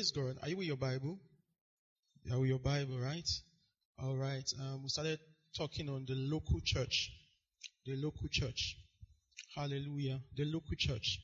Praise 0.00 0.12
God. 0.12 0.38
Are 0.42 0.48
you 0.48 0.56
with 0.56 0.66
your 0.66 0.78
Bible? 0.78 1.18
You 2.24 2.34
are 2.34 2.40
with 2.40 2.48
your 2.48 2.58
Bible, 2.58 2.98
right? 2.98 3.28
All 4.02 4.16
right. 4.16 4.50
Um, 4.58 4.82
we 4.82 4.88
started 4.88 5.18
talking 5.54 5.90
on 5.90 6.06
the 6.08 6.14
local 6.14 6.58
church. 6.64 7.10
The 7.84 7.96
local 7.96 8.26
church. 8.30 8.78
Hallelujah. 9.54 10.18
The 10.38 10.46
local 10.46 10.74
church. 10.78 11.18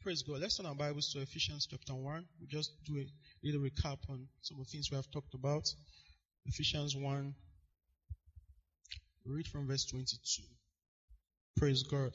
Praise 0.00 0.22
God. 0.22 0.40
Let's 0.40 0.56
turn 0.56 0.64
our 0.64 0.74
Bibles 0.74 1.12
to 1.12 1.20
Ephesians 1.20 1.68
chapter 1.70 1.92
1. 1.92 2.24
We'll 2.40 2.48
just 2.48 2.72
do 2.86 2.96
a 2.96 3.06
little 3.42 3.60
recap 3.60 3.98
on 4.08 4.26
some 4.40 4.58
of 4.58 4.64
the 4.64 4.70
things 4.70 4.90
we 4.90 4.96
have 4.96 5.10
talked 5.10 5.34
about. 5.34 5.68
Ephesians 6.46 6.96
1. 6.96 7.34
Read 9.26 9.46
from 9.48 9.68
verse 9.68 9.84
22. 9.84 10.44
Praise 11.58 11.82
God. 11.82 12.12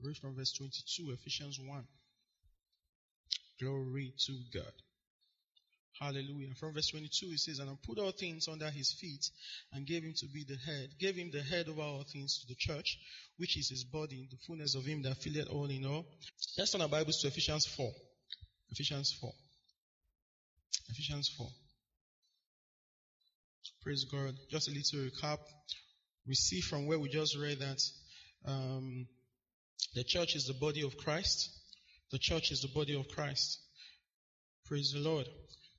Read 0.00 0.16
from 0.16 0.36
verse 0.36 0.52
22, 0.52 1.10
Ephesians 1.10 1.58
1. 1.58 1.84
Glory 3.60 4.12
to 4.26 4.32
God. 4.52 4.72
Hallelujah. 6.00 6.54
From 6.60 6.74
verse 6.74 6.90
22, 6.90 7.26
it 7.32 7.38
says, 7.38 7.58
And 7.58 7.70
I 7.70 7.74
put 7.86 7.98
all 7.98 8.10
things 8.10 8.48
under 8.48 8.68
his 8.70 8.92
feet 8.92 9.24
and 9.72 9.86
gave 9.86 10.02
him 10.02 10.12
to 10.18 10.26
be 10.26 10.44
the 10.44 10.56
head, 10.56 10.90
gave 11.00 11.16
him 11.16 11.30
the 11.32 11.42
head 11.42 11.68
over 11.68 11.80
all 11.80 12.04
things 12.04 12.40
to 12.40 12.48
the 12.48 12.54
church, 12.58 12.98
which 13.38 13.56
is 13.56 13.70
his 13.70 13.84
body, 13.84 14.28
the 14.30 14.36
fullness 14.46 14.74
of 14.74 14.84
him 14.84 15.02
that 15.02 15.16
filleth 15.16 15.48
all 15.48 15.70
in 15.70 15.86
all. 15.86 16.04
Let's 16.58 16.72
turn 16.72 16.82
our 16.82 16.88
Bibles 16.88 17.22
to 17.22 17.28
Ephesians 17.28 17.64
4. 17.66 17.90
Ephesians 18.72 19.16
4. 19.20 19.32
Ephesians 20.90 21.34
4. 21.38 21.48
Praise 23.82 24.04
God. 24.04 24.34
Just 24.50 24.68
a 24.68 24.72
little 24.72 25.08
recap. 25.08 25.38
We 26.26 26.34
see 26.34 26.60
from 26.60 26.86
where 26.86 26.98
we 26.98 27.08
just 27.08 27.38
read 27.38 27.60
that 27.60 27.80
um, 28.44 29.06
the 29.94 30.04
church 30.04 30.34
is 30.36 30.46
the 30.46 30.54
body 30.54 30.82
of 30.82 30.96
Christ. 30.98 31.55
The 32.12 32.18
church 32.18 32.52
is 32.52 32.60
the 32.60 32.68
body 32.68 32.94
of 32.94 33.08
Christ. 33.08 33.60
Praise 34.66 34.92
the 34.92 35.00
Lord. 35.00 35.26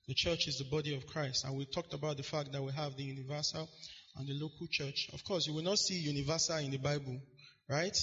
The 0.08 0.14
church 0.14 0.48
is 0.48 0.58
the 0.58 0.66
body 0.66 0.96
of 0.96 1.06
Christ. 1.08 1.46
And 1.46 1.58
we 1.58 1.66
talked 1.66 1.94
about 1.94 2.18
the 2.18 2.24
fact 2.24 2.52
that 2.52 2.64
we 2.64 2.72
have 2.72 2.96
the 2.96 3.04
universal 3.04 3.70
and 4.16 4.28
the 4.28 4.34
local 4.34 4.68
church. 4.70 5.10
Of 5.14 5.24
course, 5.24 5.48
you 5.48 5.54
will 5.54 5.64
not 5.64 5.78
see 5.78 5.96
universal 5.96 6.58
in 6.58 6.72
the 6.72 6.78
Bible, 6.78 7.20
right? 7.70 7.96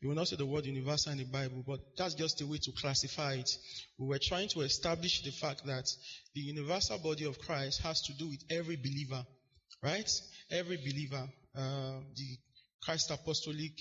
You 0.00 0.08
will 0.08 0.16
not 0.16 0.28
see 0.28 0.36
the 0.36 0.46
word 0.46 0.66
universal 0.66 1.12
in 1.12 1.18
the 1.18 1.24
Bible, 1.24 1.64
but 1.66 1.80
that's 1.96 2.14
just 2.14 2.40
a 2.40 2.46
way 2.46 2.58
to 2.62 2.72
classify 2.72 3.34
it. 3.34 3.50
We 3.98 4.06
were 4.06 4.18
trying 4.20 4.48
to 4.50 4.60
establish 4.60 5.22
the 5.22 5.30
fact 5.30 5.64
that 5.66 5.86
the 6.34 6.40
universal 6.40 6.98
body 6.98 7.24
of 7.24 7.38
Christ 7.38 7.82
has 7.82 8.00
to 8.02 8.12
do 8.14 8.28
with 8.28 8.42
every 8.50 8.76
believer, 8.76 9.24
right? 9.82 10.10
Every 10.50 10.76
believer. 10.76 11.28
Uh, 11.54 12.00
the 12.16 12.38
Christ 12.82 13.10
Apostolic 13.10 13.78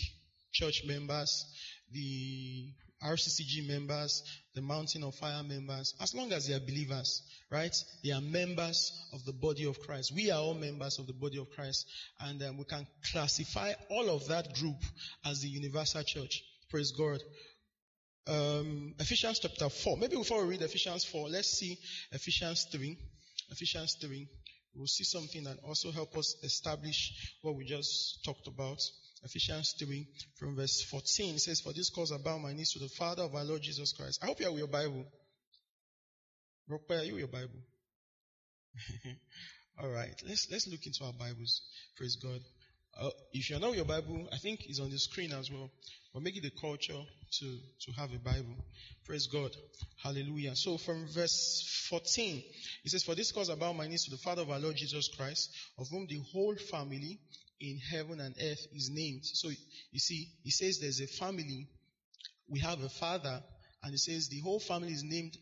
Church 0.51 0.83
members, 0.85 1.45
the 1.91 2.73
RCCG 3.03 3.67
members, 3.67 4.23
the 4.53 4.61
Mountain 4.61 5.03
of 5.03 5.15
Fire 5.15 5.43
members, 5.43 5.93
as 6.01 6.13
long 6.13 6.31
as 6.33 6.47
they 6.47 6.53
are 6.53 6.59
believers, 6.59 7.23
right? 7.49 7.75
They 8.03 8.11
are 8.11 8.21
members 8.21 8.91
of 9.13 9.25
the 9.25 9.33
body 9.33 9.65
of 9.65 9.79
Christ. 9.79 10.13
We 10.13 10.31
are 10.31 10.39
all 10.39 10.53
members 10.53 10.99
of 10.99 11.07
the 11.07 11.13
body 11.13 11.37
of 11.37 11.49
Christ, 11.51 11.87
and 12.19 12.41
um, 12.43 12.57
we 12.57 12.65
can 12.65 12.85
classify 13.11 13.73
all 13.89 14.09
of 14.09 14.27
that 14.27 14.53
group 14.55 14.77
as 15.25 15.41
the 15.41 15.49
universal 15.49 16.03
church. 16.03 16.43
Praise 16.69 16.91
God. 16.91 17.21
Um, 18.27 18.93
Ephesians 18.99 19.39
chapter 19.39 19.67
4. 19.67 19.97
Maybe 19.97 20.15
before 20.15 20.43
we 20.43 20.51
read 20.51 20.61
Ephesians 20.61 21.03
4, 21.05 21.29
let's 21.29 21.49
see 21.49 21.77
Ephesians 22.11 22.67
3. 22.71 22.97
Ephesians 23.49 23.97
3. 23.99 24.27
We'll 24.75 24.87
see 24.87 25.03
something 25.03 25.43
that 25.43 25.57
also 25.67 25.91
help 25.91 26.15
us 26.17 26.35
establish 26.43 27.37
what 27.41 27.55
we 27.55 27.65
just 27.65 28.23
talked 28.23 28.47
about. 28.47 28.79
Ephesians 29.23 29.75
3 29.77 30.07
from 30.37 30.55
verse 30.55 30.83
14. 30.89 31.35
It 31.35 31.39
says, 31.39 31.61
For 31.61 31.73
this 31.73 31.89
cause 31.89 32.11
I 32.11 32.17
bow 32.17 32.37
my 32.37 32.53
knees 32.53 32.73
to 32.73 32.79
the 32.79 32.89
Father 32.89 33.23
of 33.23 33.35
our 33.35 33.43
Lord 33.43 33.61
Jesus 33.61 33.93
Christ. 33.93 34.19
I 34.23 34.27
hope 34.27 34.39
you 34.39 34.49
with 34.49 34.59
your 34.59 34.67
Bible. 34.67 35.05
Rockpay, 36.69 37.01
are 37.01 37.03
you 37.03 37.13
with 37.13 37.19
your 37.19 37.27
Bible? 37.27 37.59
All 39.81 39.89
right. 39.89 40.15
Let's, 40.27 40.47
let's 40.51 40.67
look 40.67 40.85
into 40.85 41.03
our 41.03 41.13
Bibles. 41.13 41.61
Praise 41.97 42.15
God. 42.15 42.39
Uh, 42.99 43.09
if 43.31 43.49
you're 43.49 43.59
not 43.59 43.69
with 43.69 43.77
your 43.77 43.85
Bible, 43.85 44.27
I 44.33 44.37
think 44.37 44.61
it's 44.65 44.79
on 44.79 44.89
the 44.89 44.99
screen 44.99 45.31
as 45.33 45.51
well. 45.51 45.69
But 46.13 46.23
make 46.23 46.35
it 46.35 46.45
a 46.45 46.51
culture 46.59 46.99
to, 47.39 47.57
to 47.81 47.91
have 47.93 48.13
a 48.13 48.19
Bible. 48.19 48.55
Praise 49.05 49.27
God. 49.27 49.51
Hallelujah. 50.03 50.55
So 50.55 50.77
from 50.77 51.07
verse 51.07 51.87
14, 51.89 52.43
it 52.83 52.89
says, 52.91 53.03
For 53.03 53.15
this 53.15 53.31
cause 53.31 53.49
I 53.49 53.55
bow 53.55 53.71
my 53.71 53.87
knees 53.87 54.05
to 54.05 54.11
the 54.11 54.17
Father 54.17 54.41
of 54.41 54.49
our 54.49 54.59
Lord 54.59 54.75
Jesus 54.75 55.09
Christ, 55.15 55.49
of 55.77 55.87
whom 55.89 56.07
the 56.07 56.19
whole 56.33 56.55
family 56.55 57.19
in 57.61 57.77
heaven 57.77 58.19
and 58.19 58.35
earth 58.41 58.67
is 58.73 58.89
named. 58.91 59.21
So 59.23 59.49
you 59.91 59.99
see, 59.99 60.29
he 60.43 60.51
says 60.51 60.79
there's 60.79 60.99
a 60.99 61.07
family. 61.07 61.67
We 62.49 62.59
have 62.59 62.81
a 62.81 62.89
father, 62.89 63.41
and 63.83 63.91
he 63.91 63.97
says 63.97 64.27
the 64.27 64.41
whole 64.41 64.59
family 64.59 64.91
is 64.91 65.03
named 65.03 65.37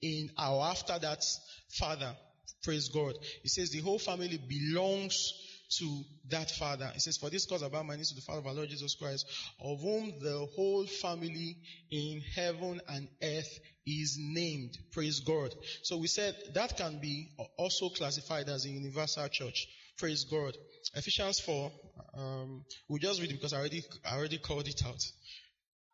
in 0.00 0.30
our 0.38 0.70
after 0.70 0.98
that 0.98 1.24
father. 1.68 2.16
Praise 2.62 2.88
God. 2.88 3.14
He 3.42 3.48
says 3.48 3.70
the 3.70 3.80
whole 3.80 3.98
family 3.98 4.38
belongs 4.38 5.32
to 5.78 6.04
that 6.28 6.50
father. 6.50 6.90
He 6.94 7.00
says, 7.00 7.16
For 7.16 7.30
this 7.30 7.46
cause 7.46 7.62
I 7.62 7.82
my 7.82 7.96
knees 7.96 8.10
to 8.10 8.14
the 8.14 8.20
Father 8.20 8.40
of 8.40 8.46
our 8.46 8.54
Lord 8.54 8.68
Jesus 8.68 8.94
Christ, 8.94 9.26
of 9.60 9.80
whom 9.80 10.12
the 10.20 10.46
whole 10.54 10.86
family 10.86 11.56
in 11.90 12.20
heaven 12.34 12.80
and 12.88 13.08
earth 13.22 13.58
is 13.86 14.16
named. 14.18 14.76
Praise 14.92 15.20
God. 15.20 15.54
So 15.82 15.96
we 15.96 16.06
said 16.06 16.36
that 16.54 16.76
can 16.76 17.00
be 17.00 17.30
also 17.56 17.88
classified 17.88 18.48
as 18.48 18.64
a 18.64 18.70
universal 18.70 19.28
church. 19.28 19.66
Praise 19.98 20.24
God. 20.24 20.56
Ephesians 20.94 21.40
4, 21.40 21.72
um, 22.18 22.64
we'll 22.88 22.98
just 22.98 23.20
read 23.20 23.30
it 23.30 23.34
because 23.34 23.52
I 23.52 23.58
already, 23.58 23.84
I 24.04 24.16
already 24.16 24.38
called 24.38 24.68
it 24.68 24.82
out. 24.84 25.02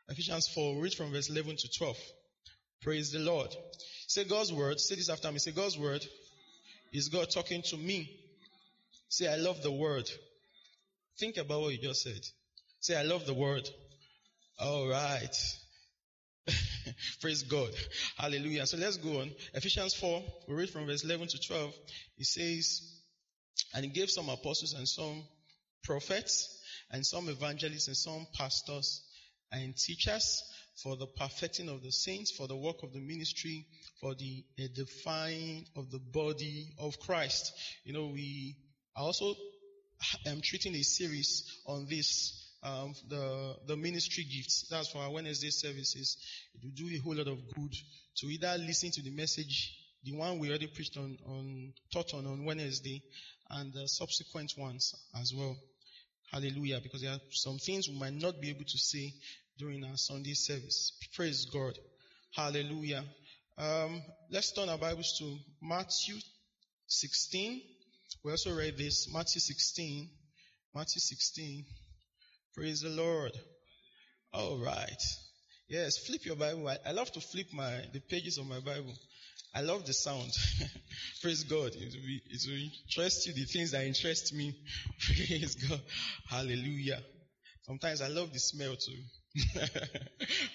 Ephesians 0.09 0.49
4, 0.49 0.83
read 0.83 0.95
from 0.95 1.13
verse 1.13 1.29
11 1.29 1.57
to 1.57 1.69
12. 1.79 1.97
Praise 2.83 3.13
the 3.13 3.19
Lord. 3.19 3.55
Say 4.07 4.25
God's 4.25 4.53
word. 4.53 4.81
Say 4.81 4.95
this 4.95 5.11
after 5.11 5.31
me. 5.31 5.39
Say 5.39 5.53
God's 5.53 5.79
word 5.79 6.07
is 6.93 7.09
God 7.09 7.29
talking 7.31 7.63
to 7.63 7.77
me. 7.77 8.11
Say 9.09 9.29
I 9.29 9.37
love 9.37 9.63
the 9.63 9.73
word. 9.73 10.11
Think 11.19 11.37
about 11.37 11.61
what 11.63 11.73
you 11.73 11.79
just 11.79 12.03
said. 12.03 12.21
Say 12.81 12.97
I 12.97 13.03
love 13.03 13.27
the 13.27 13.35
word. 13.35 13.69
All 14.59 14.89
right. 14.89 15.37
Praise 17.21 17.43
God. 17.43 17.71
Hallelujah. 18.17 18.67
So 18.67 18.77
let's 18.77 18.97
go 18.97 19.21
on. 19.21 19.31
Ephesians 19.55 19.95
4, 19.95 20.23
we 20.49 20.55
read 20.55 20.71
from 20.71 20.87
verse 20.87 21.05
11 21.05 21.29
to 21.29 21.39
12. 21.41 21.75
It 22.19 22.27
says, 22.27 22.98
And 23.75 23.85
he 23.85 23.91
gave 23.91 24.11
some 24.11 24.29
apostles 24.29 24.75
and 24.75 24.89
some 24.89 25.23
prophets 25.85 26.61
and 26.91 27.05
some 27.05 27.29
evangelists 27.29 27.89
and 27.89 27.97
some 27.97 28.27
pastors 28.35 29.03
and 29.53 29.77
teachers 29.77 30.43
for 30.83 30.97
the 30.97 31.07
perfecting 31.07 31.69
of 31.69 31.83
the 31.83 31.91
saints, 31.91 32.31
for 32.31 32.47
the 32.47 32.57
work 32.57 32.83
of 32.83 32.93
the 32.93 33.01
ministry, 33.01 33.67
for 34.01 34.15
the 34.15 34.45
edifying 34.59 35.67
of 35.77 35.91
the 35.91 35.99
body 35.99 36.75
of 36.79 36.99
Christ. 37.01 37.53
You 37.85 37.93
know, 37.93 38.07
we 38.07 38.57
are 38.97 39.05
also 39.05 39.35
am 40.27 40.41
treating 40.41 40.75
a 40.75 40.83
series 40.83 41.45
on 41.67 41.87
this, 41.89 42.55
um, 42.63 42.95
the 43.09 43.57
the 43.67 43.77
ministry 43.77 44.25
gifts. 44.25 44.69
That's 44.71 44.89
for 44.89 44.99
our 44.99 45.11
Wednesday 45.11 45.51
services. 45.51 46.17
It 46.55 46.63
will 46.63 46.71
do 46.71 46.95
a 46.95 46.99
whole 46.99 47.17
lot 47.17 47.29
of 47.29 47.39
good 47.55 47.75
to 48.19 48.27
either 48.27 48.57
listen 48.59 48.91
to 48.93 49.03
the 49.03 49.11
message, 49.11 49.75
the 50.05 50.13
one 50.13 50.39
we 50.39 50.49
already 50.49 50.69
preached 50.69 50.97
on, 50.97 51.19
on 51.27 51.73
taught 51.93 52.15
on 52.15 52.27
on 52.27 52.45
Wednesday, 52.45 53.03
and 53.51 53.73
the 53.73 53.89
subsequent 53.89 54.55
ones 54.57 54.95
as 55.21 55.33
well. 55.35 55.57
Hallelujah. 56.31 56.81
Because 56.83 57.03
there 57.03 57.13
are 57.13 57.21
some 57.31 57.59
things 57.59 57.89
we 57.89 57.99
might 57.99 58.15
not 58.15 58.41
be 58.41 58.51
able 58.51 58.65
to 58.65 58.79
say 58.79 59.13
during 59.59 59.85
our 59.85 59.97
Sunday 59.97 60.35
service. 60.35 60.93
Praise 61.15 61.47
God. 61.47 61.79
Hallelujah. 62.35 63.05
Um, 63.57 64.03
let's 64.31 64.53
turn 64.53 64.69
our 64.69 64.79
Bibles 64.79 65.17
to 65.19 65.37
Matthew 65.61 66.17
16. 66.87 67.63
We 68.25 68.31
also 68.31 68.55
read 68.55 68.77
this. 68.77 69.13
Matthew 69.13 69.41
16. 69.41 70.09
Matthew 70.75 71.01
16. 71.01 71.65
Praise 72.55 72.83
the 72.83 72.91
Lord. 72.91 73.33
All 74.33 74.59
right. 74.59 75.03
Yes, 75.69 75.99
flip 75.99 76.25
your 76.25 76.37
Bible. 76.37 76.69
I, 76.69 76.79
I 76.87 76.93
love 76.93 77.11
to 77.13 77.21
flip 77.21 77.47
my 77.53 77.83
the 77.93 78.01
pages 78.01 78.39
of 78.39 78.47
my 78.47 78.61
Bible. 78.61 78.95
I 79.55 79.63
love 79.63 79.87
the 79.87 79.93
sound. 79.93 80.31
Praise 81.23 81.45
God. 81.45 81.75
It 81.75 81.95
will, 81.95 82.07
be, 82.07 82.23
it 82.27 82.43
will 82.47 82.59
interest 82.59 83.27
you 83.27 83.33
the 83.33 83.45
things 83.45 83.73
that 83.73 83.85
interest 83.85 84.35
me. 84.35 84.55
Praise 85.01 85.55
God. 85.55 85.81
Hallelujah. 86.29 87.01
Sometimes 87.63 88.01
I 88.01 88.09
love 88.09 88.33
the 88.33 88.39
smell 88.39 88.77
too. 88.77 88.99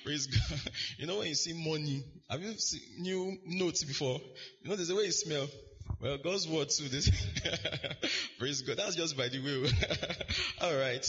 Praise 0.06 0.28
God. 0.28 0.60
You 0.98 1.08
know 1.08 1.20
when 1.20 1.28
you 1.28 1.36
see 1.36 1.54
money, 1.54 2.04
have 2.30 2.42
you 2.42 2.54
seen 2.58 2.82
new 3.00 3.38
notes 3.46 3.84
before? 3.84 4.20
You 4.62 4.70
know 4.70 4.76
there's 4.76 4.90
a 4.90 4.96
way 4.96 5.04
it 5.04 5.14
smell. 5.14 5.48
Well, 6.02 6.18
God's 6.18 6.48
word 6.48 6.70
too. 6.70 6.90
This 6.90 7.10
Praise 8.40 8.62
God. 8.62 8.78
That's 8.78 8.96
just 8.96 9.18
by 9.18 9.30
the 9.30 9.40
way. 9.40 9.70
All 10.62 10.76
right. 10.76 11.06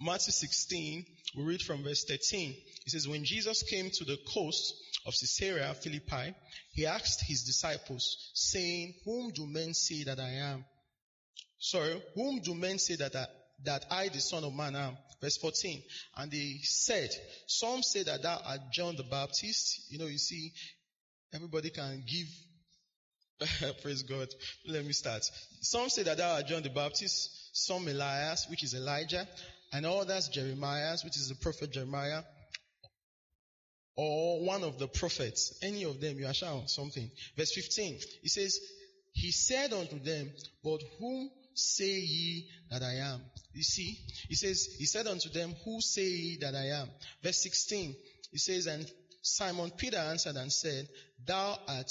Matthew 0.00 0.32
16, 0.32 1.06
we 1.36 1.42
read 1.44 1.62
from 1.62 1.82
verse 1.82 2.04
13. 2.04 2.54
It 2.86 2.90
says, 2.90 3.08
When 3.08 3.24
Jesus 3.24 3.62
came 3.62 3.90
to 3.90 4.04
the 4.04 4.18
coast 4.34 4.74
of 5.06 5.14
Caesarea 5.14 5.72
Philippi, 5.74 6.34
he 6.72 6.86
asked 6.86 7.22
his 7.26 7.44
disciples, 7.44 8.30
saying, 8.34 8.94
Whom 9.04 9.30
do 9.30 9.46
men 9.46 9.74
say 9.74 10.04
that 10.04 10.18
I 10.18 10.30
am? 10.30 10.64
Sorry, 11.58 12.02
whom 12.14 12.40
do 12.40 12.54
men 12.54 12.78
say 12.78 12.96
that 12.96 13.14
I, 13.14 13.26
that 13.64 13.86
I, 13.90 14.08
the 14.08 14.20
Son 14.20 14.44
of 14.44 14.54
Man, 14.54 14.76
am? 14.76 14.96
Verse 15.20 15.38
14. 15.38 15.82
And 16.16 16.30
they 16.30 16.58
said, 16.62 17.10
Some 17.46 17.82
say 17.82 18.02
that 18.02 18.22
thou 18.22 18.40
art 18.44 18.60
John 18.72 18.96
the 18.96 19.04
Baptist. 19.04 19.90
You 19.90 19.98
know, 19.98 20.06
you 20.06 20.18
see, 20.18 20.52
everybody 21.32 21.70
can 21.70 22.04
give 22.06 22.26
Praise 23.82 24.02
God. 24.02 24.28
Let 24.66 24.84
me 24.84 24.92
start. 24.92 25.22
Some 25.60 25.90
say 25.90 26.02
that 26.04 26.16
thou 26.16 26.36
art 26.36 26.46
John 26.46 26.62
the 26.62 26.70
Baptist, 26.70 27.50
some 27.52 27.86
Elias, 27.86 28.46
which 28.48 28.64
is 28.64 28.74
Elijah, 28.74 29.28
and 29.72 29.84
others 29.84 30.28
Jeremiah, 30.28 30.96
which 31.04 31.16
is 31.16 31.28
the 31.28 31.34
prophet 31.34 31.70
Jeremiah, 31.72 32.22
or 33.96 34.44
one 34.44 34.62
of 34.62 34.78
the 34.78 34.86
prophets. 34.86 35.58
Any 35.62 35.84
of 35.84 36.00
them, 36.00 36.18
you 36.18 36.26
are 36.26 36.34
shouting 36.34 36.68
something. 36.68 37.10
Verse 37.36 37.52
15, 37.52 37.98
he 38.22 38.28
says, 38.28 38.60
He 39.12 39.32
said 39.32 39.72
unto 39.72 39.98
them, 39.98 40.30
But 40.62 40.82
whom 40.98 41.30
say 41.54 41.98
ye 41.98 42.48
that 42.70 42.82
I 42.82 42.96
am? 42.96 43.20
You 43.54 43.62
see, 43.62 43.98
he 44.28 44.34
says, 44.34 44.76
He 44.78 44.84
said 44.84 45.06
unto 45.06 45.30
them, 45.30 45.54
Who 45.64 45.80
say 45.80 46.06
ye 46.06 46.38
that 46.42 46.54
I 46.54 46.80
am? 46.80 46.88
Verse 47.22 47.42
16, 47.42 47.96
he 48.30 48.38
says, 48.38 48.66
And 48.66 48.90
Simon 49.22 49.70
Peter 49.70 49.98
answered 49.98 50.36
and 50.36 50.52
said, 50.52 50.88
Thou 51.24 51.58
art 51.66 51.90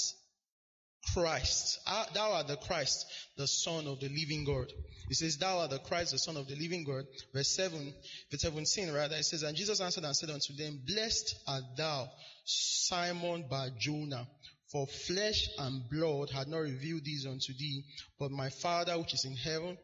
Christ. 1.12 1.80
Ah, 1.86 2.06
thou 2.14 2.32
art 2.32 2.48
the 2.48 2.56
Christ, 2.56 3.06
the 3.36 3.46
Son 3.46 3.86
of 3.86 4.00
the 4.00 4.08
living 4.08 4.44
God. 4.44 4.72
He 5.08 5.14
says, 5.14 5.36
Thou 5.36 5.58
art 5.58 5.70
the 5.70 5.78
Christ, 5.78 6.12
the 6.12 6.18
Son 6.18 6.36
of 6.36 6.48
the 6.48 6.56
living 6.56 6.84
God. 6.84 7.04
Verse 7.32 7.54
7, 7.54 7.94
verse 8.30 8.42
17, 8.42 8.92
rather, 8.92 9.16
it 9.16 9.24
says, 9.24 9.42
And 9.42 9.56
Jesus 9.56 9.80
answered 9.80 10.04
and 10.04 10.16
said 10.16 10.30
unto 10.30 10.54
them, 10.54 10.80
Blessed 10.86 11.36
art 11.46 11.64
thou, 11.76 12.08
Simon 12.44 13.46
Bar 13.48 13.68
Jonah, 13.78 14.26
for 14.70 14.86
flesh 14.86 15.48
and 15.58 15.88
blood 15.88 16.30
had 16.30 16.48
not 16.48 16.58
revealed 16.58 17.04
these 17.04 17.26
unto 17.26 17.52
thee, 17.56 17.84
but 18.18 18.30
my 18.30 18.50
Father 18.50 18.98
which 18.98 19.14
is 19.14 19.24
in 19.24 19.36
heaven. 19.36 19.78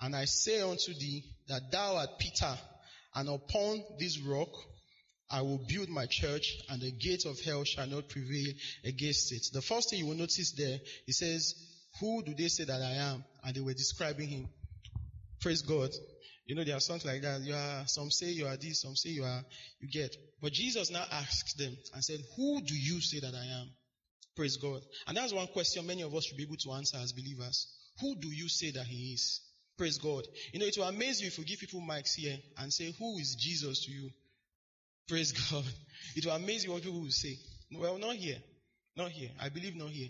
And 0.00 0.16
I 0.16 0.24
say 0.24 0.60
unto 0.60 0.94
thee 0.94 1.24
that 1.48 1.70
thou 1.70 1.96
art 1.96 2.18
Peter, 2.18 2.56
and 3.14 3.28
upon 3.28 3.82
this 3.98 4.18
rock 4.20 4.50
I 5.32 5.40
will 5.40 5.64
build 5.66 5.88
my 5.88 6.06
church 6.06 6.58
and 6.68 6.80
the 6.80 6.92
gates 6.92 7.24
of 7.24 7.40
hell 7.40 7.64
shall 7.64 7.86
not 7.86 8.08
prevail 8.08 8.52
against 8.84 9.32
it. 9.32 9.46
The 9.52 9.62
first 9.62 9.90
thing 9.90 10.00
you 10.00 10.06
will 10.06 10.14
notice 10.14 10.52
there, 10.52 10.78
he 11.06 11.12
says, 11.12 11.54
who 12.00 12.22
do 12.22 12.34
they 12.34 12.48
say 12.48 12.64
that 12.64 12.82
I 12.82 13.12
am? 13.12 13.24
And 13.42 13.54
they 13.54 13.60
were 13.60 13.72
describing 13.72 14.28
him. 14.28 14.48
Praise 15.40 15.62
God. 15.62 15.90
You 16.46 16.54
know, 16.54 16.64
there 16.64 16.76
are 16.76 16.80
songs 16.80 17.04
like 17.06 17.22
that. 17.22 17.40
You 17.40 17.54
are, 17.54 17.84
some 17.86 18.10
say 18.10 18.26
you 18.26 18.46
are 18.46 18.56
this, 18.56 18.82
some 18.82 18.94
say 18.94 19.10
you 19.10 19.24
are, 19.24 19.42
you 19.80 19.88
get. 19.88 20.14
But 20.42 20.52
Jesus 20.52 20.90
now 20.90 21.04
asked 21.10 21.56
them 21.56 21.76
and 21.94 22.04
said, 22.04 22.20
who 22.36 22.60
do 22.60 22.74
you 22.74 23.00
say 23.00 23.20
that 23.20 23.34
I 23.34 23.60
am? 23.60 23.70
Praise 24.36 24.56
God. 24.56 24.82
And 25.06 25.16
that's 25.16 25.32
one 25.32 25.46
question 25.48 25.86
many 25.86 26.02
of 26.02 26.14
us 26.14 26.24
should 26.24 26.36
be 26.36 26.42
able 26.44 26.56
to 26.56 26.72
answer 26.72 26.98
as 26.98 27.12
believers. 27.12 27.68
Who 28.00 28.16
do 28.16 28.28
you 28.28 28.48
say 28.48 28.70
that 28.72 28.86
he 28.86 29.12
is? 29.12 29.40
Praise 29.78 29.98
God. 29.98 30.24
You 30.52 30.60
know, 30.60 30.66
it 30.66 30.76
will 30.76 30.84
amaze 30.84 31.20
you 31.20 31.28
if 31.28 31.38
you 31.38 31.44
give 31.44 31.60
people 31.60 31.80
mics 31.80 32.14
here 32.16 32.36
and 32.58 32.72
say, 32.72 32.94
who 32.98 33.18
is 33.18 33.34
Jesus 33.38 33.84
to 33.86 33.92
you? 33.92 34.10
Praise 35.08 35.32
God. 35.32 35.64
It 36.14 36.26
will 36.26 36.32
amaze 36.32 36.64
you 36.64 36.72
what 36.72 36.82
people 36.82 37.00
will 37.00 37.10
say. 37.10 37.38
Well, 37.74 37.96
not 37.96 38.16
here. 38.16 38.36
Not 38.96 39.12
here. 39.12 39.30
I 39.40 39.48
believe 39.48 39.74
not 39.76 39.88
here. 39.88 40.08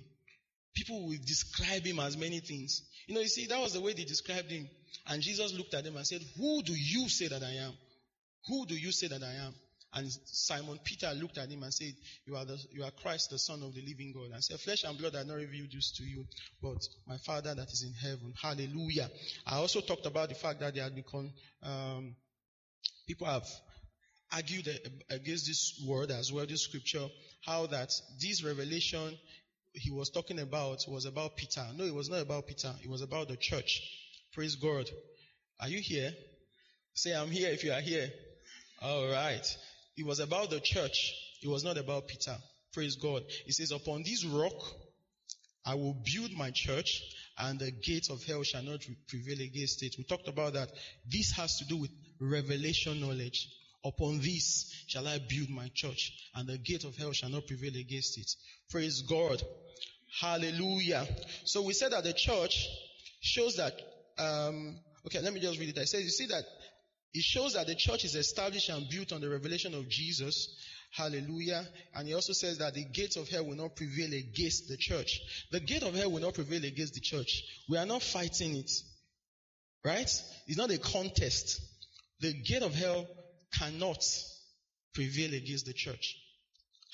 People 0.75 1.07
will 1.07 1.19
describe 1.25 1.85
him 1.85 2.01
as 2.01 2.17
many 2.17 2.41
things. 2.41 2.83
You 3.07 3.15
know, 3.15 3.21
you 3.21 3.29
see, 3.29 3.47
that 3.47 3.61
was 3.61 3.75
the 3.75 3.81
way 3.81 3.93
they 3.93 4.05
described 4.05 4.51
him. 4.51 4.69
And 5.07 5.23
Jesus 5.23 5.53
looked 5.53 5.75
at 5.75 5.85
them 5.85 5.97
and 5.97 6.07
said, 6.07 6.23
Who 6.37 6.63
do 6.63 6.73
you 6.75 7.09
say 7.09 7.29
that 7.29 7.43
I 7.43 7.53
am? 7.65 7.73
Who 8.49 8.67
do 8.67 8.75
you 8.75 8.91
say 8.91 9.09
that 9.09 9.23
I 9.23 9.47
am? 9.47 9.55
And 9.95 10.11
Simon 10.25 10.79
Peter 10.83 11.13
looked 11.15 11.37
at 11.37 11.51
him 11.51 11.63
and 11.63 11.73
said, 11.73 11.93
You 12.25 12.37
are, 12.37 12.45
the, 12.47 12.59
you 12.73 12.83
are 12.83 12.91
Christ, 12.91 13.31
the 13.31 13.39
Son 13.39 13.63
of 13.63 13.75
the 13.75 13.83
living 13.83 14.13
God. 14.15 14.31
And 14.33 14.43
said, 14.43 14.59
Flesh 14.59 14.85
and 14.85 14.97
blood 14.97 15.15
have 15.15 15.27
not 15.27 15.37
revealed 15.37 15.71
this 15.73 15.93
to 15.99 16.05
you, 16.05 16.25
but 16.63 16.79
my 17.07 17.19
Father 17.19 17.55
that 17.55 17.71
is 17.71 17.85
in 17.85 17.93
heaven. 17.93 18.33
Hallelujah. 18.41 19.11
I 19.47 19.57
also 19.57 19.81
talked 19.81 20.07
about 20.07 20.31
the 20.31 20.35
fact 20.35 20.61
that 20.61 20.75
they 20.75 20.81
had 20.81 20.95
become, 20.95 21.31
um, 21.63 22.17
people 23.07 23.27
have 23.27 23.45
argued 24.33 24.69
against 25.11 25.47
this 25.47 25.85
word 25.87 26.11
as 26.11 26.33
well, 26.33 26.47
this 26.47 26.63
scripture, 26.63 27.07
how 27.45 27.67
that 27.67 27.93
this 28.21 28.43
revelation 28.43 29.19
he 29.75 29.91
was 29.91 30.11
talking 30.11 30.39
about 30.39 30.85
was 30.89 31.07
about 31.07 31.37
Peter. 31.37 31.65
No, 31.77 31.85
it 31.85 31.95
was 31.95 32.11
not 32.11 32.21
about 32.21 32.47
Peter. 32.47 32.73
It 32.83 32.91
was 32.91 33.01
about 33.01 33.29
the 33.29 33.37
church. 33.37 33.81
Praise 34.35 34.57
God. 34.57 34.89
Are 35.61 35.69
you 35.69 35.81
here? 35.81 36.13
Say, 36.95 37.15
I'm 37.15 37.31
here 37.31 37.51
if 37.51 37.65
you 37.65 37.73
are 37.73 37.81
here. 37.81 38.11
All 38.83 39.09
right. 39.09 39.47
It 39.97 40.07
was 40.07 40.21
about 40.21 40.51
the 40.51 40.61
church. 40.61 41.15
It 41.43 41.49
was 41.49 41.65
not 41.65 41.79
about 41.79 42.09
Peter. 42.09 42.37
Praise 42.73 42.97
God. 42.97 43.23
It 43.47 43.55
says, 43.55 43.71
upon 43.71 44.03
this 44.03 44.25
rock, 44.25 44.53
I 45.65 45.75
will 45.75 45.95
build 45.95 46.33
my 46.33 46.51
church 46.51 47.03
and 47.39 47.59
the 47.59 47.71
gates 47.71 48.11
of 48.11 48.23
hell 48.25 48.43
shall 48.43 48.63
not 48.63 48.81
prevail 49.09 49.41
against 49.41 49.83
it. 49.83 49.95
We 49.97 50.05
talked 50.05 50.29
about 50.29 50.55
that. 50.55 50.71
This 51.11 51.33
has 51.33 51.59
to 51.59 51.65
do 51.65 51.77
with 51.79 51.91
revelation 52.21 53.01
knowledge. 53.01 53.49
Upon 53.85 54.21
this 54.21 54.73
shall 54.87 55.09
I 55.09 55.19
build 55.19 55.51
my 55.51 55.69
church, 55.75 56.13
and 56.35 56.49
the 56.49 56.59
gate 56.59 56.85
of 56.85 56.97
hell 56.97 57.13
shall 57.13 57.31
not 57.31 57.47
prevail 57.47 57.75
against 57.75 58.19
it. 58.19 58.31
Praise 58.71 59.03
God. 59.03 59.43
Hallelujah. 60.21 61.07
So 61.45 61.63
we 61.63 61.73
said 61.73 61.93
that 61.93 62.05
the 62.05 62.13
church 62.13 62.69
shows 63.21 63.57
that, 63.57 63.73
um, 64.19 64.79
okay, 65.07 65.21
let 65.21 65.33
me 65.33 65.41
just 65.41 65.59
read 65.59 65.71
it. 65.71 65.79
I 65.79 65.85
says, 65.85 66.05
you 66.05 66.11
see 66.11 66.27
that 66.27 66.45
it 67.15 67.23
shows 67.23 67.55
that 67.55 67.67
the 67.67 67.75
church 67.75 68.05
is 68.05 68.15
established 68.15 68.69
and 68.69 68.89
built 68.89 69.13
on 69.13 69.21
the 69.21 69.29
revelation 69.29 69.75
of 69.75 69.89
Jesus. 69.89 70.55
Hallelujah. 70.93 71.67
And 71.95 72.07
he 72.07 72.15
also 72.15 72.33
says 72.33 72.59
that 72.59 72.75
the 72.75 72.85
gates 72.85 73.17
of 73.17 73.29
hell 73.29 73.47
will 73.47 73.57
not 73.57 73.77
prevail 73.77 74.13
against 74.13 74.69
the 74.69 74.77
church. 74.77 75.21
The 75.51 75.61
gate 75.61 75.83
of 75.83 75.95
hell 75.95 76.11
will 76.11 76.21
not 76.21 76.35
prevail 76.35 76.65
against 76.65 76.95
the 76.95 77.01
church. 77.01 77.43
We 77.69 77.79
are 77.79 77.87
not 77.87 78.03
fighting 78.03 78.57
it. 78.57 78.71
Right? 79.85 80.11
It's 80.47 80.57
not 80.57 80.71
a 80.71 80.79
contest. 80.79 81.61
The 82.21 82.33
gate 82.33 82.63
of 82.63 82.75
hell 82.75 83.07
cannot 83.59 84.05
prevail 84.95 85.35
against 85.35 85.67
the 85.67 85.73
church. 85.73 86.17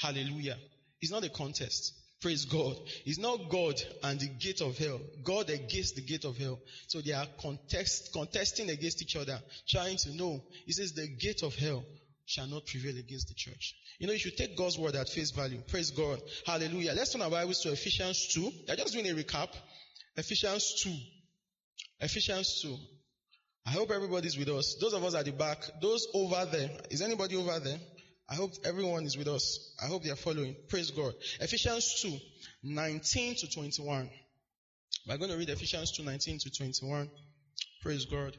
Hallelujah. 0.01 0.57
It's 1.01 1.13
not 1.13 1.25
a 1.25 1.29
contest. 1.29 1.95
Praise 2.21 2.47
God. 2.47 2.77
It's 3.07 3.19
not 3.19 3.49
God 3.49 3.81
and 4.03 4.19
the 4.19 4.27
gate 4.27 4.61
of 4.61 4.77
hell. 4.77 5.01
God 5.23 5.51
against 5.51 5.95
the 5.95 6.03
gate 6.03 6.25
of 6.25 6.37
hell. 6.37 6.59
So 6.89 7.01
they 7.01 7.13
are 7.13 7.27
contest, 7.41 8.13
contesting 8.13 8.71
against 8.71 9.03
each 9.03 9.15
other, 9.15 9.41
trying 9.69 9.97
to 9.99 10.17
know. 10.17 10.43
He 10.67 10.73
says 10.73 10.93
the 10.93 11.07
gate 11.07 11.43
of 11.43 11.55
hell 11.55 11.85
shall 12.27 12.49
not 12.49 12.67
prevail 12.67 12.97
against 12.99 13.29
the 13.29 13.35
church. 13.35 13.77
You 14.01 14.09
know, 14.09 14.13
you 14.13 14.19
should 14.19 14.37
take 14.37 14.57
God's 14.57 14.79
word 14.79 14.97
at 14.97 15.09
face 15.09 15.31
value. 15.31 15.63
Praise 15.69 15.93
God. 15.93 16.21
Hallelujah. 16.45 16.93
Let's 16.93 17.13
turn 17.13 17.23
our 17.23 17.31
Bibles 17.31 17.61
to 17.61 17.73
Ephesians 17.73 18.29
2. 18.35 18.53
I'm 18.69 18.77
just 18.77 18.93
doing 18.93 19.09
a 19.09 19.15
recap. 19.15 19.49
Ephesians 20.17 20.83
2. 20.83 20.93
Ephesians 22.01 22.61
2. 22.63 22.77
I 23.69 23.71
hope 23.73 23.91
everybody's 23.91 24.39
with 24.39 24.49
us. 24.49 24.77
Those 24.81 24.95
of 24.95 25.05
us 25.05 25.15
at 25.15 25.27
the 25.27 25.33
back, 25.33 25.63
those 25.83 26.09
over 26.15 26.47
there. 26.51 26.71
Is 26.89 27.03
anybody 27.03 27.37
over 27.37 27.61
there? 27.61 27.77
I 28.27 28.35
hope 28.35 28.53
everyone 28.65 29.05
is 29.05 29.19
with 29.19 29.29
us. 29.29 29.75
I 29.83 29.89
hope 29.89 30.05
they 30.05 30.09
are 30.09 30.17
following. 30.17 30.57
Praise 30.71 30.91
God. 30.91 31.13
Ephesians 31.39 32.01
2, 32.01 32.19
19 32.63 33.35
to 33.35 33.51
21. 33.51 34.09
We're 35.07 35.19
going 35.19 35.31
to 35.31 35.37
read 35.37 35.51
Ephesians 35.51 35.93
2, 35.95 36.03
19 36.03 36.39
to 36.39 36.51
21. 36.51 37.11
Praise 37.83 38.07
God. 38.07 38.39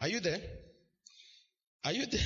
Are 0.00 0.08
you 0.08 0.20
there? 0.20 0.40
Are 1.84 1.92
you 1.92 2.06
there? 2.06 2.20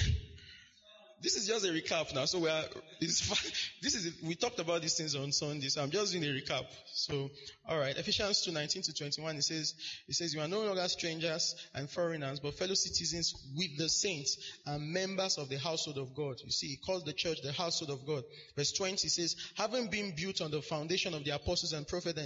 This 1.24 1.36
is 1.36 1.46
just 1.46 1.64
a 1.64 1.68
recap 1.68 2.14
now. 2.14 2.26
So 2.26 2.38
we 2.38 2.50
are, 2.50 2.64
this 3.00 3.94
is, 3.94 4.12
we 4.22 4.34
talked 4.34 4.58
about 4.58 4.82
these 4.82 4.94
things 4.94 5.14
on 5.14 5.32
Sunday. 5.32 5.68
So 5.68 5.82
I'm 5.82 5.90
just 5.90 6.12
doing 6.12 6.22
a 6.22 6.26
recap. 6.26 6.66
So, 6.92 7.30
alright. 7.66 7.96
Ephesians 7.96 8.42
2, 8.42 8.52
19 8.52 8.82
to 8.82 8.92
21, 8.92 9.36
it 9.36 9.42
says, 9.42 9.74
it 10.06 10.16
says, 10.16 10.34
you 10.34 10.42
are 10.42 10.48
no 10.48 10.60
longer 10.60 10.86
strangers 10.86 11.56
and 11.74 11.88
foreigners, 11.88 12.40
but 12.40 12.58
fellow 12.58 12.74
citizens 12.74 13.34
with 13.56 13.74
the 13.78 13.88
saints 13.88 14.36
and 14.66 14.92
members 14.92 15.38
of 15.38 15.48
the 15.48 15.58
household 15.58 15.96
of 15.96 16.14
God. 16.14 16.36
You 16.44 16.50
see, 16.50 16.66
he 16.66 16.76
calls 16.76 17.04
the 17.04 17.14
church 17.14 17.40
the 17.42 17.52
household 17.52 17.98
of 17.98 18.06
God. 18.06 18.24
Verse 18.54 18.72
20 18.72 19.08
says, 19.08 19.34
having 19.56 19.88
been 19.88 20.12
built 20.14 20.42
on 20.42 20.50
the 20.50 20.60
foundation 20.60 21.14
of 21.14 21.24
the 21.24 21.30
apostles 21.30 21.72
and 21.72 21.88
prophets, 21.88 22.20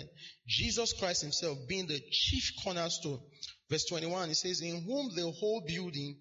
Jesus 0.49 0.93
Christ 0.93 1.23
himself 1.23 1.57
being 1.69 1.87
the 1.87 2.01
chief 2.11 2.51
cornerstone. 2.65 3.21
Verse 3.71 3.85
21, 3.85 4.31
it 4.31 4.35
says, 4.35 4.61
in 4.61 4.83
whom 4.83 5.15
the 5.15 5.31
whole 5.31 5.63
building 5.65 6.17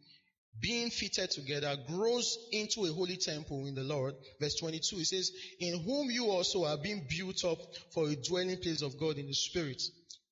being 0.59 0.89
fitted 0.89 1.31
together 1.31 1.75
grows 1.87 2.37
into 2.51 2.85
a 2.85 2.93
holy 2.93 3.17
temple 3.17 3.65
in 3.65 3.75
the 3.75 3.83
Lord. 3.83 4.15
Verse 4.39 4.55
22, 4.55 4.97
it 4.97 5.05
says, 5.05 5.31
in 5.59 5.83
whom 5.83 6.09
you 6.09 6.25
also 6.25 6.65
are 6.65 6.77
being 6.77 7.05
built 7.09 7.43
up 7.45 7.59
for 7.93 8.07
a 8.07 8.15
dwelling 8.15 8.57
place 8.57 8.81
of 8.81 8.99
God 8.99 9.17
in 9.17 9.27
the 9.27 9.33
Spirit. 9.33 9.81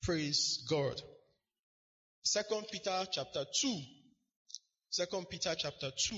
Praise 0.01 0.65
God. 0.69 1.01
Second 2.23 2.65
Peter 2.71 3.05
chapter 3.11 3.45
2. 3.61 3.79
Second 4.89 5.29
Peter 5.29 5.53
chapter 5.57 5.91
2. 6.09 6.15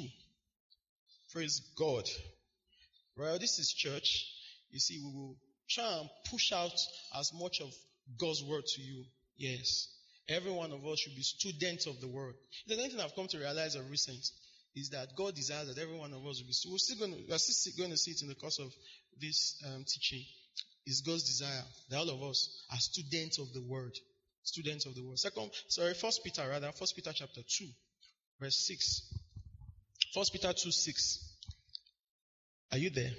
Praise 1.33 1.61
God. 1.77 2.03
Well, 3.17 3.37
this 3.39 3.59
is 3.59 3.73
church. 3.73 4.25
You 4.69 4.79
see, 4.79 4.99
we 4.99 5.11
will 5.11 5.35
try 5.69 5.99
and 5.99 6.09
push 6.29 6.51
out 6.53 6.77
as 7.19 7.31
much 7.33 7.59
of 7.61 7.73
God's 8.17 8.43
word 8.43 8.65
to 8.65 8.81
you. 8.81 9.05
Yes. 9.35 9.96
Every 10.29 10.51
one 10.51 10.71
of 10.71 10.85
us 10.85 10.99
should 10.99 11.15
be 11.15 11.21
students 11.21 11.87
of 11.87 12.01
the 12.01 12.07
word. 12.07 12.35
The 12.67 12.75
only 12.75 12.89
thing 12.89 12.99
I've 12.99 13.15
come 13.15 13.27
to 13.27 13.37
realize 13.37 13.75
of 13.75 13.89
recent 13.89 14.25
is 14.75 14.89
that 14.89 15.15
God 15.15 15.35
desires 15.35 15.73
that 15.73 15.81
every 15.81 15.97
one 15.97 16.13
of 16.13 16.25
us 16.25 16.41
will 16.41 16.47
be. 16.47 16.71
We're 16.71 16.77
still 16.77 16.97
going 16.99 17.13
to, 17.13 17.23
we're 17.29 17.37
still 17.37 17.73
going 17.77 17.91
to 17.91 17.97
see 17.97 18.11
it 18.11 18.21
in 18.21 18.27
the 18.27 18.35
course 18.35 18.59
of 18.59 18.71
this 19.19 19.61
um, 19.65 19.85
teaching. 19.87 20.25
Is 20.85 21.01
God's 21.01 21.23
desire 21.23 21.63
that 21.89 21.97
all 21.97 22.09
of 22.09 22.23
us 22.29 22.63
are 22.71 22.79
students 22.79 23.39
of 23.39 23.51
the 23.53 23.61
word, 23.61 23.91
students 24.43 24.85
of 24.85 24.95
the 24.95 25.03
word. 25.03 25.19
Second, 25.19 25.51
sorry, 25.67 25.93
First 25.93 26.23
Peter 26.23 26.47
rather, 26.47 26.71
First 26.71 26.95
Peter 26.95 27.11
chapter 27.13 27.41
two, 27.45 27.67
verse 28.39 28.55
six. 28.55 29.01
First 30.13 30.31
Peter 30.31 30.53
two 30.53 30.71
six. 30.71 31.27
Are 32.71 32.77
you 32.77 32.89
there? 32.89 33.11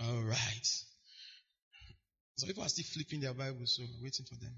All 0.00 0.22
right. 0.22 0.66
Some 2.38 2.46
people 2.48 2.62
are 2.62 2.68
still 2.68 2.86
flipping 2.94 3.20
their 3.20 3.34
Bibles, 3.34 3.76
so 3.76 3.82
waiting 4.02 4.24
for 4.24 4.36
them. 4.36 4.54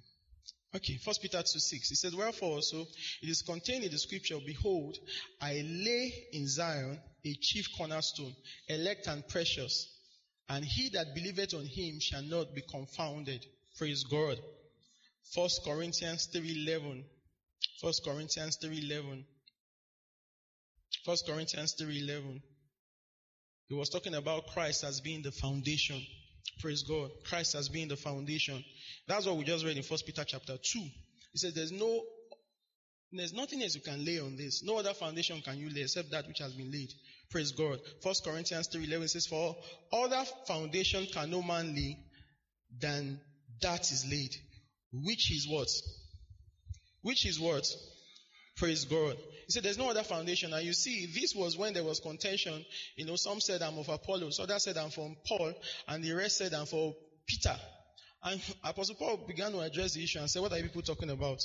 Okay, 0.74 0.98
First 0.98 1.22
Peter 1.22 1.38
2 1.42 1.58
6. 1.58 1.90
It 1.90 1.96
says, 1.96 2.14
Wherefore 2.14 2.56
also 2.56 2.86
it 3.22 3.28
is 3.28 3.42
contained 3.42 3.84
in 3.84 3.90
the 3.90 3.98
scripture, 3.98 4.38
Behold, 4.44 4.98
I 5.40 5.62
lay 5.64 6.12
in 6.32 6.46
Zion 6.46 7.00
a 7.24 7.34
chief 7.40 7.66
cornerstone, 7.76 8.34
elect 8.68 9.06
and 9.06 9.26
precious, 9.26 9.88
and 10.48 10.64
he 10.64 10.90
that 10.90 11.14
believeth 11.14 11.54
on 11.54 11.64
him 11.64 11.98
shall 12.00 12.22
not 12.22 12.54
be 12.54 12.62
confounded. 12.62 13.44
Praise 13.78 14.04
God. 14.04 14.38
First 15.34 15.62
Corinthians 15.64 16.28
3:11. 16.34 17.04
First 17.80 18.04
Corinthians 18.04 18.58
3:11. 18.62 19.24
First 21.04 21.26
Corinthians 21.26 21.74
3:11. 21.80 22.42
He 23.68 23.74
was 23.74 23.88
talking 23.88 24.14
about 24.14 24.48
Christ 24.48 24.84
as 24.84 25.00
being 25.00 25.22
the 25.22 25.32
foundation. 25.32 26.06
Praise 26.60 26.82
God. 26.82 27.10
Christ 27.24 27.54
has 27.54 27.68
been 27.68 27.88
the 27.88 27.96
foundation. 27.96 28.64
That's 29.06 29.26
what 29.26 29.36
we 29.36 29.44
just 29.44 29.64
read 29.64 29.76
in 29.76 29.82
First 29.82 30.06
Peter 30.06 30.24
chapter 30.24 30.56
2. 30.56 30.78
He 30.78 31.38
says 31.38 31.54
there's 31.54 31.72
no 31.72 32.02
there's 33.10 33.32
nothing 33.32 33.62
else 33.62 33.74
you 33.74 33.80
can 33.80 34.04
lay 34.04 34.18
on 34.20 34.36
this. 34.36 34.62
No 34.62 34.78
other 34.78 34.92
foundation 34.92 35.40
can 35.40 35.58
you 35.58 35.70
lay 35.70 35.82
except 35.82 36.10
that 36.10 36.28
which 36.28 36.40
has 36.40 36.52
been 36.52 36.70
laid. 36.70 36.92
Praise 37.30 37.52
God. 37.52 37.80
First 38.02 38.24
Corinthians 38.24 38.68
3:11 38.68 39.08
says, 39.08 39.26
"For 39.26 39.56
other 39.92 40.24
foundation 40.46 41.06
can 41.06 41.30
no 41.30 41.42
man 41.42 41.74
lay 41.74 41.98
than 42.78 43.20
that 43.60 43.90
is 43.90 44.04
laid, 44.06 44.34
which 44.92 45.30
is 45.30 45.46
what? 45.48 45.68
Which 47.02 47.26
is 47.26 47.40
what? 47.40 47.66
Praise 48.58 48.84
God. 48.84 49.16
He 49.46 49.52
said, 49.52 49.62
There's 49.62 49.78
no 49.78 49.90
other 49.90 50.02
foundation. 50.02 50.52
And 50.52 50.64
you 50.64 50.72
see, 50.72 51.06
this 51.06 51.34
was 51.34 51.56
when 51.56 51.72
there 51.72 51.84
was 51.84 52.00
contention. 52.00 52.64
You 52.96 53.06
know, 53.06 53.16
some 53.16 53.40
said 53.40 53.62
I'm 53.62 53.78
of 53.78 53.88
Apollos, 53.88 54.40
others 54.40 54.64
said 54.64 54.76
I'm 54.76 54.90
from 54.90 55.16
Paul, 55.26 55.54
and 55.86 56.02
the 56.02 56.12
rest 56.12 56.38
said 56.38 56.52
I'm 56.52 56.66
for 56.66 56.94
Peter. 57.26 57.56
And 58.22 58.40
Apostle 58.64 58.96
Paul 58.96 59.24
began 59.28 59.52
to 59.52 59.60
address 59.60 59.94
the 59.94 60.02
issue 60.02 60.18
and 60.18 60.28
said, 60.28 60.42
What 60.42 60.52
are 60.52 60.58
you 60.58 60.64
people 60.64 60.82
talking 60.82 61.10
about? 61.10 61.40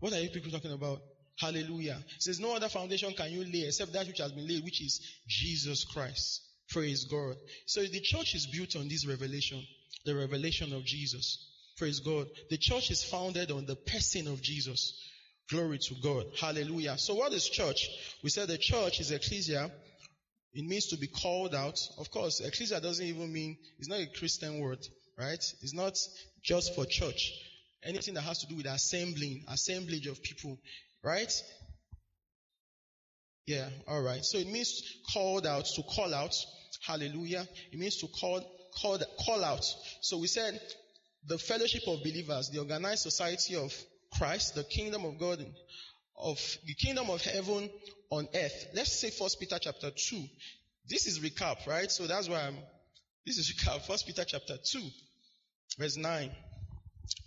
What 0.00 0.12
are 0.12 0.20
you 0.20 0.30
people 0.30 0.52
talking 0.52 0.72
about? 0.72 1.00
Hallelujah. 1.38 1.98
He 2.06 2.20
says, 2.20 2.38
No 2.38 2.54
other 2.54 2.68
foundation 2.68 3.12
can 3.14 3.30
you 3.32 3.44
lay 3.44 3.66
except 3.66 3.92
that 3.92 4.06
which 4.06 4.18
has 4.18 4.32
been 4.32 4.46
laid, 4.46 4.64
which 4.64 4.80
is 4.80 5.00
Jesus 5.26 5.84
Christ. 5.84 6.40
Praise 6.70 7.04
God. 7.04 7.36
So 7.66 7.82
the 7.82 8.00
church 8.00 8.34
is 8.34 8.46
built 8.46 8.76
on 8.76 8.88
this 8.88 9.06
revelation, 9.06 9.62
the 10.04 10.14
revelation 10.14 10.72
of 10.72 10.84
Jesus. 10.84 11.50
Praise 11.76 11.98
God. 11.98 12.28
The 12.50 12.58
church 12.58 12.90
is 12.92 13.02
founded 13.02 13.50
on 13.50 13.66
the 13.66 13.74
person 13.74 14.28
of 14.28 14.40
Jesus. 14.40 14.96
Glory 15.50 15.78
to 15.78 15.94
God. 16.02 16.26
Hallelujah. 16.40 16.96
So 16.96 17.14
what 17.14 17.32
is 17.32 17.48
church? 17.48 17.88
We 18.22 18.30
said 18.30 18.48
the 18.48 18.58
church 18.58 19.00
is 19.00 19.10
ecclesia. 19.10 19.70
It 20.54 20.64
means 20.64 20.86
to 20.86 20.96
be 20.96 21.06
called 21.06 21.54
out. 21.54 21.78
Of 21.98 22.10
course, 22.10 22.40
ecclesia 22.40 22.80
doesn't 22.80 23.04
even 23.04 23.32
mean, 23.32 23.56
it's 23.78 23.88
not 23.88 24.00
a 24.00 24.06
Christian 24.06 24.60
word, 24.60 24.78
right? 25.18 25.44
It's 25.62 25.74
not 25.74 25.98
just 26.42 26.74
for 26.74 26.86
church. 26.86 27.32
Anything 27.82 28.14
that 28.14 28.22
has 28.22 28.38
to 28.38 28.46
do 28.46 28.56
with 28.56 28.66
assembling, 28.66 29.44
assemblage 29.48 30.06
of 30.06 30.22
people, 30.22 30.58
right? 31.02 31.32
Yeah, 33.46 33.68
alright. 33.86 34.24
So 34.24 34.38
it 34.38 34.46
means 34.46 34.82
called 35.12 35.46
out, 35.46 35.66
to 35.66 35.82
call 35.82 36.14
out. 36.14 36.34
Hallelujah. 36.86 37.46
It 37.72 37.78
means 37.78 37.96
to 37.98 38.06
call, 38.06 38.40
call, 38.80 38.98
call 39.26 39.44
out. 39.44 39.64
So 40.00 40.18
we 40.18 40.26
said 40.26 40.58
the 41.26 41.36
fellowship 41.36 41.82
of 41.86 42.02
believers, 42.02 42.48
the 42.50 42.60
organized 42.60 43.02
society 43.02 43.56
of 43.56 43.74
Christ, 44.18 44.54
the 44.54 44.64
kingdom 44.64 45.04
of 45.04 45.18
God, 45.18 45.44
of 46.16 46.38
the 46.66 46.74
kingdom 46.74 47.10
of 47.10 47.22
heaven 47.22 47.70
on 48.10 48.28
earth. 48.34 48.66
Let's 48.74 49.00
say 49.00 49.10
First 49.10 49.40
Peter 49.40 49.58
chapter 49.60 49.90
2. 49.90 50.24
This 50.88 51.06
is 51.06 51.20
recap, 51.20 51.66
right? 51.66 51.90
So 51.90 52.06
that's 52.06 52.28
why 52.28 52.42
I'm, 52.42 52.56
this 53.26 53.38
is 53.38 53.52
recap. 53.52 53.86
First 53.86 54.06
Peter 54.06 54.24
chapter 54.24 54.56
2, 54.56 54.80
verse 55.78 55.96
9. 55.96 56.30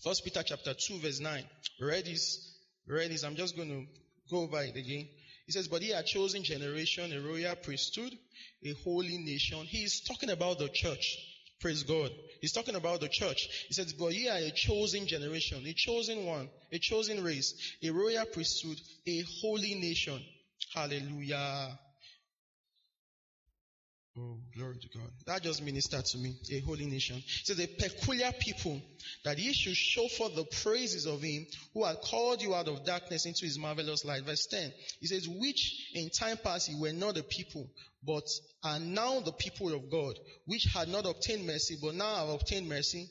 First 0.03 0.24
Peter 0.24 0.44
chapter 0.44 0.74
2, 0.74 1.00
verse 1.00 1.20
9. 1.20 1.44
Read 1.82 2.06
this, 2.06 2.56
read 2.88 3.12
this. 3.12 3.24
I'm 3.24 3.36
just 3.36 3.56
going 3.56 3.70
to 3.70 3.86
go 4.29 4.44
over 4.44 4.62
it 4.62 4.75
again. 4.75 5.08
He 5.46 5.51
says, 5.53 5.67
But 5.67 5.82
ye 5.82 5.94
are 5.94 6.03
chosen 6.03 6.44
generation, 6.44 7.13
a 7.13 7.22
royal 7.22 7.56
priesthood, 7.56 8.13
a 8.65 8.74
holy 8.84 9.17
nation. 9.17 9.60
He 9.60 9.84
is 9.84 10.01
talking 10.01 10.29
about 10.29 10.60
the 10.60 10.70
church. 10.70 11.17
Praise 11.59 11.83
God. 11.83 12.11
He's 12.39 12.53
talking 12.53 12.75
about 12.75 13.01
the 13.01 13.07
church. 13.07 13.47
He 13.67 13.73
says, 13.73 13.93
But 13.93 14.13
ye 14.13 14.29
are 14.29 14.37
a 14.37 14.51
chosen 14.51 15.07
generation, 15.07 15.65
a 15.65 15.73
chosen 15.73 16.25
one, 16.25 16.49
a 16.71 16.77
chosen 16.77 17.23
race, 17.23 17.53
a 17.83 17.89
royal 17.89 18.25
priesthood, 18.25 18.77
a 19.07 19.23
holy 19.41 19.73
nation. 19.75 20.21
Hallelujah. 20.73 21.79
Oh, 24.19 24.39
glory 24.55 24.77
to 24.79 24.88
God. 24.97 25.12
That 25.27 25.43
just 25.43 25.62
ministered 25.62 26.03
to 26.05 26.17
me, 26.17 26.36
a 26.51 26.59
holy 26.62 26.88
nation. 26.88 27.17
It 27.17 27.45
says, 27.45 27.59
a 27.59 27.67
peculiar 27.67 28.31
people, 28.39 28.81
that 29.24 29.38
ye 29.38 29.53
should 29.53 29.75
show 29.75 30.07
forth 30.07 30.36
the 30.36 30.45
praises 30.63 31.05
of 31.05 31.21
him 31.21 31.45
who 31.75 31.86
had 31.86 32.01
called 32.01 32.41
you 32.41 32.55
out 32.55 32.67
of 32.67 32.83
darkness 32.83 33.27
into 33.27 33.45
his 33.45 33.59
marvelous 33.59 34.05
light. 34.05 34.24
Verse 34.24 34.47
10. 34.47 34.74
He 35.01 35.07
says, 35.07 35.27
which 35.27 35.91
in 35.93 36.09
time 36.09 36.38
past 36.43 36.67
ye 36.67 36.79
were 36.79 36.93
not 36.93 37.17
a 37.17 37.24
people, 37.24 37.69
but 38.03 38.24
are 38.63 38.79
now 38.79 39.19
the 39.19 39.33
people 39.33 39.71
of 39.75 39.91
God, 39.91 40.17
which 40.45 40.63
had 40.74 40.88
not 40.88 41.05
obtained 41.05 41.45
mercy, 41.45 41.77
but 41.79 41.93
now 41.93 42.15
have 42.15 42.29
obtained 42.29 42.67
mercy. 42.67 43.07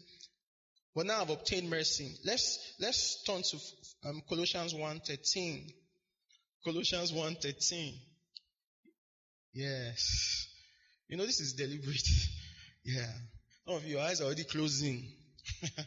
But 0.92 1.06
now 1.06 1.20
have 1.20 1.30
obtained 1.30 1.70
mercy. 1.70 2.16
Let's, 2.24 2.74
let's 2.80 3.22
turn 3.22 3.42
to 3.42 3.58
um, 4.08 4.22
Colossians 4.28 4.74
1.13. 4.74 5.70
Colossians 6.64 7.12
1.13. 7.12 7.92
Yes. 9.52 10.48
You 11.08 11.16
know, 11.16 11.26
this 11.26 11.40
is 11.40 11.52
deliberate. 11.54 12.08
yeah. 12.84 13.12
Some 13.66 13.76
of 13.76 13.84
your 13.86 14.00
eyes 14.00 14.20
are 14.20 14.24
already 14.24 14.44
closing. 14.44 15.06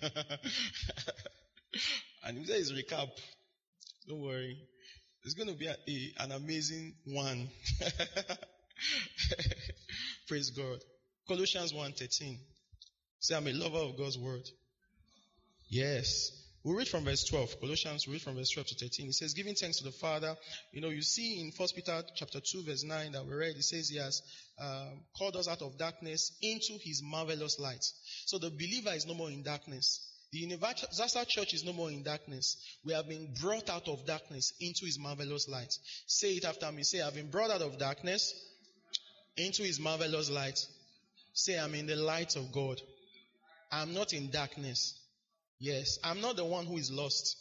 and 2.23 2.37
if 2.37 2.47
there 2.47 2.57
is 2.57 2.71
recap, 2.71 3.09
don't 4.07 4.21
worry. 4.21 4.57
It's 5.23 5.33
going 5.33 5.49
to 5.49 5.55
be 5.55 5.67
a, 5.67 5.75
a, 5.87 6.13
an 6.23 6.31
amazing 6.31 6.95
one. 7.05 7.49
Praise 10.27 10.51
God. 10.51 10.79
Colossians 11.27 11.73
1.13. 11.73 12.37
Say, 13.19 13.35
I'm 13.35 13.47
a 13.47 13.51
lover 13.51 13.77
of 13.77 13.97
God's 13.97 14.17
word. 14.17 14.47
Yes. 15.67 16.31
We 16.65 16.75
read 16.75 16.89
from 16.89 17.05
verse 17.05 17.23
12. 17.23 17.61
Colossians, 17.61 18.05
we 18.05 18.13
read 18.13 18.21
from 18.21 18.35
verse 18.35 18.49
12 18.49 18.67
to 18.67 18.75
13. 18.75 19.07
It 19.07 19.13
says, 19.13 19.33
giving 19.33 19.55
thanks 19.55 19.77
to 19.77 19.85
the 19.85 19.93
Father. 19.93 20.35
You 20.73 20.81
know, 20.81 20.89
you 20.89 21.01
see 21.01 21.39
in 21.39 21.53
1 21.55 21.69
Peter 21.73 22.03
chapter 22.15 22.41
2 22.41 22.63
verse 22.63 22.83
9 22.83 23.13
that 23.13 23.25
we 23.25 23.33
read, 23.33 23.55
it 23.55 23.63
says 23.63 23.87
he 23.87 23.97
has 23.97 24.21
um, 24.61 24.99
called 25.17 25.37
us 25.37 25.47
out 25.47 25.61
of 25.61 25.77
darkness 25.77 26.33
into 26.41 26.77
his 26.81 27.01
marvelous 27.01 27.59
light. 27.59 27.85
So 28.25 28.39
the 28.39 28.49
believer 28.49 28.91
is 28.93 29.07
no 29.07 29.13
more 29.13 29.31
in 29.31 29.41
darkness. 29.41 30.05
The 30.33 30.39
universal 30.39 31.25
church 31.25 31.53
is 31.53 31.63
no 31.63 31.71
more 31.71 31.89
in 31.89 32.03
darkness. 32.03 32.57
We 32.83 32.93
have 32.93 33.07
been 33.07 33.33
brought 33.41 33.69
out 33.69 33.87
of 33.87 34.05
darkness 34.05 34.53
into 34.59 34.85
his 34.85 34.99
marvelous 34.99 35.47
light. 35.47 35.73
Say 36.07 36.33
it 36.33 36.45
after 36.45 36.69
me. 36.73 36.83
Say, 36.83 37.01
I've 37.01 37.15
been 37.15 37.31
brought 37.31 37.51
out 37.51 37.61
of 37.61 37.79
darkness 37.79 38.33
into 39.37 39.63
his 39.63 39.79
marvelous 39.79 40.29
light. 40.29 40.59
Say, 41.33 41.57
I'm 41.57 41.73
in 41.73 41.87
the 41.87 41.95
light 41.95 42.35
of 42.35 42.51
God. 42.51 42.81
I'm 43.71 43.93
not 43.93 44.11
in 44.13 44.29
darkness. 44.29 44.98
Yes, 45.59 45.99
I'm 46.03 46.21
not 46.21 46.37
the 46.37 46.45
one 46.45 46.65
who 46.65 46.77
is 46.77 46.91
lost. 46.91 47.37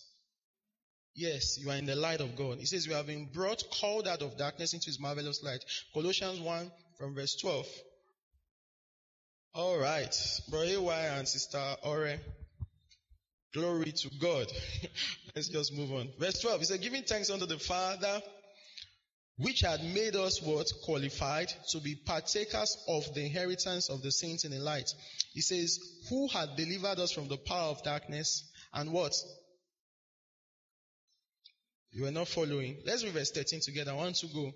Yes, 1.14 1.58
you 1.58 1.70
are 1.70 1.76
in 1.76 1.86
the 1.86 1.96
light 1.96 2.20
of 2.20 2.36
God. 2.36 2.58
He 2.58 2.66
says, 2.66 2.86
We 2.86 2.94
have 2.94 3.06
been 3.06 3.26
brought, 3.32 3.62
called 3.80 4.06
out 4.06 4.22
of 4.22 4.36
darkness 4.36 4.72
into 4.72 4.86
his 4.86 5.00
marvelous 5.00 5.42
light. 5.42 5.64
Colossians 5.94 6.40
1 6.40 6.70
from 6.98 7.14
verse 7.14 7.36
12. 7.40 7.66
All 9.54 9.78
right, 9.78 10.14
Brother 10.50 10.80
Y 10.80 11.00
and 11.16 11.26
Sister 11.26 11.76
Ore. 11.84 12.16
Glory 13.54 13.92
to 13.92 14.10
God. 14.20 14.46
Let's 15.34 15.48
just 15.48 15.72
move 15.74 15.92
on. 15.92 16.08
Verse 16.18 16.40
12. 16.40 16.60
He 16.60 16.64
said, 16.66 16.82
Giving 16.82 17.02
thanks 17.02 17.30
unto 17.30 17.46
the 17.46 17.58
Father, 17.58 18.20
which 19.38 19.60
had 19.60 19.82
made 19.82 20.16
us 20.16 20.42
what? 20.42 20.66
Qualified 20.84 21.52
to 21.70 21.78
be 21.78 21.94
partakers 21.94 22.76
of 22.88 23.14
the 23.14 23.24
inheritance 23.24 23.88
of 23.88 24.02
the 24.02 24.10
saints 24.10 24.44
in 24.44 24.50
the 24.50 24.58
light. 24.58 24.90
He 25.32 25.40
says, 25.40 25.78
Who 26.10 26.28
had 26.28 26.56
delivered 26.56 26.98
us 26.98 27.12
from 27.12 27.28
the 27.28 27.36
power 27.36 27.70
of 27.70 27.82
darkness 27.84 28.44
and 28.74 28.92
what? 28.92 29.12
You 31.92 32.06
are 32.06 32.10
not 32.10 32.28
following. 32.28 32.78
Let's 32.84 33.04
read 33.04 33.12
verse 33.12 33.30
13 33.30 33.60
together. 33.60 33.92
I 33.92 33.94
want 33.94 34.16
to 34.16 34.26
go. 34.26 34.52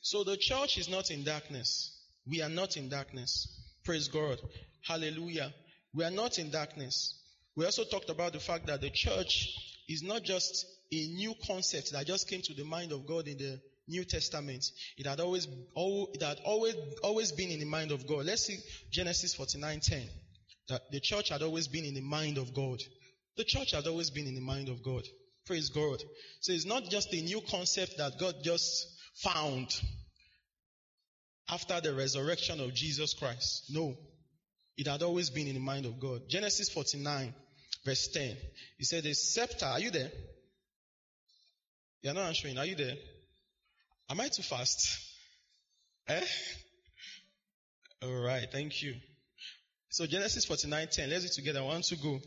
So 0.00 0.24
the 0.24 0.38
church 0.38 0.78
is 0.78 0.88
not 0.88 1.10
in 1.10 1.22
darkness. 1.22 1.94
We 2.26 2.40
are 2.40 2.48
not 2.48 2.78
in 2.78 2.88
darkness. 2.88 3.46
Praise 3.84 4.08
God. 4.08 4.38
Hallelujah. 4.80 5.52
We 5.92 6.04
are 6.04 6.10
not 6.10 6.38
in 6.38 6.50
darkness. 6.50 7.17
We 7.58 7.64
also 7.64 7.82
talked 7.82 8.08
about 8.08 8.34
the 8.34 8.38
fact 8.38 8.68
that 8.68 8.82
the 8.82 8.90
church 8.90 9.52
is 9.88 10.04
not 10.04 10.22
just 10.22 10.64
a 10.92 11.06
new 11.08 11.34
concept 11.44 11.90
that 11.90 12.06
just 12.06 12.28
came 12.28 12.40
to 12.42 12.54
the 12.54 12.62
mind 12.62 12.92
of 12.92 13.04
God 13.04 13.26
in 13.26 13.36
the 13.36 13.60
New 13.88 14.04
Testament. 14.04 14.64
It 14.96 15.06
had 15.06 15.18
always, 15.18 15.48
it 15.76 16.22
had 16.22 16.38
always, 16.44 16.76
always 17.02 17.32
been 17.32 17.50
in 17.50 17.58
the 17.58 17.66
mind 17.66 17.90
of 17.90 18.06
God. 18.06 18.26
Let's 18.26 18.46
see 18.46 18.58
Genesis 18.92 19.34
49:10. 19.34 20.08
That 20.68 20.82
the 20.92 21.00
church 21.00 21.30
had 21.30 21.42
always 21.42 21.66
been 21.66 21.84
in 21.84 21.94
the 21.94 22.00
mind 22.00 22.38
of 22.38 22.54
God. 22.54 22.80
The 23.36 23.42
church 23.42 23.72
had 23.72 23.88
always 23.88 24.10
been 24.10 24.28
in 24.28 24.36
the 24.36 24.40
mind 24.40 24.68
of 24.68 24.84
God. 24.84 25.02
Praise 25.44 25.68
God. 25.68 26.00
So 26.38 26.52
it's 26.52 26.64
not 26.64 26.84
just 26.84 27.12
a 27.12 27.20
new 27.20 27.40
concept 27.40 27.96
that 27.98 28.20
God 28.20 28.36
just 28.44 28.86
found 29.16 29.74
after 31.48 31.80
the 31.80 31.92
resurrection 31.92 32.60
of 32.60 32.72
Jesus 32.72 33.14
Christ. 33.14 33.64
No. 33.70 33.96
It 34.76 34.86
had 34.86 35.02
always 35.02 35.28
been 35.28 35.48
in 35.48 35.54
the 35.54 35.60
mind 35.60 35.86
of 35.86 35.98
God. 35.98 36.28
Genesis 36.28 36.68
49, 36.68 37.34
verse 37.84 38.08
10. 38.08 38.36
He 38.78 38.84
said, 38.84 39.04
The 39.04 39.14
scepter, 39.14 39.66
are 39.66 39.80
you 39.80 39.90
there? 39.90 40.10
You're 42.02 42.14
not 42.14 42.26
answering. 42.28 42.58
Are 42.58 42.66
you 42.66 42.76
there? 42.76 42.94
Am 44.10 44.20
I 44.20 44.28
too 44.28 44.42
fast? 44.42 45.04
Eh? 46.10 46.24
All 48.02 48.14
right, 48.14 48.48
thank 48.50 48.82
you. 48.82 48.94
So 49.90 50.06
Genesis 50.06 50.46
49, 50.46 50.88
10. 50.90 51.10
Let's 51.10 51.24
do 51.24 51.26
it 51.26 51.32
together. 51.34 51.62
One 51.62 51.82
to 51.82 51.96
go. 51.96 52.18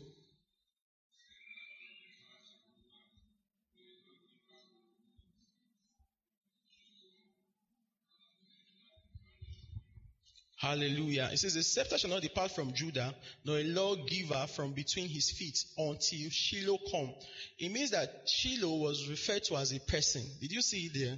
Hallelujah. 10.62 11.28
It 11.32 11.38
says, 11.38 11.54
The 11.54 11.62
scepter 11.64 11.98
shall 11.98 12.10
not 12.10 12.22
depart 12.22 12.52
from 12.52 12.72
Judah, 12.72 13.12
nor 13.44 13.58
a 13.58 13.64
lawgiver 13.64 14.46
from 14.46 14.74
between 14.74 15.08
his 15.08 15.32
feet 15.32 15.58
until 15.76 16.30
Shiloh 16.30 16.78
come. 16.88 17.12
It 17.58 17.72
means 17.72 17.90
that 17.90 18.28
Shiloh 18.28 18.76
was 18.76 19.08
referred 19.08 19.42
to 19.44 19.56
as 19.56 19.72
a 19.72 19.80
person. 19.80 20.22
Did 20.40 20.52
you 20.52 20.62
see 20.62 20.86
it 20.86 20.92
there? 20.94 21.16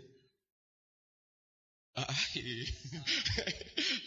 Ah, 1.98 2.18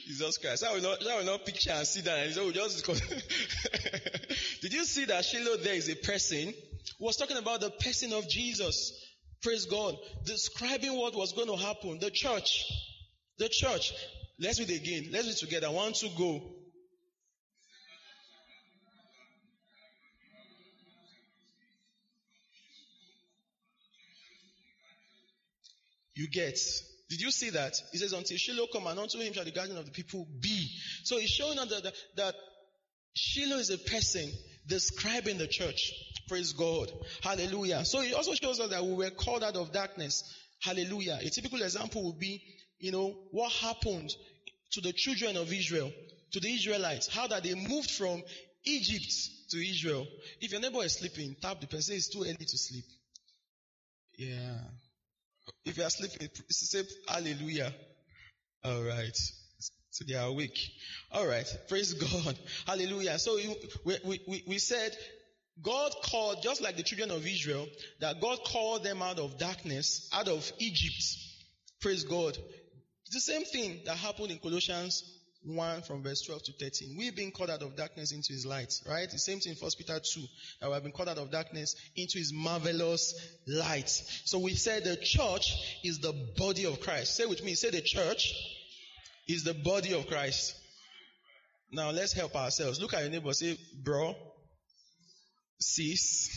Jesus 0.08 0.40
Christ. 0.40 0.64
I 0.64 0.74
will 0.74 0.82
not, 0.82 1.08
I 1.08 1.18
will 1.20 1.26
not 1.26 1.46
picture 1.46 1.70
and 1.72 1.86
see 1.86 2.02
that. 2.02 2.34
So 2.34 2.52
just 2.52 2.84
Did 4.62 4.74
you 4.74 4.86
see 4.86 5.06
that 5.06 5.24
Shiloh 5.24 5.58
there 5.58 5.76
is 5.76 5.88
a 5.88 5.96
person? 5.96 6.52
Who 6.98 7.06
was 7.06 7.16
talking 7.16 7.38
about 7.38 7.62
the 7.62 7.70
person 7.70 8.12
of 8.12 8.28
Jesus. 8.28 8.92
Praise 9.44 9.68
God. 9.68 9.98
Describing 10.26 10.98
what 10.98 11.16
was 11.16 11.34
going 11.34 11.48
to 11.48 11.58
happen. 11.58 12.00
The 12.00 12.10
church. 12.10 12.66
The 13.38 13.50
church. 13.50 13.94
Let's 14.40 14.60
read 14.60 14.70
again. 14.70 15.10
Let's 15.12 15.28
read 15.28 15.38
together. 15.38 15.72
One, 15.72 15.94
two, 15.94 16.10
go. 16.18 16.42
You 26.16 26.28
get. 26.30 26.60
Did 27.10 27.22
you 27.22 27.32
see 27.32 27.52
that? 27.52 27.74
He 27.92 28.00
says, 28.00 28.12
until 28.12 28.38
Shiloh 28.38 28.68
come 28.74 28.88
and 28.88 29.00
unto 29.00 29.20
him 29.20 29.34
shall 29.34 29.46
the 29.46 29.52
guardian 29.52 29.78
of 29.78 29.86
the 29.86 29.92
people 29.92 30.28
be. 30.42 30.70
So 31.04 31.18
he's 31.18 31.30
showing 31.30 31.58
us 31.58 31.70
that, 31.70 31.84
that, 31.84 31.94
that 32.18 32.36
Shiloh 33.16 33.58
is 33.58 33.70
a 33.70 33.78
person 33.78 34.30
describing 34.68 35.38
the 35.38 35.48
church. 35.48 35.94
Praise 36.28 36.54
God. 36.54 36.92
Hallelujah. 37.22 37.86
So 37.86 38.02
it 38.02 38.14
also 38.14 38.34
shows 38.34 38.60
us 38.60 38.70
that 38.72 38.84
we 38.84 38.94
were 38.94 39.10
called 39.12 39.44
out 39.44 39.56
of 39.56 39.72
darkness. 39.72 40.24
Hallelujah. 40.62 41.20
A 41.22 41.30
typical 41.30 41.62
example 41.62 42.04
would 42.04 42.20
be 42.20 42.44
you 42.80 42.92
know, 42.92 43.16
what 43.32 43.52
happened 43.52 44.14
to 44.72 44.82
the 44.82 44.94
children 44.94 45.38
of 45.38 45.52
Israel, 45.52 45.92
to 46.32 46.40
the 46.40 46.54
Israelites, 46.54 47.08
how 47.08 47.28
that 47.28 47.44
they 47.44 47.56
moved 47.56 47.92
from 47.92 48.22
Egypt 48.66 49.14
to 49.50 49.58
Israel. 49.58 50.06
If 50.42 50.52
your 50.52 50.62
neighbor 50.62 50.84
is 50.84 50.94
sleeping, 50.94 51.36
tap 51.42 51.62
the 51.62 51.68
person, 51.68 51.96
it's 51.96 52.10
too 52.10 52.24
early 52.24 52.36
to 52.36 52.58
sleep. 52.58 52.86
Yeah. 54.18 54.58
If 55.66 55.78
you 55.78 55.84
are 55.84 55.90
sleeping, 55.90 56.28
say 56.50 56.84
hallelujah. 57.08 57.74
All 58.64 58.84
right. 58.84 59.18
So 59.98 60.06
they 60.08 60.16
are 60.16 60.28
awake. 60.28 60.60
All 61.12 61.26
right. 61.26 61.48
Praise 61.70 61.94
God. 61.94 62.38
Hallelujah. 62.68 63.18
So 63.18 63.36
we, 63.84 64.00
we, 64.06 64.20
we, 64.28 64.44
we 64.48 64.58
said 64.60 64.96
God 65.62 65.92
called, 66.04 66.44
just 66.44 66.62
like 66.62 66.78
the 66.78 66.84
children 66.84 67.10
of 67.10 67.26
Israel, 67.26 67.68
that 68.00 68.22
God 68.22 68.38
called 68.46 68.84
them 68.84 69.02
out 69.02 69.18
of 69.18 69.40
darkness, 69.40 70.08
out 70.14 70.28
of 70.28 70.52
Egypt. 70.60 71.04
Praise 71.82 72.04
God. 72.04 72.38
It's 73.08 73.26
the 73.26 73.34
same 73.34 73.46
thing 73.46 73.82
that 73.86 73.96
happened 73.96 74.32
in 74.32 74.38
Colossians 74.38 75.04
1 75.46 75.84
from 75.84 76.04
verse 76.04 76.22
12 76.24 76.44
to 76.44 76.52
13. 76.60 76.98
We've 76.98 77.16
been 77.16 77.32
called 77.32 77.50
out 77.50 77.62
of 77.62 77.78
darkness 77.78 78.12
into 78.12 78.34
his 78.34 78.46
light, 78.46 78.74
right? 78.86 79.10
The 79.10 79.18
same 79.18 79.40
thing 79.40 79.54
in 79.54 79.58
1 79.58 79.72
Peter 79.78 79.98
2, 80.00 80.22
that 80.60 80.68
we 80.68 80.74
have 80.74 80.84
been 80.84 80.92
called 80.92 81.08
out 81.08 81.18
of 81.18 81.32
darkness 81.32 81.76
into 81.96 82.18
his 82.18 82.34
marvelous 82.34 83.16
light. 83.48 83.90
So 84.26 84.40
we 84.40 84.56
said 84.56 84.84
the 84.84 84.98
church 84.98 85.54
is 85.86 86.00
the 86.00 86.14
body 86.38 86.66
of 86.66 86.82
Christ. 86.82 87.16
Say 87.16 87.26
with 87.26 87.42
me, 87.46 87.56
say 87.56 87.70
the 87.70 87.82
church 87.82 88.34
is 89.28 89.46
the 89.46 89.54
body 89.54 89.94
of 89.94 90.08
Christ. 90.08 90.56
Now 91.72 91.92
let's 91.92 92.12
help 92.12 92.36
ourselves. 92.36 92.82
Look 92.82 92.94
at 92.94 93.04
your 93.04 93.12
neighbor, 93.12 93.32
say, 93.32 93.58
bro, 93.74 94.16
sis, 95.60 96.30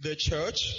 the 0.00 0.14
church 0.14 0.74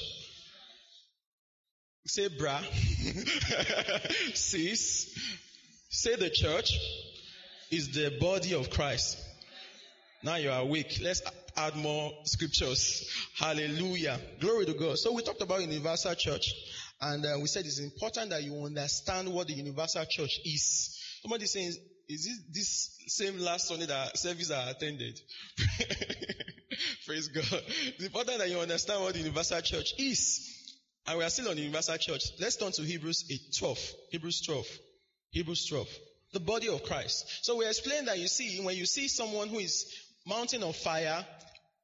Say 2.19 2.27
bra. 2.27 2.59
Sis. 4.33 5.17
Say 5.89 6.17
the 6.17 6.29
church 6.29 6.73
is 7.71 7.93
the 7.93 8.17
body 8.19 8.53
of 8.55 8.69
Christ. 8.69 9.17
Now 10.21 10.35
you 10.35 10.51
are 10.51 10.59
awake. 10.59 10.99
Let's 11.01 11.21
add 11.55 11.77
more 11.77 12.11
scriptures. 12.25 13.09
Hallelujah. 13.37 14.19
Glory 14.41 14.65
to 14.65 14.73
God. 14.73 14.99
So 14.99 15.13
we 15.13 15.21
talked 15.23 15.41
about 15.41 15.61
universal 15.61 16.13
church 16.13 16.53
and 16.99 17.25
uh, 17.25 17.37
we 17.39 17.47
said 17.47 17.65
it's 17.65 17.79
important 17.79 18.31
that 18.31 18.43
you 18.43 18.65
understand 18.65 19.29
what 19.29 19.47
the 19.47 19.53
universal 19.53 20.03
church 20.03 20.41
is. 20.43 20.99
Somebody 21.21 21.45
saying, 21.45 21.71
is 22.09 22.25
this 22.25 22.41
this 22.51 22.97
same 23.07 23.39
last 23.39 23.69
Sunday 23.69 23.85
that 23.85 24.17
service 24.17 24.51
I 24.51 24.71
attended? 24.71 25.17
Praise 27.05 27.29
God. 27.29 27.63
It's 27.95 28.03
important 28.03 28.39
that 28.39 28.49
you 28.49 28.59
understand 28.59 29.03
what 29.03 29.13
the 29.13 29.19
universal 29.19 29.61
church 29.61 29.93
is. 29.97 30.58
And 31.07 31.17
we 31.17 31.23
are 31.23 31.29
still 31.29 31.49
on 31.49 31.55
the 31.55 31.61
Universal 31.61 31.97
Church. 31.97 32.23
Let's 32.39 32.55
turn 32.55 32.71
to 32.73 32.81
Hebrews 32.83 33.25
8, 33.29 33.55
12. 33.57 33.79
Hebrews 34.11 34.41
12. 34.45 34.67
Hebrews 35.31 35.65
12. 35.67 35.87
The 36.33 36.39
body 36.39 36.69
of 36.69 36.83
Christ. 36.83 37.25
So 37.43 37.57
we 37.57 37.67
explained 37.67 38.07
that 38.07 38.19
you 38.19 38.27
see, 38.27 38.63
when 38.63 38.75
you 38.75 38.85
see 38.85 39.07
someone 39.07 39.49
who 39.49 39.59
is 39.59 39.91
Mountain 40.27 40.63
of 40.63 40.75
Fire, 40.75 41.25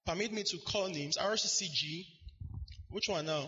permit 0.05 0.31
me 0.31 0.43
to 0.43 0.57
call 0.59 0.87
names, 0.89 1.17
RCCG, 1.17 2.05
which 2.89 3.09
one 3.09 3.25
now? 3.25 3.47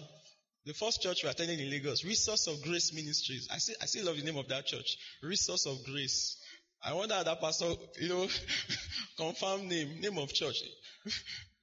The 0.66 0.74
first 0.74 1.02
church 1.02 1.24
we 1.24 1.30
attended 1.30 1.60
in 1.60 1.70
Lagos, 1.70 2.04
Resource 2.04 2.48
of 2.48 2.62
Grace 2.62 2.94
Ministries. 2.94 3.48
I 3.50 3.58
still, 3.58 3.76
I 3.82 3.86
still 3.86 4.06
love 4.06 4.18
the 4.18 4.24
name 4.24 4.38
of 4.38 4.50
that 4.50 4.66
church. 4.66 4.98
Resource 5.24 5.66
of 5.66 5.78
Grace. 5.86 6.38
I 6.84 6.94
wonder 6.94 7.16
how 7.16 7.24
that 7.24 7.40
pastor, 7.40 7.72
you 8.00 8.10
know, 8.10 8.28
confirm 9.18 9.70
name, 9.70 10.02
name 10.02 10.18
of 10.18 10.34
church. 10.34 10.58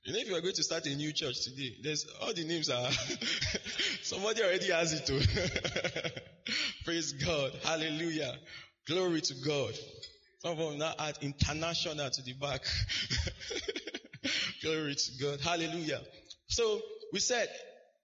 You 0.04 0.12
know, 0.12 0.18
if 0.18 0.28
you 0.28 0.34
are 0.36 0.40
going 0.42 0.54
to 0.54 0.62
start 0.62 0.84
a 0.84 0.94
new 0.94 1.12
church 1.14 1.44
today, 1.44 1.76
there's 1.82 2.04
all 2.20 2.34
the 2.34 2.44
names 2.44 2.68
are 2.68 2.90
somebody 4.02 4.42
already 4.42 4.70
has 4.70 4.92
it 4.92 5.06
too. 5.06 5.18
Praise 6.84 7.12
God. 7.12 7.52
Hallelujah. 7.64 8.34
Glory 8.86 9.22
to 9.22 9.34
God. 9.46 9.72
Some 10.40 10.52
of 10.52 10.58
them 10.58 10.78
now 10.78 10.92
add 10.98 11.16
international 11.22 12.10
to 12.10 12.22
the 12.22 12.34
back. 12.34 12.66
Glory 14.62 14.94
to 14.94 15.12
God. 15.22 15.40
Hallelujah. 15.40 16.02
So 16.48 16.82
we 17.14 17.20
said, 17.20 17.48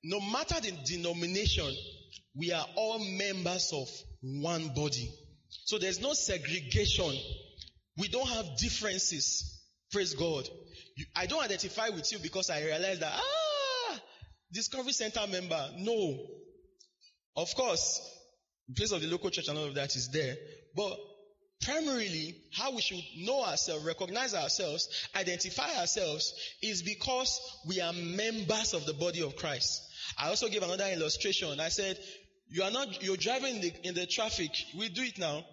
no 0.02 0.20
matter 0.20 0.58
the 0.58 0.72
denomination, 0.86 1.70
we 2.34 2.50
are 2.50 2.64
all 2.76 2.98
members 2.98 3.74
of 3.74 3.88
one 4.22 4.68
body. 4.74 5.12
So 5.66 5.76
there's 5.76 6.00
no 6.00 6.14
segregation. 6.14 7.14
We 7.98 8.08
don't 8.08 8.28
have 8.28 8.56
differences. 8.56 9.60
Praise 9.92 10.14
God. 10.14 10.48
I 11.14 11.26
don't 11.26 11.42
identify 11.42 11.88
with 11.90 12.10
you 12.12 12.18
because 12.18 12.50
I 12.50 12.62
realize 12.62 12.98
that, 13.00 13.12
ah, 13.14 14.00
Discovery 14.52 14.92
Center 14.92 15.26
member. 15.30 15.70
No. 15.78 16.26
Of 17.36 17.54
course, 17.54 18.00
place 18.76 18.92
of 18.92 19.00
the 19.00 19.08
local 19.08 19.30
church 19.30 19.48
and 19.48 19.58
all 19.58 19.66
of 19.66 19.74
that 19.74 19.94
is 19.96 20.08
there. 20.10 20.36
But 20.74 20.96
primarily, 21.62 22.36
how 22.56 22.74
we 22.74 22.80
should 22.80 23.00
know 23.18 23.44
ourselves, 23.44 23.84
recognize 23.84 24.34
ourselves, 24.34 24.88
identify 25.14 25.76
ourselves 25.78 26.34
is 26.62 26.82
because 26.82 27.40
we 27.66 27.80
are 27.80 27.92
members 27.92 28.74
of 28.74 28.86
the 28.86 28.94
body 28.94 29.22
of 29.22 29.36
Christ. 29.36 29.82
I 30.18 30.28
also 30.28 30.48
gave 30.48 30.62
another 30.62 30.86
illustration. 30.86 31.60
I 31.60 31.68
said, 31.68 31.98
you 32.48 32.62
are 32.62 32.70
not, 32.70 33.02
you're 33.02 33.16
driving 33.16 33.56
in 33.56 33.60
the, 33.60 33.88
in 33.88 33.94
the 33.94 34.06
traffic. 34.06 34.50
We 34.76 34.88
do 34.88 35.02
it 35.02 35.18
now. 35.18 35.44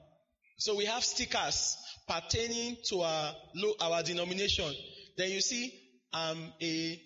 So 0.58 0.76
we 0.76 0.86
have 0.86 1.04
stickers 1.04 1.78
pertaining 2.08 2.78
to 2.90 3.02
our, 3.02 3.36
our 3.80 4.02
denomination. 4.02 4.74
Then 5.18 5.32
you 5.32 5.42
see, 5.42 5.74
I'm 6.14 6.38
a, 6.62 7.02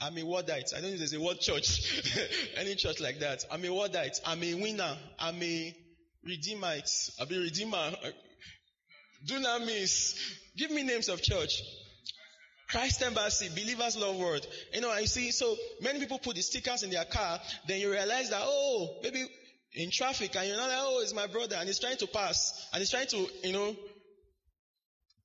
I'm 0.00 0.18
a 0.18 0.22
wordite. 0.22 0.74
I 0.74 0.80
don't 0.80 0.90
know 0.90 0.94
if 0.94 0.98
there's 0.98 1.14
a 1.14 1.20
word 1.20 1.40
church. 1.40 2.02
Any 2.56 2.74
church 2.74 3.00
like 3.00 3.20
that. 3.20 3.44
I'm 3.50 3.64
a 3.64 3.68
wordite. 3.68 4.20
I'm 4.26 4.42
a 4.42 4.54
winner. 4.54 4.96
I'm 5.18 5.42
a 5.42 5.76
redeemite. 6.26 7.10
I'm 7.20 7.32
a 7.32 7.38
redeemer. 7.38 7.92
Do 9.24 9.38
not 9.40 9.60
miss. 9.62 10.18
Give 10.56 10.70
me 10.70 10.82
names 10.82 11.08
of 11.08 11.22
church. 11.22 11.62
Christ 12.68 13.02
Embassy, 13.02 13.48
Believers 13.50 13.96
LoveWorld. 13.96 14.46
You 14.72 14.80
know, 14.80 14.90
I 14.90 15.04
see, 15.04 15.30
so 15.30 15.54
many 15.80 16.00
people 16.00 16.18
put 16.18 16.34
the 16.34 16.42
stickers 16.42 16.82
in 16.82 16.90
their 16.90 17.04
car, 17.04 17.38
then 17.68 17.80
you 17.80 17.90
realize 17.90 18.30
that, 18.30 18.42
oh, 18.42 18.98
maybe 19.02 19.24
in 19.74 19.90
traffic, 19.92 20.34
and 20.34 20.48
you're 20.48 20.56
not 20.56 20.68
like, 20.68 20.78
oh, 20.80 21.00
it's 21.02 21.14
my 21.14 21.26
brother, 21.26 21.56
and 21.56 21.66
he's 21.68 21.78
trying 21.78 21.98
to 21.98 22.06
pass, 22.06 22.68
and 22.72 22.80
he's 22.80 22.90
trying 22.90 23.06
to, 23.08 23.28
you 23.44 23.52
know, 23.52 23.76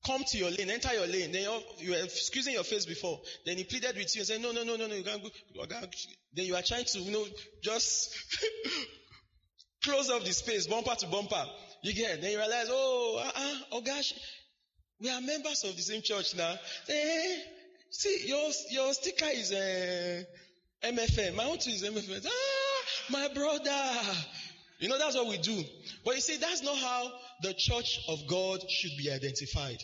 come 0.05 0.23
to 0.23 0.37
your 0.37 0.49
lane, 0.51 0.69
enter 0.69 0.93
your 0.93 1.07
lane. 1.07 1.31
Then 1.31 1.47
you 1.77 1.91
were 1.91 2.07
squeezing 2.07 2.53
your 2.53 2.63
face 2.63 2.85
before. 2.85 3.19
Then 3.45 3.57
he 3.57 3.63
pleaded 3.63 3.95
with 3.95 4.15
you 4.15 4.21
and 4.21 4.27
said, 4.27 4.41
no, 4.41 4.51
no, 4.51 4.63
no, 4.63 4.75
no, 4.75 4.87
no, 4.87 4.95
you 4.95 5.03
can't 5.03 5.21
go. 5.23 5.29
Then 6.33 6.45
you 6.45 6.55
are 6.55 6.61
trying 6.61 6.85
to, 6.85 6.99
you 6.99 7.11
know, 7.11 7.25
just 7.61 8.17
close 9.83 10.09
off 10.09 10.23
the 10.23 10.33
space, 10.33 10.67
bumper 10.67 10.95
to 10.95 11.07
bumper. 11.07 11.45
You 11.83 11.93
get, 11.93 12.21
then 12.21 12.31
you 12.31 12.37
realize, 12.37 12.67
oh, 12.69 13.21
uh-uh, 13.23 13.55
oh 13.73 13.81
gosh, 13.81 14.13
we 15.01 15.09
are 15.09 15.21
members 15.21 15.63
of 15.63 15.75
the 15.75 15.81
same 15.81 16.01
church 16.01 16.35
now. 16.35 16.55
Say, 16.85 17.43
see, 17.89 18.27
your, 18.27 18.49
your 18.71 18.93
sticker 18.93 19.29
is 19.31 19.51
uh, 19.53 20.23
MFM. 20.83 21.35
My 21.35 21.45
own 21.45 21.57
too 21.57 21.71
is 21.71 21.83
MFM. 21.83 22.25
Ah, 22.25 23.11
my 23.11 23.27
brother. 23.33 24.17
You 24.79 24.87
know, 24.87 24.97
that's 24.97 25.15
what 25.15 25.27
we 25.27 25.37
do. 25.37 25.61
But 26.05 26.15
you 26.15 26.21
see, 26.21 26.37
that's 26.37 26.63
not 26.63 26.77
how 26.77 27.11
the 27.43 27.53
church 27.53 27.99
of 28.07 28.19
God 28.27 28.61
should 28.69 28.91
be 28.97 29.11
identified. 29.11 29.77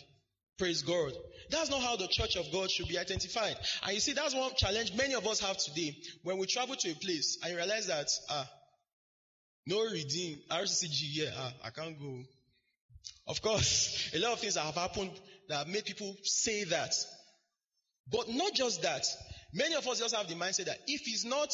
Praise 0.58 0.82
God. 0.82 1.12
That's 1.50 1.70
not 1.70 1.82
how 1.82 1.96
the 1.96 2.08
church 2.08 2.36
of 2.36 2.46
God 2.50 2.70
should 2.70 2.88
be 2.88 2.98
identified. 2.98 3.56
And 3.82 3.92
you 3.92 4.00
see, 4.00 4.14
that's 4.14 4.34
one 4.34 4.52
challenge 4.56 4.94
many 4.94 5.14
of 5.14 5.26
us 5.26 5.40
have 5.40 5.58
today. 5.58 5.96
When 6.22 6.38
we 6.38 6.46
travel 6.46 6.76
to 6.76 6.90
a 6.90 6.94
place 6.94 7.38
and 7.44 7.54
realize 7.54 7.88
that, 7.88 8.08
ah, 8.30 8.48
no 9.66 9.82
redeem, 9.84 10.38
RCCG, 10.50 11.00
yeah, 11.12 11.30
ah, 11.36 11.52
I 11.64 11.70
can't 11.70 11.98
go. 11.98 12.22
Of 13.28 13.42
course, 13.42 14.10
a 14.14 14.18
lot 14.18 14.32
of 14.32 14.40
things 14.40 14.56
have 14.56 14.74
happened 14.74 15.10
that 15.48 15.58
have 15.58 15.68
made 15.68 15.84
people 15.84 16.16
say 16.22 16.64
that. 16.64 16.94
But 18.10 18.28
not 18.28 18.54
just 18.54 18.82
that. 18.82 19.04
Many 19.52 19.74
of 19.74 19.86
us 19.86 19.98
just 19.98 20.14
have 20.14 20.28
the 20.28 20.34
mindset 20.34 20.66
that 20.66 20.78
if 20.86 21.02
it's 21.06 21.24
not 21.24 21.52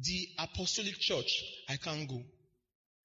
the 0.00 0.28
apostolic 0.38 0.98
church, 0.98 1.42
I 1.68 1.76
can't 1.76 2.08
go. 2.08 2.22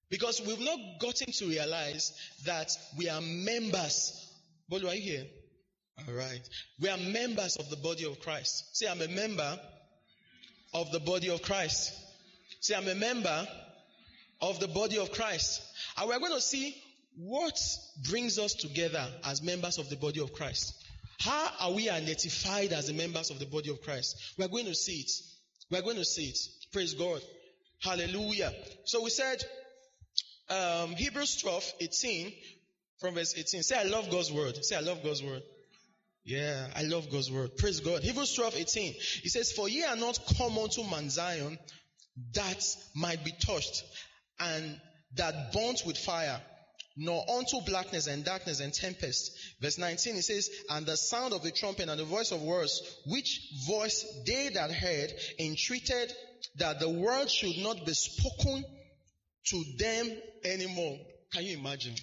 Because 0.09 0.41
we've 0.41 0.59
not 0.59 0.79
gotten 0.99 1.31
to 1.33 1.45
realize 1.47 2.13
that 2.45 2.71
we 2.97 3.09
are 3.09 3.21
members. 3.21 4.25
Bolu, 4.71 4.87
are 4.89 4.95
you 4.95 5.01
here? 5.01 5.25
All 6.07 6.13
right. 6.13 6.41
We 6.79 6.89
are 6.89 6.97
members 6.97 7.57
of 7.57 7.69
the 7.69 7.75
body 7.75 8.05
of 8.05 8.19
Christ. 8.21 8.77
See, 8.77 8.87
I'm 8.87 9.01
a 9.01 9.07
member 9.07 9.59
of 10.73 10.91
the 10.91 10.99
body 10.99 11.29
of 11.29 11.41
Christ. 11.41 11.93
See, 12.61 12.73
I'm 12.73 12.87
a 12.87 12.95
member 12.95 13.47
of 14.41 14.59
the 14.59 14.67
body 14.67 14.97
of 14.97 15.11
Christ. 15.11 15.61
And 15.97 16.07
we're 16.07 16.19
going 16.19 16.33
to 16.33 16.41
see 16.41 16.75
what 17.17 17.59
brings 18.09 18.37
us 18.37 18.53
together 18.53 19.05
as 19.25 19.41
members 19.41 19.77
of 19.77 19.89
the 19.89 19.95
body 19.95 20.21
of 20.21 20.33
Christ. 20.33 20.73
How 21.19 21.49
are 21.61 21.71
we 21.71 21.89
identified 21.89 22.71
as 22.73 22.87
the 22.87 22.93
members 22.93 23.31
of 23.31 23.39
the 23.39 23.45
body 23.47 23.71
of 23.71 23.81
Christ? 23.81 24.35
We're 24.37 24.47
going 24.47 24.65
to 24.65 24.75
see 24.75 24.99
it. 24.99 25.11
We're 25.71 25.81
going 25.81 25.97
to 25.97 26.05
see 26.05 26.25
it. 26.25 26.39
Praise 26.71 26.93
God. 26.93 27.21
Hallelujah. 27.81 28.53
So 28.85 29.03
we 29.03 29.09
said, 29.09 29.43
um, 30.49 30.95
Hebrews 30.95 31.41
12, 31.41 31.73
18, 31.81 32.33
from 32.99 33.15
verse 33.15 33.35
18. 33.37 33.63
Say, 33.63 33.77
I 33.77 33.83
love 33.83 34.09
God's 34.09 34.31
word. 34.31 34.63
Say, 34.63 34.75
I 34.75 34.81
love 34.81 35.03
God's 35.03 35.23
word. 35.23 35.43
Yeah, 36.23 36.67
I 36.75 36.83
love 36.83 37.09
God's 37.09 37.31
word. 37.31 37.55
Praise 37.57 37.79
God. 37.79 38.03
Hebrews 38.03 38.33
12, 38.33 38.55
18. 38.57 38.93
He 39.23 39.29
says, 39.29 39.51
For 39.51 39.69
ye 39.69 39.83
are 39.83 39.95
not 39.95 40.19
come 40.37 40.57
unto 40.57 40.83
Mount 40.83 41.11
Zion 41.11 41.57
that 42.33 42.63
might 42.95 43.23
be 43.23 43.31
touched 43.31 43.83
and 44.39 44.79
that 45.15 45.53
burnt 45.53 45.83
with 45.85 45.97
fire, 45.97 46.41
nor 46.95 47.23
unto 47.29 47.61
blackness 47.65 48.07
and 48.07 48.25
darkness 48.25 48.59
and 48.59 48.73
tempest. 48.73 49.31
Verse 49.61 49.77
19, 49.77 50.15
he 50.15 50.21
says, 50.21 50.49
And 50.69 50.85
the 50.85 50.97
sound 50.97 51.33
of 51.33 51.43
the 51.43 51.51
trumpet 51.51 51.89
and 51.89 51.99
the 51.99 52.05
voice 52.05 52.31
of 52.31 52.41
words, 52.41 52.81
which 53.05 53.39
voice 53.67 54.05
they 54.25 54.49
that 54.49 54.71
heard 54.71 55.13
entreated 55.39 56.13
that 56.57 56.79
the 56.79 56.89
word 56.89 57.29
should 57.29 57.57
not 57.59 57.85
be 57.85 57.93
spoken 57.93 58.65
to 59.49 59.63
them 59.77 60.11
anymore. 60.43 60.97
Can 61.33 61.43
you 61.43 61.57
imagine? 61.57 61.95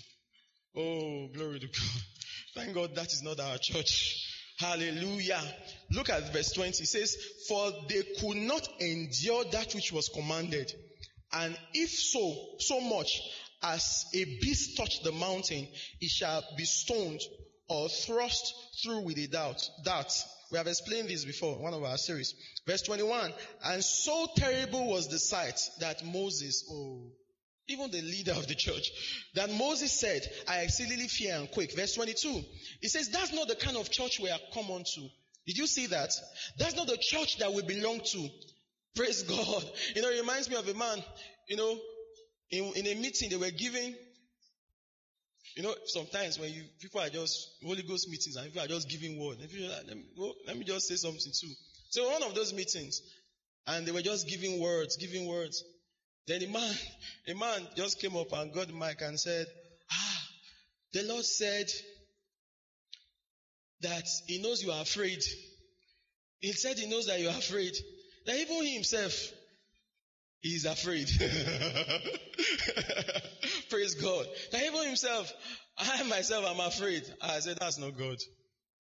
Oh, 0.77 1.29
glory 1.35 1.61
to 1.61 1.67
God. 1.67 2.03
Thank 2.55 2.75
God 2.75 2.95
that 2.95 3.13
is 3.13 3.23
not 3.23 3.41
our 3.41 3.59
church. 3.61 4.31
Hallelujah. 4.59 5.43
Look 5.91 6.11
at 6.11 6.33
verse 6.33 6.53
20. 6.53 6.69
It 6.69 6.87
says, 6.87 7.17
For 7.49 7.73
they 7.89 8.03
could 8.21 8.37
not 8.37 8.67
endure 8.81 9.45
that 9.53 9.75
which 9.75 9.93
was 9.93 10.09
commanded. 10.09 10.73
And 11.33 11.57
if 11.73 11.91
so, 11.91 12.35
so 12.61 12.81
much 12.81 13.21
as 13.63 14.07
a 14.15 14.25
beast 14.25 14.77
touch 14.77 15.03
the 15.03 15.13
mountain, 15.13 15.67
it 16.01 16.11
shall 16.11 16.45
be 16.57 16.65
stoned 16.65 17.21
or 17.69 17.89
thrust 17.89 18.55
through 18.83 19.01
with 19.01 19.19
a 19.19 19.27
dart. 19.27 19.61
That 19.85 20.13
We 20.53 20.59
have 20.59 20.67
explained 20.69 21.09
this 21.09 21.25
before, 21.25 21.59
one 21.59 21.75
of 21.75 21.83
our 21.83 21.97
series. 21.97 22.35
Verse 22.67 22.83
21. 22.83 23.33
And 23.65 23.83
so 23.83 24.29
terrible 24.37 24.87
was 24.87 25.09
the 25.09 25.19
sight 25.19 25.59
that 25.81 26.05
Moses, 26.05 26.65
oh, 26.71 27.11
even 27.69 27.91
the 27.91 28.03
leader 28.03 28.33
of 28.33 28.47
the 28.47 28.55
church, 28.55 28.91
that 29.35 29.51
Moses 29.51 29.93
said, 29.93 30.23
I 30.47 30.61
exceedingly 30.61 31.09
fear 31.09 31.37
and 31.37 31.51
quake. 31.51 31.75
Verse 31.75 31.95
22. 31.95 32.43
He 32.81 32.89
says, 32.89 33.09
that's 33.09 33.33
not 33.33 33.49
the 33.49 33.57
kind 33.57 33.77
of 33.77 33.91
church 33.91 34.21
we 34.21 34.31
are 34.31 34.39
common 34.53 34.85
to. 34.85 35.09
Did 35.47 35.59
you 35.59 35.67
see 35.67 35.87
that? 35.87 36.11
That's 36.59 36.77
not 36.77 36.87
the 36.87 36.99
church 37.01 37.39
that 37.39 37.53
we 37.53 37.63
belong 37.63 38.01
to. 38.01 38.29
Praise 38.95 39.23
God. 39.29 39.65
You 39.95 40.03
know, 40.03 40.09
it 40.11 40.21
reminds 40.21 40.49
me 40.49 40.57
of 40.57 40.69
a 40.69 40.75
man, 40.75 41.03
you 41.49 41.57
know, 41.57 41.79
in, 42.51 42.65
in 42.77 42.87
a 42.87 42.95
meeting 43.01 43.31
they 43.31 43.37
were 43.37 43.51
giving, 43.51 43.95
you 45.57 45.63
know, 45.63 45.75
sometimes 45.87 46.39
when 46.39 46.53
you, 46.53 46.63
people 46.81 47.01
are 47.01 47.09
just, 47.09 47.57
Holy 47.65 47.83
Ghost 47.83 48.09
meetings 48.09 48.37
and 48.37 48.47
people 48.47 48.63
are 48.63 48.69
just 48.69 48.89
giving 48.89 49.19
word. 49.19 49.39
Like, 49.41 49.51
let, 49.87 49.97
me, 49.97 50.05
let 50.47 50.59
me 50.59 50.65
just 50.65 50.89
say 50.89 50.97
something 50.97 51.33
too. 51.33 51.53
So 51.91 52.11
one 52.11 52.23
of 52.23 52.35
those 52.35 52.53
meetings, 52.53 53.01
and 53.67 53.87
they 53.87 53.93
were 53.93 54.03
just 54.03 54.29
giving 54.29 54.61
words, 54.61 54.97
giving 54.97 55.27
words. 55.27 55.63
Then 56.27 56.43
a 56.43 56.49
man, 56.49 56.75
a 57.29 57.35
man 57.35 57.69
just 57.77 58.01
came 58.01 58.17
up 58.17 58.33
and 58.33 58.53
got 58.53 58.69
the 58.69 58.73
mic 58.73 59.03
and 59.03 59.21
said, 59.21 59.47
ah, 59.93 60.29
the 60.93 61.03
Lord 61.03 61.25
said 61.25 61.67
that 63.83 64.09
he 64.27 64.41
knows 64.41 64.63
you 64.63 64.73
are 64.73 64.81
afraid. 64.83 65.23
He 66.41 66.53
said 66.53 66.79
he 66.79 66.89
knows 66.89 67.07
that 67.07 67.21
you 67.21 67.29
are 67.29 67.39
afraid. 67.39 67.75
That 68.27 68.37
even 68.37 68.63
he 68.63 68.75
himself 68.75 69.13
is 70.43 70.65
afraid. 70.65 71.09
Praise 73.71 73.95
God. 73.95 74.27
That 74.53 74.63
even 74.65 74.87
himself, 74.87 75.33
I 75.79 76.03
myself 76.05 76.47
am 76.47 76.61
afraid. 76.61 77.03
I 77.21 77.41
said, 77.41 77.59
that's 77.59 77.79
not 77.79 77.99
God. 77.99 78.17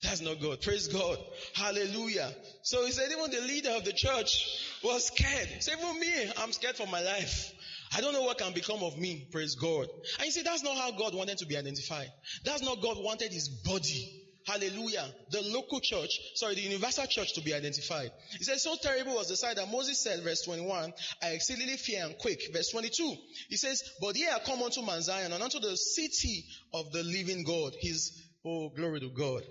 That's 0.03 0.21
not 0.21 0.41
God. 0.41 0.61
Praise 0.61 0.89
God. 0.89 1.19
Hallelujah. 1.55 2.31
So 2.63 2.85
he 2.85 2.93
said, 2.93 3.11
even 3.11 3.31
the 3.31 3.41
leader 3.41 3.71
of 3.71 3.85
the 3.85 3.93
church 3.93 4.63
was 4.83 5.07
scared. 5.07 5.49
He 5.49 5.61
said, 5.61 5.79
even 5.79 5.99
me, 5.99 6.33
I'm 6.39 6.53
scared 6.53 6.77
for 6.77 6.87
my 6.87 7.01
life. 7.01 7.53
I 7.97 8.01
don't 8.01 8.13
know 8.13 8.23
what 8.23 8.39
can 8.39 8.53
become 8.53 8.83
of 8.83 8.99
me. 8.99 9.29
Praise 9.31 9.55
God. 9.55 9.87
And 10.19 10.27
you 10.27 10.33
see, 10.33 10.43
that's 10.43 10.63
not 10.63 10.77
how 10.77 10.91
God 10.91 11.15
wanted 11.15 11.39
to 11.39 11.47
be 11.47 11.57
identified. 11.57 12.09
That's 12.45 12.63
not 12.63 12.83
God 12.83 12.97
wanted 12.99 13.33
his 13.33 13.49
body. 13.49 14.21
Hallelujah. 14.47 15.07
The 15.31 15.41
local 15.43 15.81
church, 15.81 16.11
sorry, 16.35 16.57
the 16.57 16.61
universal 16.63 17.07
church 17.07 17.33
to 17.35 17.41
be 17.41 17.55
identified. 17.55 18.11
He 18.37 18.45
says, 18.45 18.63
so 18.63 18.77
terrible 18.83 19.15
was 19.15 19.29
the 19.29 19.37
sight 19.37 19.57
that 19.57 19.71
Moses 19.71 20.03
said, 20.03 20.23
verse 20.23 20.43
21, 20.43 20.93
I 21.23 21.29
exceedingly 21.29 21.77
fear 21.77 22.05
and 22.05 22.19
quake. 22.19 22.51
Verse 22.53 22.69
22, 22.71 23.15
he 23.49 23.57
says, 23.57 23.83
but 24.03 24.17
ye 24.17 24.27
are 24.29 24.41
come 24.41 24.63
unto 24.63 24.83
Mount 24.83 25.03
Zion 25.03 25.33
and 25.33 25.43
unto 25.43 25.61
the 25.61 25.77
city 25.77 26.45
of 26.75 26.93
the 26.93 27.03
living 27.03 27.45
God. 27.45 27.73
His, 27.81 28.21
oh, 28.45 28.69
glory 28.69 29.01
to 29.01 29.09
God. 29.09 29.45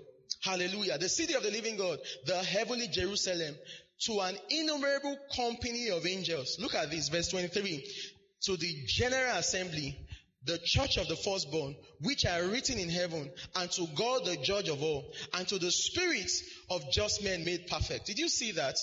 Hallelujah. 0.44 0.98
The 0.98 1.08
city 1.08 1.34
of 1.34 1.42
the 1.42 1.50
living 1.50 1.76
God, 1.76 1.98
the 2.26 2.36
heavenly 2.36 2.88
Jerusalem, 2.88 3.54
to 4.02 4.20
an 4.20 4.36
innumerable 4.50 5.16
company 5.34 5.88
of 5.88 6.06
angels. 6.06 6.58
Look 6.60 6.74
at 6.74 6.90
this, 6.90 7.08
verse 7.08 7.28
23. 7.28 7.90
To 8.42 8.56
the 8.58 8.84
general 8.86 9.38
assembly, 9.38 9.98
the 10.44 10.58
church 10.62 10.98
of 10.98 11.08
the 11.08 11.16
firstborn, 11.16 11.74
which 12.02 12.26
are 12.26 12.44
written 12.44 12.78
in 12.78 12.90
heaven, 12.90 13.30
and 13.56 13.70
to 13.72 13.86
God 13.94 14.26
the 14.26 14.36
judge 14.36 14.68
of 14.68 14.82
all, 14.82 15.10
and 15.32 15.48
to 15.48 15.58
the 15.58 15.70
spirits 15.70 16.42
of 16.68 16.82
just 16.92 17.24
men 17.24 17.44
made 17.46 17.66
perfect. 17.66 18.04
Did 18.06 18.18
you 18.18 18.28
see 18.28 18.52
that? 18.52 18.76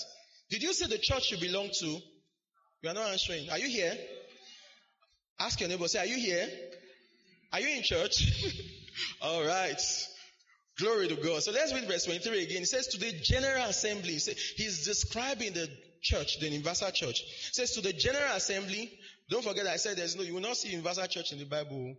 Did 0.50 0.64
you 0.64 0.72
see 0.72 0.86
the 0.86 0.98
church 0.98 1.30
you 1.30 1.38
belong 1.38 1.70
to? 1.78 1.86
You 1.86 2.90
are 2.90 2.94
not 2.94 3.10
answering. 3.10 3.48
Are 3.50 3.58
you 3.58 3.68
here? 3.68 3.96
Ask 5.38 5.60
your 5.60 5.68
neighbor, 5.68 5.86
say, 5.86 6.00
are 6.00 6.06
you 6.06 6.16
here? 6.16 6.48
Are 7.52 7.60
you 7.60 7.76
in 7.76 7.82
church? 7.84 8.24
all 9.22 9.44
right. 9.44 9.80
Glory 10.78 11.08
to 11.08 11.16
God. 11.16 11.42
So 11.42 11.52
let's 11.52 11.72
read 11.72 11.86
verse 11.86 12.04
23 12.04 12.44
again. 12.44 12.62
It 12.62 12.68
says 12.68 12.86
to 12.88 12.98
the 12.98 13.12
general 13.20 13.64
assembly. 13.64 14.14
He's 14.14 14.84
describing 14.84 15.52
the 15.52 15.68
church, 16.00 16.40
the 16.40 16.48
universal 16.48 16.90
church. 16.90 17.20
It 17.20 17.54
says 17.54 17.72
to 17.72 17.80
the 17.80 17.92
general 17.92 18.34
assembly. 18.34 18.98
Don't 19.28 19.44
forget 19.44 19.66
I 19.66 19.76
said 19.76 19.96
there's 19.96 20.16
no, 20.16 20.22
you 20.22 20.34
will 20.34 20.40
not 20.40 20.56
see 20.56 20.70
universal 20.70 21.06
church 21.06 21.32
in 21.32 21.38
the 21.38 21.44
Bible. 21.44 21.94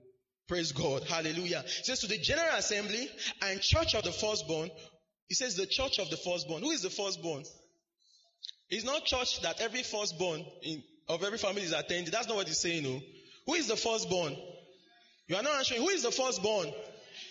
Praise 0.48 0.72
God. 0.72 1.04
Hallelujah. 1.04 1.64
It 1.66 1.86
says 1.86 2.00
to 2.00 2.08
the 2.08 2.18
general 2.18 2.56
assembly 2.58 3.10
and 3.42 3.62
church 3.62 3.96
of 3.96 4.04
the 4.04 4.12
firstborn. 4.12 4.70
He 5.28 5.36
says 5.36 5.56
the 5.56 5.66
church 5.66 6.00
of 6.00 6.10
the 6.10 6.18
firstborn. 6.18 6.64
Who 6.64 6.72
is 6.72 6.82
the 6.82 6.90
firstborn? 6.90 7.44
It's 8.70 8.86
not 8.86 9.06
church 9.06 9.42
that 9.42 9.62
every 9.62 9.84
firstborn 9.84 10.46
in, 10.64 10.84
of 11.08 11.24
every 11.24 11.38
family 11.38 11.62
is 11.62 11.74
attending. 11.74 12.12
That's 12.12 12.28
not 12.28 12.38
what 12.38 12.48
he's 12.48 12.60
saying. 12.60 12.84
No. 12.84 13.00
Who 13.46 13.54
is 13.54 13.68
the 13.68 13.76
firstborn? 13.76 14.36
You 15.28 15.36
are 15.36 15.44
not 15.44 15.56
answering. 15.56 15.82
Who 15.82 15.90
is 15.90 16.04
the 16.04 16.12
firstborn? 16.12 16.74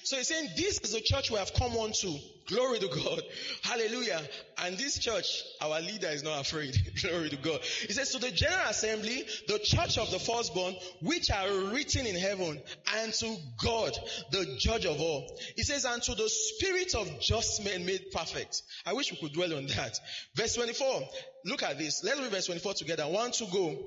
So 0.04 0.16
he's 0.16 0.28
saying, 0.28 0.50
this 0.56 0.78
is 0.80 0.92
the 0.92 1.00
church 1.00 1.30
we 1.30 1.38
have 1.38 1.52
come 1.54 1.76
on 1.76 1.92
to. 1.92 2.18
Glory 2.48 2.80
to 2.80 2.88
God. 2.88 3.22
Hallelujah. 3.62 4.20
And 4.58 4.76
this 4.76 4.98
church, 4.98 5.42
our 5.60 5.80
leader 5.80 6.08
is 6.08 6.22
not 6.22 6.40
afraid. 6.40 6.76
Glory 7.02 7.30
to 7.30 7.36
God. 7.36 7.60
He 7.62 7.92
says, 7.92 8.10
to 8.10 8.18
the 8.18 8.30
general 8.30 8.68
assembly, 8.68 9.24
the 9.48 9.58
church 9.58 9.98
of 9.98 10.10
the 10.10 10.18
firstborn, 10.18 10.74
which 11.00 11.30
are 11.30 11.48
written 11.72 12.06
in 12.06 12.16
heaven, 12.16 12.60
and 12.96 13.12
to 13.14 13.36
God, 13.62 13.96
the 14.30 14.56
judge 14.58 14.86
of 14.86 15.00
all. 15.00 15.38
He 15.56 15.62
says, 15.62 15.84
and 15.84 16.02
to 16.02 16.14
the 16.14 16.28
spirit 16.28 16.94
of 16.94 17.20
just 17.20 17.64
men 17.64 17.86
made 17.86 18.10
perfect. 18.12 18.62
I 18.84 18.92
wish 18.92 19.10
we 19.10 19.18
could 19.18 19.32
dwell 19.32 19.54
on 19.54 19.66
that. 19.66 19.98
Verse 20.34 20.54
24. 20.54 21.08
Look 21.44 21.62
at 21.62 21.78
this. 21.78 22.02
Let's 22.04 22.20
read 22.20 22.30
verse 22.30 22.46
24 22.46 22.74
together. 22.74 23.04
One 23.04 23.30
to 23.32 23.46
go. 23.46 23.78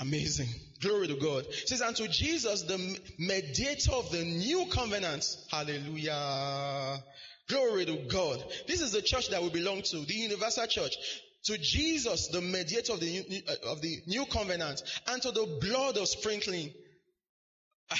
Amazing. 0.00 0.48
Glory 0.80 1.08
to 1.08 1.16
God. 1.16 1.44
It 1.48 1.68
says, 1.68 1.82
unto 1.82 2.06
Jesus, 2.06 2.62
the 2.62 2.78
mediator 3.18 3.92
of 3.92 4.10
the 4.12 4.24
new 4.24 4.66
covenant. 4.66 5.26
Hallelujah. 5.50 7.02
Glory 7.48 7.84
to 7.86 7.96
God. 8.08 8.44
This 8.66 8.80
is 8.80 8.92
the 8.92 9.02
church 9.02 9.30
that 9.30 9.42
we 9.42 9.50
belong 9.50 9.82
to, 9.82 9.98
the 9.98 10.14
universal 10.14 10.66
church. 10.66 10.96
To 11.44 11.58
Jesus, 11.58 12.28
the 12.28 12.40
mediator 12.40 12.92
of 12.92 13.00
the 13.00 13.10
new, 13.10 13.40
uh, 13.48 13.70
of 13.72 13.80
the 13.80 14.02
new 14.06 14.26
covenant, 14.26 14.82
and 15.08 15.22
to 15.22 15.30
the 15.30 15.58
blood 15.60 15.96
of 15.96 16.06
sprinkling. 16.06 16.72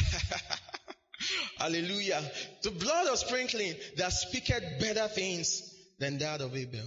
Hallelujah. 1.59 2.23
The 2.63 2.71
blood 2.71 3.09
of 3.09 3.19
sprinkling 3.19 3.75
that 3.97 4.13
speaketh 4.13 4.79
better 4.81 5.09
things 5.09 5.75
than 5.99 6.19
that 6.19 6.43
of 6.43 6.55
Abel. 6.55 6.87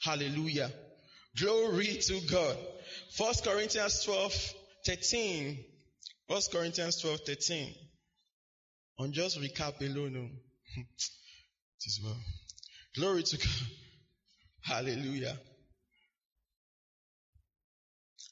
Hallelujah. 0.00 0.70
Glory 1.36 1.86
to 1.86 2.20
God. 2.30 2.56
First 3.16 3.44
Corinthians 3.44 4.04
12, 4.04 4.54
13. 4.86 5.64
First 6.30 6.50
Corinthians 6.50 7.00
12, 7.02 7.20
13. 7.26 7.74
On 9.00 9.12
just 9.12 9.38
recap 9.38 9.80
alone. 9.80 10.30
it 10.76 11.84
is 11.84 12.00
well. 12.02 12.16
Glory 12.96 13.22
to 13.22 13.36
God. 13.36 13.68
Hallelujah. 14.62 15.36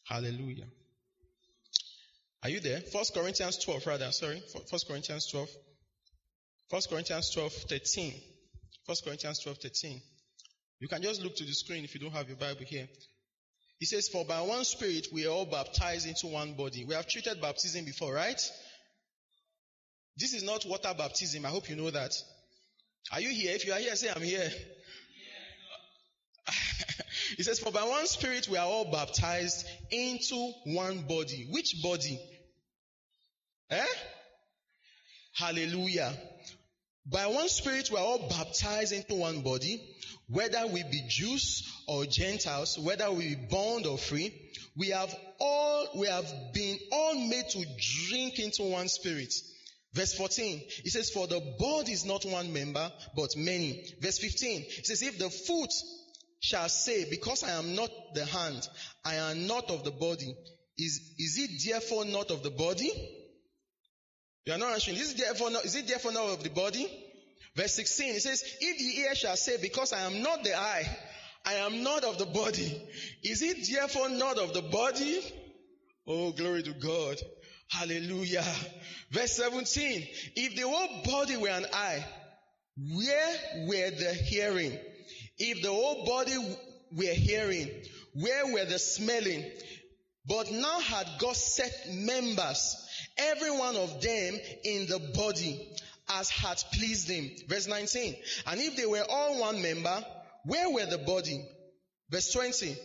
Hallelujah. 0.07 0.67
Are 2.43 2.49
you 2.49 2.61
there? 2.61 2.81
1 2.91 3.05
Corinthians 3.15 3.59
12, 3.63 3.87
rather, 3.87 4.11
sorry. 4.13 4.43
1 4.53 4.81
Corinthians 4.89 5.31
12. 5.31 5.49
1 6.71 6.83
Corinthians 6.89 7.31
12, 7.35 7.53
13. 7.53 8.15
First 8.87 9.05
Corinthians 9.05 9.41
12, 9.41 9.59
13. 9.59 10.01
You 10.79 10.89
can 10.89 11.03
just 11.03 11.23
look 11.23 11.37
to 11.37 11.45
the 11.45 11.53
screen 11.53 11.85
if 11.85 11.95
you 11.95 12.01
don't 12.01 12.15
have 12.15 12.29
your 12.29 12.39
Bible 12.39 12.65
here. 12.67 12.89
He 13.81 13.87
says, 13.87 14.09
For 14.09 14.25
by 14.27 14.43
one 14.43 14.65
Spirit 14.65 15.09
we 15.11 15.27
are 15.27 15.31
all 15.31 15.47
baptized 15.47 16.07
into 16.07 16.27
one 16.27 16.53
body. 16.53 16.85
We 16.85 16.95
have 16.95 17.09
treated 17.09 17.41
baptism 17.41 17.87
before, 17.87 18.13
right? 18.13 18.41
This 20.19 20.35
is 20.35 20.43
not 20.43 20.67
water 20.67 20.93
baptism. 20.97 21.47
I 21.47 21.49
hope 21.49 21.71
you 21.71 21.77
know 21.77 21.91
that. 21.91 22.15
Are 23.11 23.23
you 23.23 23.31
here? 23.31 23.55
If 23.55 23.67
you 23.67 23.73
are 23.73 23.79
here, 23.79 23.97
say, 23.97 24.11
I'm 24.15 24.21
here. 24.21 24.51
he 27.39 27.43
says, 27.43 27.59
For 27.59 27.73
by 27.73 27.83
one 27.85 28.07
Spirit 28.07 28.49
we 28.49 28.59
are 28.59 28.67
all 28.67 28.85
baptized 28.93 29.67
into 29.91 30.53
one 30.67 31.07
body. 31.09 31.49
Which 31.51 31.77
body? 31.83 32.21
Eh? 33.71 33.87
Hallelujah. 35.37 36.13
By 37.07 37.27
one 37.27 37.49
Spirit 37.49 37.91
we 37.91 37.97
are 37.97 38.05
all 38.05 38.29
baptized 38.29 38.93
into 38.93 39.15
one 39.15 39.43
body 39.43 39.81
whether 40.31 40.65
we 40.69 40.85
be 40.85 41.03
Jews 41.09 41.69
or 41.89 42.07
Gentiles, 42.07 42.79
whether 42.79 43.11
we 43.11 43.35
be 43.35 43.47
bond 43.51 43.87
or 43.87 43.99
free, 43.99 44.33
we 44.77 44.89
have 44.91 45.15
all, 45.41 45.89
we 45.97 46.07
have 46.07 46.27
been 46.55 46.79
all 46.93 47.15
made 47.15 47.49
to 47.49 47.65
drink 48.09 48.39
into 48.39 48.63
one 48.63 48.89
spirit. 48.89 49.35
Verse 49.93 50.15
14, 50.15 50.63
it 50.85 50.91
says, 50.91 51.11
for 51.11 51.27
the 51.27 51.41
body 51.59 51.91
is 51.91 52.05
not 52.05 52.25
one 52.25 52.53
member, 52.53 52.93
but 53.17 53.37
many. 53.37 53.85
Verse 54.01 54.19
15, 54.19 54.65
it 54.79 54.87
says, 54.87 55.03
if 55.03 55.19
the 55.19 55.29
foot 55.29 55.73
shall 56.39 56.69
say, 56.69 57.11
because 57.11 57.43
I 57.43 57.51
am 57.59 57.75
not 57.75 57.91
the 58.15 58.25
hand, 58.25 58.69
I 59.05 59.17
am 59.17 59.49
not 59.49 59.69
of 59.69 59.83
the 59.83 59.91
body, 59.91 60.37
is, 60.79 61.15
is 61.19 61.39
it 61.39 61.69
therefore 61.69 62.05
not 62.05 62.31
of 62.31 62.45
the 62.45 62.51
body? 62.51 62.93
You 64.47 64.55
are 64.55 64.59
not 64.59 64.73
answering. 64.73 64.97
Is 64.97 65.13
it 65.13 65.19
therefore 65.19 65.51
not, 65.51 65.65
is 65.65 65.77
it 65.77 65.87
therefore 65.87 66.13
not 66.13 66.31
of 66.31 66.43
the 66.43 66.51
body? 66.51 66.87
Verse 67.57 67.75
16, 67.75 68.15
it 68.15 68.23
says, 68.23 68.43
If 68.61 68.79
the 68.79 69.01
ear 69.03 69.15
shall 69.15 69.37
say, 69.37 69.57
Because 69.61 69.93
I 69.93 70.03
am 70.03 70.23
not 70.23 70.45
the 70.45 70.55
eye, 70.55 70.85
I 71.45 71.55
am 71.55 71.83
not 71.83 72.05
of 72.05 72.19
the 72.19 72.27
body, 72.27 72.83
is 73.23 73.43
it 73.43 73.69
therefore 73.71 74.09
not 74.09 74.39
of 74.39 74.53
the 74.55 74.63
body? 74.63 75.21
Oh, 76.07 76.33
glory 76.33 76.63
to 76.63 76.73
God. 76.73 77.17
Hallelujah. 77.71 78.45
Verse 79.11 79.33
17, 79.37 80.07
If 80.37 80.57
the 80.57 80.69
whole 80.69 81.03
body 81.05 81.37
were 81.37 81.49
an 81.49 81.67
eye, 81.73 82.05
where 82.77 83.37
were 83.67 83.91
the 83.91 84.13
hearing? 84.15 84.79
If 85.39 85.63
the 85.63 85.71
whole 85.71 86.05
body 86.05 86.37
were 86.93 87.15
hearing, 87.15 87.71
where 88.15 88.53
were 88.53 88.65
the 88.65 88.79
smelling? 88.79 89.45
But 90.27 90.51
now 90.51 90.81
had 90.81 91.07
God 91.19 91.37
set 91.37 91.73
members, 91.93 92.77
every 93.17 93.51
one 93.51 93.77
of 93.77 94.01
them 94.01 94.39
in 94.65 94.87
the 94.87 94.99
body, 95.15 95.69
as 96.09 96.31
had 96.31 96.63
pleased 96.73 97.09
him. 97.09 97.31
Verse 97.49 97.67
19. 97.67 98.17
And 98.47 98.61
if 98.61 98.77
they 98.77 98.87
were 98.87 99.05
all 99.09 99.41
one 99.41 99.63
member, 99.63 100.05
where 100.45 100.71
were 100.71 100.87
the 100.87 100.99
body? 100.99 101.45
Verse 102.11 102.33
20. 102.33 102.77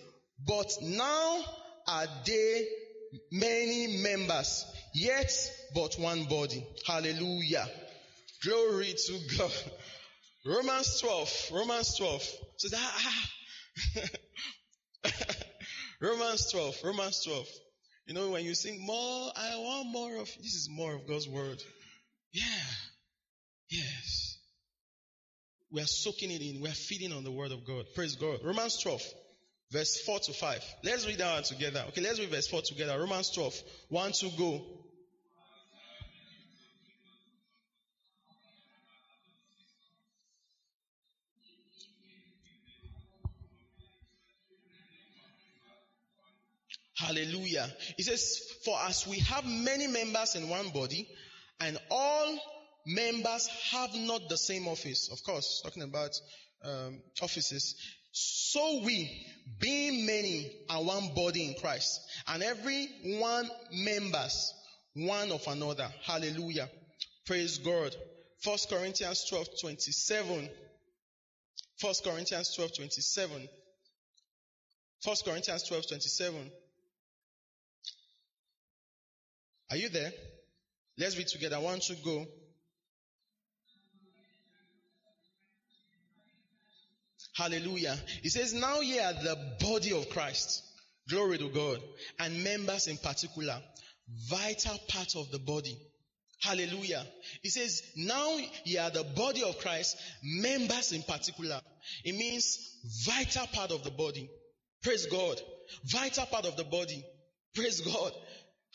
But 0.46 0.72
now 0.82 1.44
are 1.88 2.08
they 2.26 2.68
many 3.32 4.02
members, 4.02 4.66
yet 4.94 5.32
but 5.74 5.96
one 5.98 6.26
body. 6.26 6.66
Hallelujah. 6.86 7.68
Glory 8.44 8.94
to 9.08 9.20
God. 9.38 9.52
Romans 10.46 11.00
12. 11.02 11.50
Romans 11.54 11.98
12. 11.98 12.24
So 12.58 12.70
that, 12.70 12.92
ah. 15.06 15.12
Romans 16.02 16.52
12. 16.52 16.76
Romans 16.84 17.24
12. 17.24 17.48
You 18.06 18.14
know, 18.14 18.30
when 18.30 18.46
you 18.46 18.54
sing 18.54 18.86
more, 18.86 19.32
I 19.36 19.56
want 19.58 19.88
more 19.88 20.16
of, 20.18 20.28
this 20.38 20.54
is 20.54 20.70
more 20.70 20.94
of 20.94 21.08
God's 21.08 21.28
word. 21.28 21.62
Yeah. 22.32 22.44
Yes. 23.70 24.38
We 25.72 25.82
are 25.82 25.88
soaking 25.88 26.30
it 26.30 26.42
in. 26.42 26.62
We 26.62 26.70
are 26.70 26.74
feeding 26.74 27.12
on 27.12 27.24
the 27.24 27.32
word 27.32 27.52
of 27.52 27.66
God. 27.66 27.86
Praise 27.96 28.16
God. 28.16 28.40
Romans 28.44 28.78
12, 28.84 29.02
verse 29.72 30.02
4 30.06 30.20
to 30.20 30.34
5. 30.34 30.64
Let's 30.84 31.08
read 31.08 31.18
that 31.18 31.34
one 31.34 31.44
together. 31.44 31.84
Okay, 31.90 32.02
let's 32.02 32.20
read 32.20 32.30
verse 32.30 32.48
4 32.48 32.62
together. 32.62 33.00
Romans 33.00 33.32
12, 33.32 33.56
1 33.90 34.12
to 34.12 34.30
go. 34.38 34.62
Hallelujah. 46.98 47.68
He 47.98 48.04
says, 48.04 48.40
For 48.64 48.78
as 48.88 49.06
we 49.06 49.20
have 49.20 49.46
many 49.46 49.88
members 49.88 50.36
in 50.36 50.50
one 50.50 50.70
body, 50.70 51.08
and 51.60 51.78
all 51.92 52.38
members 52.86 53.48
have 53.72 53.94
not 53.96 54.30
the 54.30 54.38
same 54.38 54.68
office. 54.68 55.10
Of 55.12 55.24
course, 55.24 55.62
talking 55.64 55.84
about 55.84 56.12
um, 56.64 57.02
offices. 57.22 57.76
So 58.12 58.82
we, 58.86 59.28
being 59.60 60.06
many, 60.06 60.52
are 60.70 60.82
one 60.82 61.14
body 61.14 61.46
in 61.50 61.56
Christ, 61.56 62.00
and 62.28 62.42
every 62.42 62.88
one 63.20 63.50
members 63.72 64.54
one 64.94 65.32
of 65.32 65.46
another. 65.48 65.90
Hallelujah. 66.04 66.70
Praise 67.26 67.58
God. 67.58 67.94
First 68.42 68.70
Corinthians 68.70 69.26
12, 69.30 69.48
27. 69.60 70.50
First 71.80 72.04
Corinthians 72.06 72.56
12, 72.56 72.76
27. 72.78 73.50
First 75.04 75.26
Corinthians 75.26 75.64
12, 75.68 75.88
27. 75.90 76.52
Are 79.72 79.78
you 79.78 79.90
there? 79.90 80.12
Let's 80.98 81.18
read 81.18 81.28
together. 81.28 81.60
One, 81.60 81.80
two, 81.80 81.96
go. 82.04 82.26
Hallelujah. 87.36 87.98
He 88.24 88.30
says, 88.30 88.54
now 88.54 88.80
ye 88.80 89.00
are 89.00 89.14
the 89.14 89.38
body 89.60 89.92
of 89.92 90.10
Christ. 90.10 90.64
Glory 91.10 91.38
to 91.38 91.50
God. 91.50 91.80
And 92.20 92.44
members 92.44 92.88
in 92.88 92.98
particular. 92.98 93.62
Vital 94.30 94.80
part 94.88 95.16
of 95.16 95.32
the 95.32 95.40
body. 95.40 95.78
Hallelujah. 96.42 97.04
He 97.42 97.50
says, 97.50 97.82
now 97.98 98.38
ye 98.64 98.78
are 98.78 98.92
the 98.92 99.04
body 99.04 99.44
of 99.44 99.58
Christ, 99.60 99.98
members 100.24 100.92
in 100.92 101.02
particular. 101.02 101.60
It 102.04 102.16
means 102.16 102.78
vital 103.06 103.48
part 103.48 103.72
of 103.72 103.84
the 103.84 103.92
body. 103.92 104.30
Praise 104.84 105.08
God. 105.08 105.42
Vital 105.86 106.26
part 106.28 106.46
of 106.46 106.56
the 106.56 106.64
body. 106.64 107.04
Praise 107.56 107.82
God. 107.82 108.12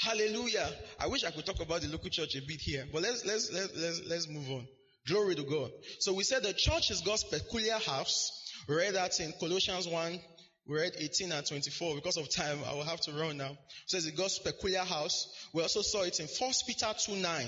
Hallelujah. 0.00 0.68
I 0.98 1.06
wish 1.06 1.24
I 1.24 1.30
could 1.30 1.46
talk 1.46 1.60
about 1.60 1.82
the 1.82 1.88
local 1.88 2.10
church 2.10 2.34
a 2.36 2.40
bit 2.40 2.60
here, 2.60 2.86
but 2.92 3.02
let's, 3.02 3.24
let's, 3.24 3.52
let's, 3.52 3.76
let's, 3.76 4.00
let's 4.08 4.28
move 4.28 4.50
on. 4.50 4.66
Glory 5.06 5.34
to 5.34 5.42
God. 5.42 5.70
So 5.98 6.12
we 6.12 6.24
said 6.24 6.42
the 6.42 6.52
church 6.52 6.90
is 6.90 7.00
God's 7.00 7.24
peculiar 7.24 7.78
house 7.78 8.40
we 8.68 8.76
read 8.76 8.94
that 8.94 9.18
in 9.20 9.32
Colossians 9.32 9.88
1, 9.88 10.20
we 10.66 10.76
read 10.76 10.92
18 10.96 11.32
and 11.32 11.46
24. 11.46 11.96
Because 11.96 12.16
of 12.16 12.30
time, 12.30 12.58
I 12.68 12.74
will 12.74 12.84
have 12.84 13.00
to 13.00 13.12
run 13.12 13.36
now. 13.36 13.50
It 13.50 13.58
says 13.86 14.04
the 14.04 14.12
God's 14.12 14.38
peculiar 14.38 14.84
house. 14.84 15.26
We 15.52 15.62
also 15.62 15.82
saw 15.82 16.02
it 16.02 16.20
in 16.20 16.26
1 16.26 16.52
Peter 16.66 16.92
2 16.96 17.16
9. 17.16 17.46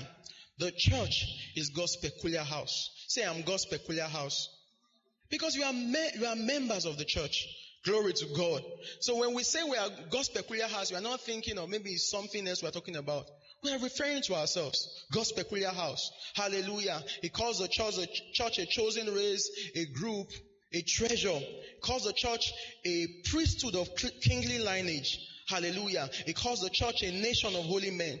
The 0.59 0.71
church 0.71 1.25
is 1.55 1.69
God's 1.69 1.95
peculiar 1.97 2.43
house. 2.43 2.91
Say, 3.07 3.23
I'm 3.23 3.41
God's 3.43 3.65
peculiar 3.65 4.03
house. 4.03 4.49
Because 5.29 5.55
you 5.55 5.63
are, 5.63 5.73
me- 5.73 6.11
you 6.19 6.25
are 6.25 6.35
members 6.35 6.85
of 6.85 6.97
the 6.97 7.05
church. 7.05 7.47
Glory 7.85 8.13
to 8.13 8.25
God. 8.37 8.63
So 9.01 9.17
when 9.17 9.33
we 9.33 9.43
say 9.43 9.59
we 9.63 9.75
are 9.75 9.89
God's 10.09 10.29
peculiar 10.29 10.67
house, 10.67 10.91
we 10.91 10.97
are 10.97 11.01
not 11.01 11.21
thinking 11.21 11.57
of 11.57 11.69
maybe 11.69 11.91
it's 11.91 12.09
something 12.09 12.47
else 12.47 12.61
we 12.61 12.69
are 12.69 12.71
talking 12.71 12.95
about. 12.95 13.25
We 13.61 13.73
are 13.73 13.79
referring 13.79 14.21
to 14.23 14.35
ourselves. 14.35 15.05
God's 15.11 15.31
peculiar 15.33 15.69
house. 15.69 16.09
Hallelujah. 16.35 17.01
He 17.21 17.29
calls 17.29 17.59
the 17.59 17.67
church 17.67 17.97
a, 17.97 18.07
church 18.33 18.59
a 18.59 18.65
chosen 18.65 19.13
race, 19.13 19.49
a 19.75 19.85
group, 19.85 20.27
a 20.73 20.81
treasure, 20.81 21.39
He 21.39 21.79
calls 21.81 22.03
the 22.03 22.13
church 22.13 22.51
a 22.85 23.07
priesthood 23.29 23.75
of 23.75 23.89
kingly 24.21 24.59
lineage. 24.59 25.19
Hallelujah. 25.47 26.09
He 26.25 26.33
calls 26.33 26.61
the 26.61 26.69
church 26.69 27.03
a 27.03 27.11
nation 27.11 27.55
of 27.55 27.65
holy 27.65 27.91
men. 27.91 28.19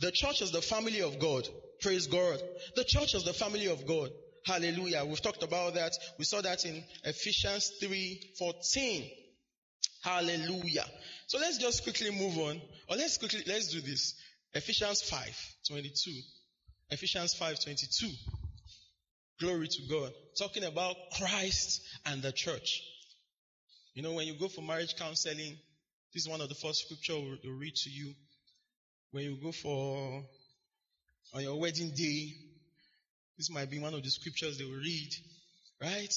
The 0.00 0.10
church 0.10 0.40
is 0.40 0.50
the 0.50 0.62
family 0.62 1.02
of 1.02 1.18
God. 1.18 1.46
Praise 1.80 2.06
God. 2.06 2.40
The 2.76 2.84
church 2.84 3.14
is 3.14 3.24
the 3.24 3.32
family 3.32 3.66
of 3.66 3.86
God. 3.86 4.10
Hallelujah. 4.46 5.04
We've 5.04 5.20
talked 5.20 5.42
about 5.42 5.74
that. 5.74 5.92
We 6.18 6.24
saw 6.24 6.40
that 6.40 6.64
in 6.64 6.82
Ephesians 7.04 7.72
3:14. 7.80 9.10
Hallelujah. 10.02 10.86
So 11.26 11.38
let's 11.38 11.58
just 11.58 11.82
quickly 11.82 12.10
move 12.10 12.38
on. 12.38 12.60
Or 12.88 12.96
let's 12.96 13.18
quickly 13.18 13.42
let's 13.46 13.68
do 13.68 13.80
this. 13.80 14.14
Ephesians 14.54 15.02
5:22. 15.02 16.22
Ephesians 16.90 17.34
5:22. 17.34 18.10
Glory 19.38 19.68
to 19.68 19.82
God. 19.88 20.12
Talking 20.38 20.64
about 20.64 20.96
Christ 21.16 21.82
and 22.06 22.22
the 22.22 22.32
church. 22.32 22.82
You 23.94 24.02
know, 24.02 24.12
when 24.12 24.26
you 24.26 24.34
go 24.34 24.48
for 24.48 24.62
marriage 24.62 24.96
counseling, 24.96 25.58
this 26.12 26.24
is 26.24 26.28
one 26.28 26.40
of 26.40 26.48
the 26.48 26.54
first 26.54 26.84
scripture 26.84 27.18
we'll 27.18 27.52
read 27.52 27.74
to 27.74 27.90
you. 27.90 28.14
When 29.12 29.24
you 29.24 29.36
go 29.42 29.52
for 29.52 30.24
on 31.34 31.42
your 31.42 31.58
wedding 31.58 31.90
day, 31.94 32.34
this 33.40 33.48
might 33.48 33.70
be 33.70 33.78
one 33.78 33.94
of 33.94 34.02
the 34.02 34.10
scriptures 34.10 34.58
they 34.58 34.64
will 34.64 34.72
read, 34.72 35.08
right? 35.80 36.12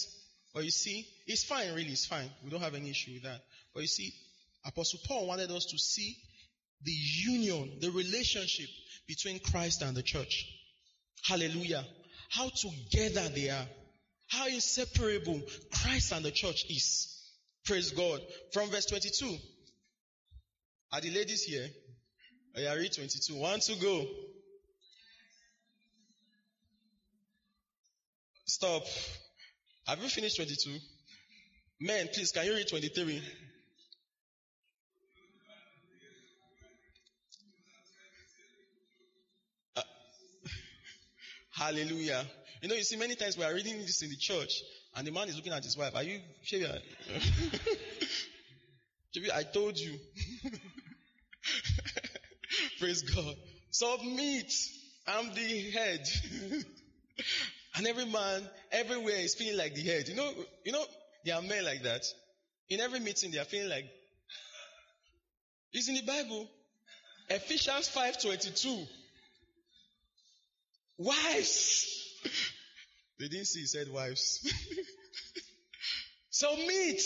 But 0.53 0.65
you 0.65 0.71
see, 0.71 1.07
it's 1.25 1.45
fine, 1.45 1.69
really, 1.69 1.93
it's 1.93 2.05
fine. 2.05 2.29
We 2.43 2.49
don't 2.49 2.59
have 2.59 2.75
any 2.75 2.89
issue 2.89 3.13
with 3.13 3.23
that. 3.23 3.39
But 3.73 3.83
you 3.83 3.87
see, 3.87 4.13
Apostle 4.65 4.99
Paul 5.07 5.27
wanted 5.27 5.49
us 5.49 5.67
to 5.67 5.77
see 5.77 6.17
the 6.83 6.91
union, 6.91 7.77
the 7.79 7.91
relationship 7.91 8.67
between 9.07 9.39
Christ 9.39 9.83
and 9.83 9.95
the 9.95 10.03
church. 10.03 10.45
Hallelujah. 11.25 11.85
How 12.29 12.49
together 12.49 13.29
they 13.29 13.49
are. 13.49 13.67
How 14.27 14.47
inseparable 14.47 15.41
Christ 15.81 16.11
and 16.11 16.25
the 16.25 16.31
church 16.31 16.65
is. 16.69 17.07
Praise 17.63 17.91
God. 17.91 18.19
From 18.51 18.69
verse 18.69 18.87
22. 18.87 19.37
Are 20.91 20.99
the 20.99 21.11
ladies 21.11 21.43
here? 21.43 21.67
Oh, 22.57 22.59
yeah, 22.59 22.73
read 22.73 22.91
22. 22.91 23.33
One 23.37 23.61
to 23.61 23.75
go. 23.75 24.05
Stop. 28.53 28.83
Have 29.87 29.99
you 30.03 30.09
finished 30.09 30.35
22? 30.35 30.77
Men, 31.81 32.07
please, 32.13 32.31
can 32.31 32.45
you 32.45 32.53
read 32.53 32.67
23? 32.67 33.19
Uh, 39.75 39.81
hallelujah. 41.51 42.23
You 42.61 42.69
know, 42.69 42.75
you 42.75 42.83
see, 42.83 42.95
many 42.95 43.15
times 43.15 43.39
we 43.39 43.43
are 43.43 43.55
reading 43.55 43.79
this 43.79 44.03
in 44.03 44.11
the 44.11 44.17
church, 44.17 44.61
and 44.95 45.07
the 45.07 45.11
man 45.11 45.29
is 45.29 45.35
looking 45.35 45.51
at 45.51 45.63
his 45.63 45.75
wife. 45.75 45.95
Are 45.95 46.03
you 46.03 46.19
sure? 46.43 46.61
I 49.33 49.43
told 49.51 49.79
you. 49.79 49.97
Praise 52.79 53.01
God. 53.01 53.35
Submit. 53.71 54.53
I'm 55.07 55.33
the 55.33 55.71
head. 55.71 56.07
And 57.75 57.87
every 57.87 58.05
man 58.05 58.47
everywhere 58.71 59.15
is 59.15 59.35
feeling 59.35 59.57
like 59.57 59.75
the 59.75 59.81
head. 59.81 60.07
You 60.07 60.15
know, 60.15 60.31
you 60.63 60.71
know, 60.71 60.83
there 61.25 61.35
are 61.35 61.41
men 61.41 61.65
like 61.65 61.83
that. 61.83 62.05
In 62.69 62.79
every 62.79 62.99
meeting, 62.99 63.31
they 63.31 63.39
are 63.39 63.45
feeling 63.45 63.69
like 63.69 63.85
it's 65.73 65.87
in 65.87 65.95
the 65.95 66.01
Bible. 66.01 66.47
Ephesians 67.29 67.89
5:22. 67.89 68.87
Wives. 70.97 72.21
they 73.19 73.27
didn't 73.27 73.47
see, 73.47 73.61
he 73.61 73.65
said 73.65 73.91
wives. 73.91 74.47
Submit. 76.29 77.01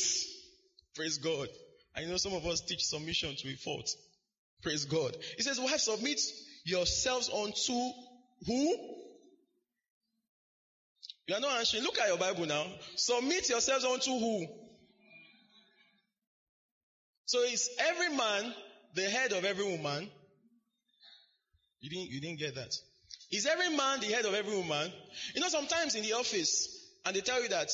Praise 0.96 1.18
God. 1.18 1.48
I 1.96 2.06
know 2.06 2.18
some 2.18 2.34
of 2.34 2.46
us 2.46 2.62
teach 2.62 2.84
submission 2.84 3.36
to 3.36 3.50
a 3.50 3.56
fault. 3.56 3.90
Praise 4.62 4.86
God. 4.86 5.16
He 5.38 5.44
says, 5.44 5.60
wives, 5.60 5.84
submit 5.84 6.20
yourselves 6.66 7.30
unto 7.30 7.74
who? 8.46 8.78
You 11.28 11.36
are 11.36 11.42
not 11.42 11.60
answering. 11.60 11.84
Look 11.84 12.00
at 12.00 12.08
your 12.08 12.18
Bible 12.18 12.46
now. 12.46 12.66
Submit 12.96 13.50
yourselves 13.50 13.84
unto 13.84 14.12
who? 14.12 14.48
So 17.26 17.44
is 17.44 17.70
every 17.80 18.16
man 18.16 18.54
the 18.96 19.02
head 19.04 19.34
of 19.34 19.44
every 19.44 19.66
woman? 19.66 20.10
You 21.82 21.90
didn't, 21.90 22.10
you 22.10 22.22
didn't 22.22 22.40
get 22.40 22.56
that. 22.56 22.74
Is 23.30 23.46
every 23.46 23.76
man 23.76 24.00
the 24.00 24.08
head 24.08 24.26
of 24.26 24.34
every 24.34 24.56
woman? 24.56 24.90
You 25.36 25.42
know, 25.42 25.50
sometimes 25.50 25.96
in 25.96 26.04
the 26.04 26.14
office, 26.14 26.70
and 27.06 27.14
they 27.14 27.20
tell 27.20 27.44
you 27.44 27.50
that 27.50 27.70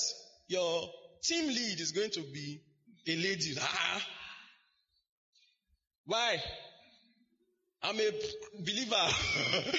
your 0.48 0.89
team 1.24 1.48
lead 1.48 1.80
is 1.80 1.92
going 1.92 2.10
to 2.12 2.22
be 2.22 2.60
a 3.08 3.16
lady. 3.16 3.56
Ah. 3.60 4.08
Why? 6.06 6.42
I'm 7.84 8.00
a 8.00 8.12
believer 8.60 8.96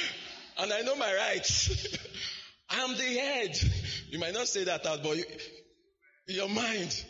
and 0.59 0.73
I 0.73 0.83
know 0.83 0.95
my 0.95 1.13
rights. 1.13 1.99
I'm 2.77 2.97
the 2.97 3.03
head. 3.03 3.59
You 4.11 4.19
might 4.19 4.35
not 4.35 4.49
say 4.49 4.65
that 4.65 4.87
out, 4.87 5.03
but 5.03 5.17
you, 5.17 5.25
your 6.29 6.49
mind. 6.49 7.05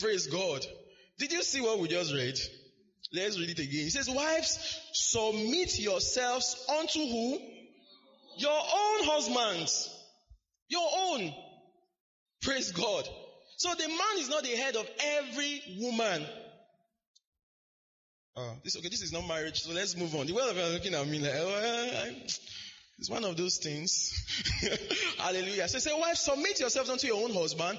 Praise 0.00 0.26
God. 0.26 0.64
Did 1.18 1.32
you 1.32 1.42
see 1.42 1.60
what 1.60 1.78
we 1.78 1.88
just 1.88 2.12
read? 2.12 2.38
Let's 3.12 3.38
read 3.38 3.50
it 3.50 3.58
again. 3.58 3.86
It 3.86 3.92
says, 3.92 4.10
wives, 4.10 4.80
submit 4.92 5.78
yourselves 5.78 6.66
unto 6.78 6.98
who? 6.98 7.38
Your 8.38 8.58
own 8.58 9.04
husbands. 9.04 9.88
Your 10.68 10.88
own. 10.96 11.32
Praise 12.42 12.72
God. 12.72 13.08
So 13.56 13.72
the 13.74 13.88
man 13.88 14.18
is 14.18 14.28
not 14.28 14.42
the 14.42 14.50
head 14.50 14.76
of 14.76 14.86
every 15.00 15.62
woman. 15.78 16.26
Oh, 18.36 18.56
this 18.64 18.76
okay. 18.76 18.88
This 18.88 19.02
is 19.02 19.12
not 19.12 19.28
marriage, 19.28 19.62
so 19.62 19.72
let's 19.72 19.96
move 19.96 20.14
on. 20.16 20.26
The 20.26 20.32
world 20.32 20.50
of 20.50 20.72
looking 20.72 20.94
at 20.94 21.06
me 21.06 21.20
like, 21.20 21.32
oh, 21.36 22.12
it's 22.98 23.10
one 23.10 23.24
of 23.24 23.36
those 23.36 23.58
things. 23.58 24.12
Hallelujah. 25.18 25.68
So 25.68 25.78
say, 25.78 25.92
wife, 25.98 26.16
submit 26.16 26.60
yourselves 26.60 26.90
unto 26.90 27.06
your 27.06 27.22
own 27.24 27.34
husband 27.34 27.78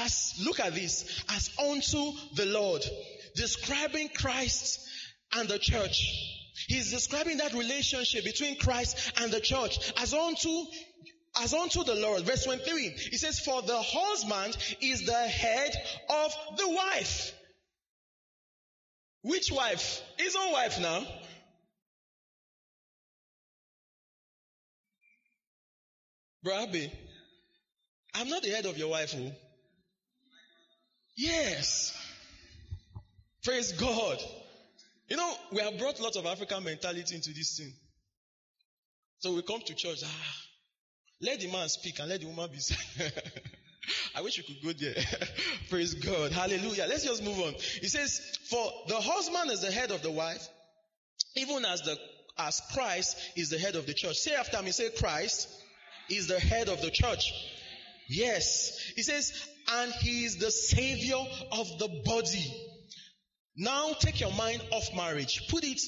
as, 0.00 0.34
look 0.44 0.60
at 0.60 0.74
this, 0.74 1.24
as 1.30 1.50
unto 1.58 2.12
the 2.34 2.46
Lord. 2.46 2.84
Describing 3.36 4.10
Christ 4.10 4.80
and 5.32 5.48
the 5.48 5.58
church. 5.58 6.04
He's 6.68 6.90
describing 6.90 7.38
that 7.38 7.54
relationship 7.54 8.24
between 8.24 8.58
Christ 8.58 9.12
and 9.20 9.32
the 9.32 9.40
church 9.40 9.92
as 9.96 10.12
unto 10.12 10.66
as 11.40 11.54
unto 11.54 11.84
the 11.84 11.94
Lord. 11.94 12.22
Verse 12.22 12.44
23. 12.44 12.88
He 13.10 13.16
says, 13.16 13.38
For 13.38 13.62
the 13.62 13.80
husband 13.80 14.56
is 14.80 15.06
the 15.06 15.12
head 15.12 15.72
of 16.08 16.32
the 16.56 16.68
wife. 16.68 17.32
Which 19.22 19.52
wife? 19.52 20.02
His 20.18 20.34
own 20.34 20.52
wife 20.52 20.80
now. 20.80 21.06
Brabe, 26.44 26.90
I'm 28.14 28.28
not 28.28 28.42
the 28.42 28.50
head 28.50 28.66
of 28.66 28.78
your 28.78 28.88
wife. 28.88 29.14
Oh. 29.16 29.32
Yes. 31.16 31.96
Praise 33.44 33.72
God. 33.72 34.18
You 35.08 35.16
know, 35.16 35.34
we 35.52 35.60
have 35.60 35.78
brought 35.78 36.00
lots 36.00 36.16
of 36.16 36.24
African 36.26 36.62
mentality 36.64 37.14
into 37.14 37.32
this 37.32 37.58
thing. 37.58 37.72
So 39.18 39.34
we 39.34 39.42
come 39.42 39.60
to 39.60 39.74
church. 39.74 39.98
Ah, 40.04 40.36
let 41.20 41.40
the 41.40 41.50
man 41.50 41.68
speak 41.68 41.98
and 41.98 42.08
let 42.08 42.20
the 42.20 42.26
woman 42.26 42.48
be 42.50 42.58
silent. 42.60 43.12
I 44.14 44.22
wish 44.22 44.38
you 44.38 44.44
could 44.44 44.62
go 44.62 44.72
there. 44.72 44.94
Praise 45.70 45.94
God. 45.94 46.32
Hallelujah. 46.32 46.86
Let's 46.88 47.04
just 47.04 47.22
move 47.22 47.38
on. 47.40 47.54
He 47.80 47.88
says, 47.88 48.20
for 48.48 48.70
the 48.88 49.00
husband 49.00 49.50
is 49.50 49.62
the 49.62 49.72
head 49.72 49.90
of 49.90 50.02
the 50.02 50.10
wife, 50.10 50.46
even 51.36 51.64
as 51.64 51.82
the, 51.82 51.98
as 52.38 52.62
Christ 52.72 53.16
is 53.36 53.50
the 53.50 53.58
head 53.58 53.74
of 53.76 53.86
the 53.86 53.94
church. 53.94 54.16
Say 54.16 54.34
after 54.34 54.62
me, 54.62 54.70
say 54.70 54.90
Christ 54.90 55.48
is 56.10 56.26
the 56.26 56.40
head 56.40 56.68
of 56.68 56.80
the 56.82 56.90
church. 56.90 57.32
Yes. 58.08 58.92
He 58.96 59.02
says, 59.02 59.32
and 59.68 59.92
he 59.92 60.24
is 60.24 60.36
the 60.36 60.50
savior 60.50 61.22
of 61.52 61.78
the 61.78 62.02
body. 62.04 62.44
Now 63.56 63.92
take 63.92 64.20
your 64.20 64.32
mind 64.32 64.62
off 64.72 64.94
marriage. 64.94 65.46
Put 65.48 65.64
it, 65.64 65.80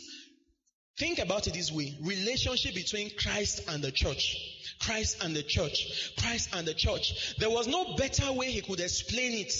think 0.98 1.18
about 1.18 1.46
it 1.46 1.54
this 1.54 1.72
way. 1.72 1.98
Relationship 2.02 2.74
between 2.74 3.10
Christ 3.18 3.62
and 3.68 3.82
the 3.82 3.90
church. 3.90 4.36
Christ 4.80 5.22
and 5.24 5.34
the 5.34 5.42
church. 5.42 6.12
Christ 6.18 6.54
and 6.54 6.66
the 6.66 6.74
church. 6.74 7.34
There 7.38 7.50
was 7.50 7.66
no 7.66 7.96
better 7.96 8.32
way 8.32 8.50
he 8.50 8.60
could 8.60 8.80
explain 8.80 9.32
it 9.34 9.52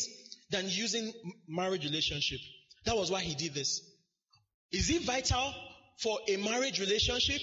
than 0.50 0.66
using 0.68 1.12
marriage 1.48 1.84
relationship. 1.84 2.38
That 2.84 2.96
was 2.96 3.10
why 3.10 3.20
he 3.20 3.34
did 3.34 3.54
this. 3.54 3.80
Is 4.70 4.90
it 4.90 5.02
vital 5.02 5.54
for 5.98 6.18
a 6.28 6.36
marriage 6.36 6.80
relationship? 6.80 7.40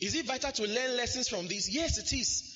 Is 0.00 0.14
it 0.14 0.26
vital 0.26 0.52
to 0.52 0.66
learn 0.66 0.96
lessons 0.96 1.28
from 1.28 1.46
this? 1.46 1.72
Yes, 1.72 1.98
it 1.98 2.12
is. 2.12 2.51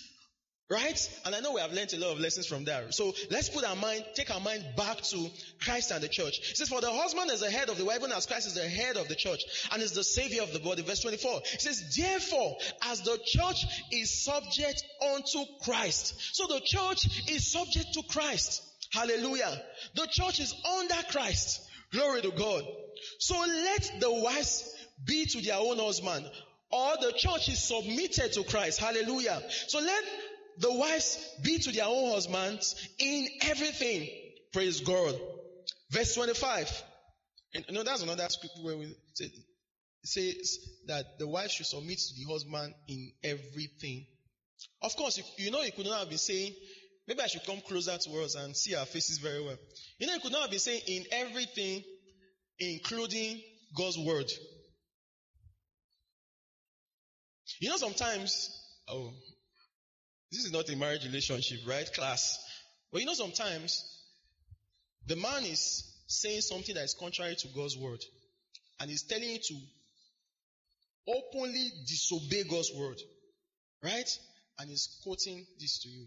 Right? 0.69 1.21
And 1.25 1.33
I 1.33 1.39
know 1.39 1.53
we 1.53 1.61
have 1.61 1.73
learned 1.73 1.93
a 1.93 1.99
lot 1.99 2.11
of 2.11 2.19
lessons 2.19 2.47
from 2.47 2.65
there. 2.65 2.91
So 2.91 3.15
let's 3.31 3.49
put 3.49 3.65
our 3.65 3.77
mind, 3.77 4.05
take 4.15 4.35
our 4.35 4.41
mind 4.41 4.65
back 4.77 5.01
to 5.01 5.31
Christ 5.63 5.93
and 5.93 6.03
the 6.03 6.09
church. 6.09 6.41
It 6.51 6.57
says, 6.57 6.69
for 6.69 6.81
the 6.81 6.91
husband 6.91 7.31
is 7.31 7.39
the 7.39 7.51
head 7.51 7.69
of 7.69 7.79
the 7.79 7.85
wife, 7.85 7.99
even 7.99 8.11
as 8.11 8.27
Christ 8.27 8.49
is 8.49 8.55
the 8.55 8.69
head 8.69 8.97
of 8.97 9.07
the 9.07 9.15
church 9.15 9.45
and 9.73 9.81
is 9.81 9.93
the 9.93 10.03
savior 10.03 10.43
of 10.43 10.53
the 10.53 10.59
body. 10.59 10.83
Verse 10.83 11.03
24. 11.03 11.41
It 11.53 11.61
says, 11.61 11.97
therefore, 11.97 12.57
as 12.83 13.01
the 13.03 13.17
church 13.25 13.65
is 13.93 14.25
subject 14.25 14.83
unto 15.15 15.45
Christ. 15.63 16.35
So 16.35 16.49
the 16.49 16.61
church 16.65 17.31
is 17.31 17.47
subject 17.47 17.95
to 17.95 18.03
Christ. 18.11 18.63
Hallelujah. 18.93 19.63
The 19.95 20.09
church 20.11 20.41
is 20.41 20.53
under 20.81 21.01
Christ. 21.13 21.63
Glory 21.93 22.23
to 22.23 22.33
God. 22.33 22.65
So 23.21 23.39
let 23.39 24.01
the 24.01 24.11
wives 24.11 24.75
be 25.05 25.27
to 25.27 25.41
their 25.43 25.59
own 25.59 25.79
husband, 25.79 26.29
or 26.73 26.93
the 27.01 27.13
church 27.13 27.49
is 27.49 27.63
submitted 27.63 28.33
to 28.33 28.43
Christ. 28.43 28.81
Hallelujah. 28.81 29.41
So 29.69 29.79
let 29.79 30.05
the 30.59 30.73
wives 30.73 31.19
be 31.43 31.59
to 31.59 31.73
their 31.73 31.87
own 31.87 32.13
husbands 32.13 32.89
in 32.99 33.29
everything. 33.43 34.09
Praise 34.53 34.81
God. 34.81 35.19
Verse 35.91 36.15
25. 36.15 36.83
And, 37.55 37.65
you 37.69 37.75
know, 37.75 37.83
that's 37.83 38.03
another 38.03 38.27
scripture 38.29 38.63
where 38.63 38.77
we 38.77 38.95
say, 39.15 39.31
says 40.05 40.59
that 40.87 41.19
the 41.19 41.27
wife 41.27 41.51
should 41.51 41.67
submit 41.67 41.99
to 41.99 42.15
the 42.15 42.33
husband 42.33 42.75
in 42.89 43.13
everything. 43.23 44.07
Of 44.83 44.97
course, 44.97 45.19
you, 45.19 45.25
you 45.39 45.51
know, 45.51 45.63
he 45.63 45.71
could 45.71 45.87
not 45.87 46.01
have 46.01 46.09
been 46.09 46.19
saying, 46.19 46.55
maybe 47.07 47.21
I 47.21 47.27
should 47.27 47.45
come 47.45 47.61
closer 47.61 47.97
to 47.97 48.23
us 48.23 48.35
and 48.35 48.57
see 48.57 48.75
our 48.75 48.87
faces 48.87 49.19
very 49.19 49.43
well. 49.43 49.57
You 49.99 50.07
know, 50.07 50.15
he 50.15 50.21
could 50.21 50.33
not 50.33 50.43
have 50.43 50.51
been 50.51 50.59
saying 50.59 50.83
in 50.87 51.05
everything, 51.13 51.83
including 52.59 53.41
God's 53.77 53.99
word. 53.99 54.31
You 57.61 57.71
know, 57.71 57.77
sometimes, 57.77 58.51
oh, 58.89 59.13
this 60.31 60.45
is 60.45 60.53
not 60.53 60.69
a 60.69 60.77
marriage 60.77 61.05
relationship, 61.05 61.61
right? 61.67 61.91
Class. 61.93 62.39
But 62.93 63.01
you 63.01 63.07
know, 63.07 63.15
sometimes 63.15 63.85
the 65.07 65.17
man 65.17 65.45
is 65.45 65.93
saying 66.09 66.41
something 66.41 66.75
that 66.75 66.85
is 66.85 66.97
contrary 66.99 67.37
to 67.37 67.49
God's 67.49 67.77
word 67.77 68.03
and 68.81 68.91
he's 68.91 69.03
telling 69.03 69.29
you 69.29 69.39
to 69.39 69.55
openly 71.09 71.71
disobey 71.87 72.45
God's 72.45 72.73
word, 72.75 73.01
right? 73.83 74.19
And 74.59 74.71
he's 74.71 74.99
quoting 75.03 75.47
this 75.59 75.79
to 75.83 75.89
you. 75.89 76.07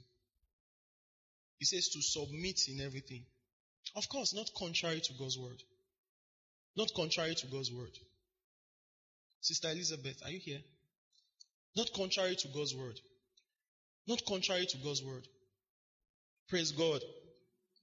He 1.59 1.65
says 1.65 1.89
to 1.89 2.01
submit 2.01 2.61
in 2.67 2.81
everything. 2.81 3.23
Of 3.95 4.07
course, 4.09 4.33
not 4.33 4.49
contrary 4.57 5.01
to 5.01 5.13
God's 5.13 5.37
word. 5.37 5.61
Not 6.75 6.93
contrary 6.95 7.35
to 7.35 7.47
God's 7.47 7.71
word. 7.71 7.91
Sister 9.41 9.69
Elizabeth, 9.69 10.21
are 10.23 10.31
you 10.31 10.39
here? 10.39 10.59
Not 11.75 11.91
contrary 11.93 12.35
to 12.35 12.47
God's 12.49 12.75
word. 12.75 12.99
Not 14.09 14.25
contrary 14.25 14.65
to 14.65 14.77
God's 14.77 15.03
word. 15.03 15.27
Praise 16.49 16.71
God. 16.71 17.01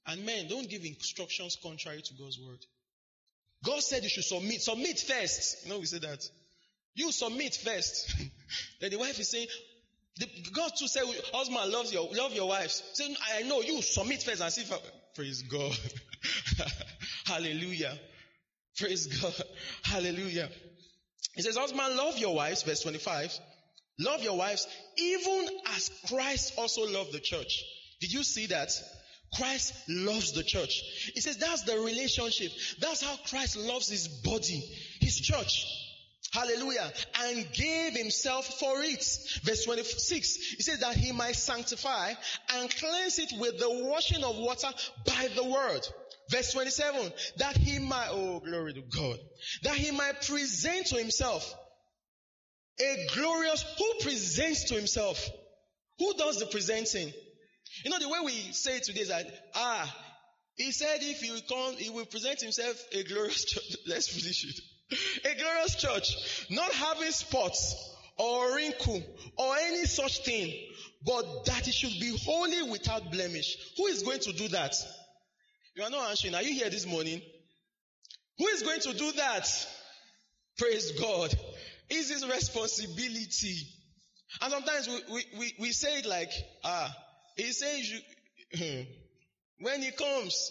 And 0.09 0.27
men, 0.27 0.49
don't 0.49 0.68
give 0.68 0.85
instructions 0.85 1.57
contrary 1.62 2.03
to 2.03 2.14
God's 2.14 2.41
word. 2.41 2.59
God 3.64 3.81
said 3.81 4.03
you 4.03 4.09
should 4.09 4.24
submit. 4.24 4.61
Submit 4.61 4.99
first. 4.99 5.64
You 5.64 5.70
know, 5.70 5.79
we 5.79 5.87
say 5.87 6.01
that. 6.01 6.29
You 6.97 7.12
submit 7.12 7.55
first. 7.55 8.12
then 8.81 8.91
the 8.91 8.99
wife 8.99 9.20
is 9.20 9.31
saying, 9.31 9.47
the, 10.18 10.27
God 10.53 10.72
too 10.77 10.89
said, 10.89 11.05
husband 11.33 11.70
loves 11.70 11.93
your, 11.93 12.09
love 12.12 12.33
your 12.33 12.49
wives. 12.49 12.83
Say, 12.95 13.14
I 13.37 13.43
know 13.43 13.61
you 13.61 13.81
submit 13.81 14.24
first 14.24 14.43
and 14.43 14.53
see 14.53 14.62
if 14.62 14.72
I, 14.72 14.79
praise 15.14 15.43
God. 15.43 15.79
Hallelujah. 17.27 17.97
Praise 18.77 19.07
God. 19.07 19.35
Hallelujah. 19.85 20.49
He 21.35 21.43
says, 21.43 21.57
husband 21.57 21.95
love 21.95 22.18
your 22.18 22.35
wives, 22.35 22.64
verse 22.64 22.81
25. 22.81 23.39
Love 23.99 24.23
your 24.23 24.37
wives 24.37 24.67
even 24.99 25.49
as 25.75 25.91
Christ 26.09 26.55
also 26.59 26.87
loved 26.87 27.13
the 27.13 27.21
church. 27.21 27.65
Did 28.01 28.13
you 28.13 28.23
see 28.23 28.47
that? 28.47 28.71
Christ 29.35 29.75
loves 29.89 30.33
the 30.33 30.43
church. 30.43 30.83
He 31.15 31.21
says 31.21 31.39
that's 31.39 31.63
the 31.63 31.79
relationship. 31.79 32.53
That's 32.81 33.03
how 33.03 33.17
Christ 33.29 33.57
loves 33.57 33.89
his 33.89 34.09
body, 34.09 34.63
his 35.01 35.19
church. 35.21 35.67
Hallelujah. 36.33 36.93
And 37.23 37.51
gave 37.53 37.95
himself 37.95 38.47
for 38.59 38.83
it. 38.83 39.05
Verse 39.43 39.65
26. 39.65 40.37
He 40.37 40.63
says 40.63 40.81
that 40.81 40.95
he 40.95 41.13
might 41.13 41.37
sanctify 41.37 42.13
and 42.55 42.71
cleanse 42.71 43.19
it 43.19 43.33
with 43.39 43.59
the 43.59 43.71
washing 43.85 44.23
of 44.23 44.37
water 44.37 44.69
by 45.07 45.29
the 45.35 45.45
word. 45.45 45.87
Verse 46.31 46.53
27. 46.53 47.13
That 47.39 47.57
he 47.57 47.79
might, 47.79 48.09
oh 48.11 48.41
glory 48.41 48.75
to 48.75 48.83
God. 48.83 49.19
That 49.63 49.77
he 49.77 49.91
might 49.91 50.27
present 50.27 50.87
to 50.89 50.97
himself 50.97 51.55
a 52.81 53.07
glorious, 53.14 53.64
who 53.79 53.93
presents 54.03 54.64
to 54.64 54.74
himself? 54.74 55.29
Who 55.99 56.14
does 56.14 56.39
the 56.39 56.47
presenting? 56.47 57.12
You 57.85 57.91
know, 57.91 57.99
the 57.99 58.09
way 58.09 58.18
we 58.24 58.33
say 58.53 58.77
it 58.77 58.85
today 58.85 59.01
is 59.01 59.09
that, 59.09 59.27
ah, 59.55 59.97
he 60.57 60.72
said 60.72 60.99
if 61.03 61.20
he 61.20 61.31
will 61.31 61.41
come, 61.49 61.77
he 61.77 61.91
will 61.91 62.07
present 62.07 62.41
himself 62.41 62.83
a 62.93 63.03
glorious 63.05 63.45
church. 63.47 63.77
Let's 63.87 64.09
finish 64.09 64.45
it. 64.45 64.61
A 65.24 65.39
glorious 65.39 65.74
church, 65.77 66.47
not 66.51 66.72
having 66.72 67.11
spots 67.11 67.74
or 68.18 68.55
wrinkle 68.55 69.03
or 69.37 69.57
any 69.57 69.85
such 69.85 70.24
thing, 70.24 70.55
but 71.05 71.45
that 71.47 71.66
it 71.68 71.74
should 71.74 71.99
be 72.01 72.16
holy 72.24 72.62
without 72.70 73.11
blemish. 73.11 73.57
Who 73.77 73.87
is 73.87 74.03
going 74.03 74.20
to 74.20 74.33
do 74.33 74.49
that? 74.49 74.74
You 75.74 75.83
are 75.83 75.91
not 75.91 76.11
answering. 76.11 76.35
Are 76.35 76.43
you 76.43 76.55
here 76.55 76.70
this 76.70 76.87
morning? 76.87 77.20
Who 78.39 78.47
is 78.47 78.62
going 78.62 78.81
to 78.81 78.93
do 78.95 79.12
that? 79.12 79.49
Praise 80.59 80.93
God. 80.93 81.35
It's 81.89 82.11
his 82.11 82.26
responsibility. 82.26 83.66
And 84.41 84.53
sometimes 84.53 84.89
we, 84.89 85.01
we, 85.12 85.24
we, 85.39 85.55
we 85.61 85.72
say 85.72 85.99
it 85.99 86.07
like, 86.07 86.30
ah, 86.64 86.93
he 87.37 87.53
says 87.53 87.91
you, 87.91 88.87
when 89.61 89.82
he 89.82 89.91
comes, 89.93 90.51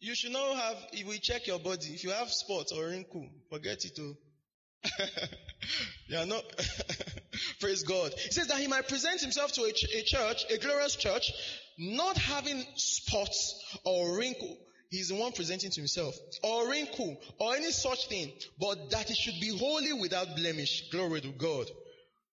you 0.00 0.14
should 0.14 0.32
not 0.32 0.56
have, 0.56 0.76
he 0.92 1.04
will 1.04 1.18
check 1.20 1.46
your 1.46 1.58
body. 1.58 1.88
If 1.88 2.04
you 2.04 2.10
have 2.10 2.30
spots 2.30 2.72
or 2.72 2.86
wrinkle, 2.86 3.28
forget 3.50 3.84
it 3.84 3.96
too. 3.96 4.14
you 6.08 6.18
are 6.18 6.26
not, 6.26 6.44
praise 7.60 7.82
God. 7.82 8.12
He 8.16 8.30
says 8.30 8.46
that 8.48 8.58
he 8.58 8.68
might 8.68 8.88
present 8.88 9.20
himself 9.20 9.52
to 9.52 9.62
a, 9.62 9.72
ch- 9.72 9.94
a 9.94 10.02
church, 10.04 10.44
a 10.50 10.58
glorious 10.58 10.96
church, 10.96 11.32
not 11.78 12.16
having 12.16 12.64
spots 12.76 13.78
or 13.84 14.16
wrinkle. 14.16 14.56
He's 14.90 15.08
the 15.08 15.16
one 15.16 15.32
presenting 15.32 15.70
to 15.70 15.80
himself. 15.80 16.16
Or 16.42 16.68
wrinkle, 16.68 17.20
or 17.38 17.56
any 17.56 17.72
such 17.72 18.08
thing, 18.08 18.32
but 18.58 18.90
that 18.90 19.10
it 19.10 19.16
should 19.16 19.40
be 19.40 19.56
holy 19.56 19.92
without 19.92 20.36
blemish. 20.36 20.88
Glory 20.90 21.20
to 21.22 21.32
God. 21.32 21.68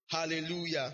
Hallelujah. 0.09 0.93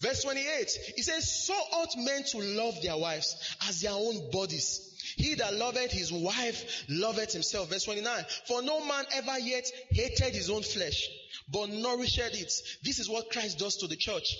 Verse 0.00 0.22
28, 0.22 0.70
he 0.96 1.02
says, 1.02 1.46
So 1.46 1.54
ought 1.54 1.96
men 1.96 2.22
to 2.24 2.38
love 2.38 2.80
their 2.82 2.96
wives 2.96 3.56
as 3.68 3.80
their 3.80 3.92
own 3.92 4.30
bodies. 4.30 4.84
He 5.16 5.34
that 5.34 5.54
loveth 5.54 5.90
his 5.90 6.12
wife 6.12 6.84
loveth 6.88 7.32
himself. 7.32 7.70
Verse 7.70 7.84
29, 7.84 8.24
For 8.46 8.62
no 8.62 8.84
man 8.84 9.04
ever 9.14 9.38
yet 9.40 9.68
hated 9.90 10.34
his 10.34 10.50
own 10.50 10.62
flesh, 10.62 11.08
but 11.50 11.70
nourished 11.70 12.18
it. 12.18 12.52
This 12.84 12.98
is 13.00 13.08
what 13.08 13.30
Christ 13.30 13.58
does 13.58 13.78
to 13.78 13.88
the 13.88 13.96
church. 13.96 14.36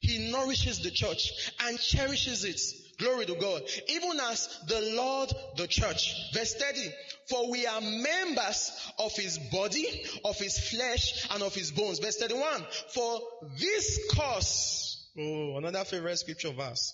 He 0.00 0.30
nourishes 0.30 0.80
the 0.80 0.90
church 0.90 1.52
and 1.60 1.78
cherishes 1.78 2.44
it. 2.44 2.60
Glory 3.00 3.24
to 3.26 3.34
God. 3.34 3.62
Even 3.88 4.20
as 4.20 4.48
the 4.68 4.92
Lord, 4.94 5.32
the 5.56 5.66
church. 5.66 6.14
Verse 6.34 6.54
30. 6.54 6.92
For 7.28 7.50
we 7.50 7.66
are 7.66 7.80
members 7.80 8.70
of 8.98 9.12
his 9.16 9.38
body, 9.38 10.04
of 10.24 10.36
his 10.36 10.58
flesh, 10.70 11.26
and 11.30 11.42
of 11.42 11.54
his 11.54 11.70
bones. 11.70 11.98
Verse 11.98 12.16
31. 12.16 12.66
For 12.92 13.20
this 13.58 13.98
cause, 14.12 15.08
oh, 15.18 15.56
another 15.56 15.84
favorite 15.84 16.18
scripture 16.18 16.52
verse. 16.52 16.92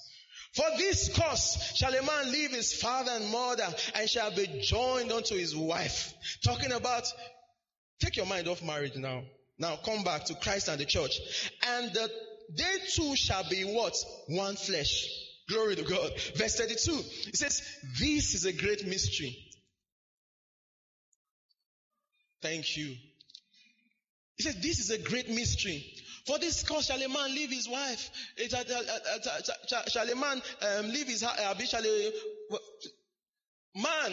For 0.55 0.65
this 0.79 1.15
cause 1.15 1.59
shall 1.75 1.93
a 1.93 2.03
man 2.03 2.33
leave 2.33 2.53
his 2.53 2.73
father 2.73 3.11
and 3.13 3.31
mother 3.31 3.67
and 3.95 4.09
shall 4.09 4.31
be 4.31 4.47
joined 4.63 5.13
unto 5.13 5.35
his 5.35 5.57
wife. 5.57 6.15
Talking 6.45 6.73
about, 6.73 7.13
take 8.01 8.17
your 8.17 8.27
mind 8.27 8.49
off 8.49 8.63
marriage 8.63 8.97
now. 8.97 9.23
Now 9.59 9.77
come 9.77 10.05
back 10.05 10.25
to 10.27 10.35
Christ 10.35 10.69
and 10.69 10.81
the 10.81 10.85
church. 10.85 11.19
And 11.67 11.93
the, 11.93 12.11
they 12.57 12.79
two 12.95 13.17
shall 13.17 13.49
be 13.51 13.65
what? 13.65 13.97
One 14.29 14.55
flesh. 14.57 15.26
Glory 15.49 15.77
to 15.77 15.83
God. 15.83 16.13
Verse 16.35 16.57
32. 16.57 16.93
It 17.29 17.37
says, 17.37 17.63
this 18.01 18.35
is 18.35 18.45
a 18.45 18.53
great 18.53 18.87
mystery. 18.87 19.37
Thank 22.43 22.77
you. 22.77 22.97
He 24.37 24.43
says, 24.43 24.57
this 24.57 24.81
is 24.81 24.91
a 24.91 24.99
great 24.99 25.29
mystery. 25.31 25.85
For 26.27 26.39
this 26.39 26.63
cause 26.65 26.87
shall 26.87 27.01
a 27.01 27.09
man 27.09 27.35
leave 27.35 27.51
his 27.51 27.69
wife? 27.69 28.11
Shall 28.49 30.11
a 30.11 30.17
man 30.17 30.43
um, 30.79 30.89
leave 30.89 31.07
his? 31.07 31.21
Shall 31.21 31.85
a 31.85 32.13
man? 33.77 34.13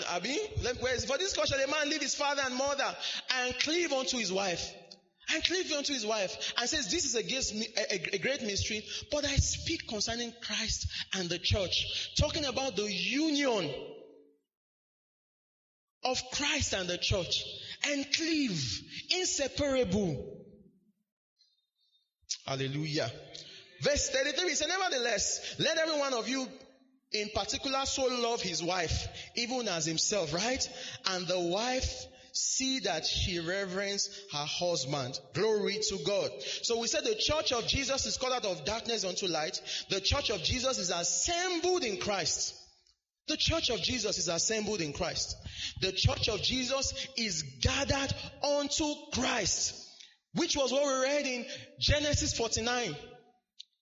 For 1.07 1.17
this 1.17 1.33
cause 1.35 1.49
shall 1.49 1.59
a 1.59 1.67
man 1.67 1.89
leave 1.89 2.01
his 2.01 2.13
father 2.15 2.43
and 2.45 2.55
mother 2.55 2.95
and 3.39 3.57
cleave 3.59 3.91
unto 3.91 4.17
his 4.17 4.31
wife? 4.31 4.71
And 5.33 5.43
cleave 5.43 5.71
unto 5.71 5.93
his 5.93 6.05
wife 6.05 6.53
and 6.57 6.69
says 6.69 6.89
this 6.89 7.05
is 7.05 7.15
a, 7.15 7.93
a, 7.93 8.15
a, 8.15 8.17
great 8.19 8.41
mystery 8.41 8.83
but 9.11 9.25
i 9.25 9.35
speak 9.35 9.87
concerning 9.87 10.33
christ 10.41 10.87
and 11.15 11.29
the 11.29 11.39
church. 11.39 12.11
Talking 12.17 12.45
about 12.45 12.75
the 12.75 12.91
union 12.91 13.71
of 16.03 16.21
christ 16.33 16.73
and 16.73 16.87
the 16.87 16.97
church. 16.97 17.43
And 17.85 18.05
cleave 18.13 18.81
inseparable. 19.11 20.37
Hallelujah. 22.45 23.11
Verse 23.81 24.09
33 24.09 24.49
he 24.49 24.55
said 24.55 24.69
nevertheless 24.69 25.55
let 25.59 25.77
every 25.77 25.99
one 25.99 26.13
of 26.13 26.29
you 26.29 26.47
in 27.11 27.29
particular 27.35 27.85
so 27.85 28.05
love 28.05 28.41
his 28.41 28.63
wife 28.63 29.07
even 29.35 29.67
as 29.67 29.85
himself 29.85 30.33
right? 30.33 30.67
And 31.07 31.27
the 31.27 31.39
wife 31.39 32.05
see 32.33 32.79
that 32.79 33.05
she 33.05 33.39
reverence 33.39 34.09
her 34.31 34.45
husband. 34.45 35.19
Glory 35.33 35.79
to 35.89 35.97
God. 36.05 36.31
So 36.63 36.79
we 36.79 36.87
said 36.87 37.03
the 37.03 37.15
church 37.15 37.51
of 37.51 37.67
Jesus 37.67 38.05
is 38.05 38.17
called 38.17 38.33
out 38.33 38.45
of 38.45 38.65
darkness 38.65 39.05
unto 39.05 39.27
light. 39.27 39.61
The 39.89 40.01
church 40.01 40.31
of 40.31 40.43
Jesus 40.43 40.79
is 40.79 40.89
assembled 40.89 41.83
in 41.83 41.97
Christ. 41.97 42.55
The 43.27 43.37
church 43.37 43.69
of 43.69 43.81
Jesus 43.81 44.17
is 44.17 44.27
assembled 44.27 44.81
in 44.81 44.93
Christ. 44.93 45.37
The 45.81 45.93
church 45.93 46.27
of 46.27 46.41
Jesus 46.41 47.07
is 47.15 47.43
gathered 47.61 48.13
unto 48.43 48.93
Christ, 49.13 49.75
which 50.33 50.57
was 50.57 50.71
what 50.71 50.85
we 50.85 51.07
read 51.07 51.25
in 51.25 51.45
Genesis 51.79 52.35
49. 52.35 52.95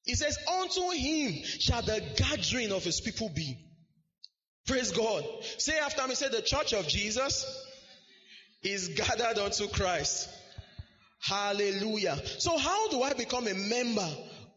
It 0.05 0.17
says, 0.17 0.37
unto 0.59 0.89
him 0.91 1.43
shall 1.43 1.81
the 1.81 2.03
gathering 2.17 2.71
of 2.71 2.83
his 2.83 3.01
people 3.01 3.29
be. 3.33 3.57
Praise 4.67 4.91
God. 4.91 5.23
Say 5.57 5.77
after 5.79 6.05
me, 6.07 6.15
say 6.15 6.29
the 6.29 6.41
church 6.41 6.73
of 6.73 6.87
Jesus 6.87 7.45
is 8.63 8.89
gathered 8.89 9.37
unto 9.39 9.67
Christ. 9.67 10.29
Hallelujah. 11.21 12.17
So 12.39 12.57
how 12.57 12.89
do 12.89 13.01
I 13.03 13.13
become 13.13 13.47
a 13.47 13.53
member 13.53 14.07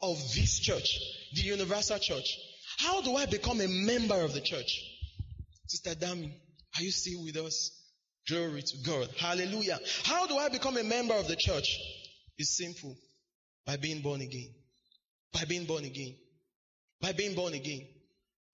of 0.02 0.16
this 0.34 0.58
church, 0.60 0.98
the 1.34 1.42
universal 1.42 1.98
church? 1.98 2.38
How 2.78 3.02
do 3.02 3.16
I 3.16 3.26
become 3.26 3.60
a 3.60 3.68
member 3.68 4.20
of 4.20 4.34
the 4.34 4.40
church? 4.40 4.80
Sister 5.66 5.94
Dami, 5.94 6.32
are 6.76 6.82
you 6.82 6.90
still 6.90 7.24
with 7.24 7.36
us? 7.36 7.70
Glory 8.28 8.62
to 8.62 8.76
God. 8.86 9.08
Hallelujah. 9.18 9.78
How 10.04 10.26
do 10.26 10.36
I 10.36 10.48
become 10.48 10.76
a 10.78 10.84
member 10.84 11.14
of 11.14 11.28
the 11.28 11.36
church? 11.36 11.78
It's 12.38 12.56
simple. 12.56 12.96
By 13.66 13.76
being 13.76 14.00
born 14.00 14.22
again. 14.22 14.54
By 15.32 15.44
being 15.44 15.64
born 15.64 15.84
again. 15.84 16.14
By 17.00 17.12
being 17.12 17.34
born 17.34 17.54
again. 17.54 17.86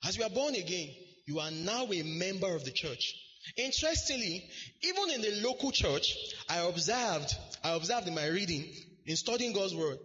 As 0.04 0.16
you 0.16 0.24
are 0.24 0.30
born 0.30 0.54
again, 0.54 0.88
you 1.26 1.38
are 1.38 1.50
now 1.50 1.84
a 1.84 2.02
member 2.02 2.54
of 2.54 2.64
the 2.64 2.72
church. 2.72 3.14
Interestingly, 3.56 4.48
even 4.82 5.10
in 5.10 5.22
the 5.22 5.40
local 5.42 5.70
church, 5.70 6.14
I 6.48 6.58
observed, 6.58 7.34
I 7.64 7.70
observed 7.70 8.06
in 8.06 8.14
my 8.14 8.26
reading, 8.26 8.64
in 9.06 9.16
studying 9.16 9.52
God's 9.52 9.74
word, 9.74 9.98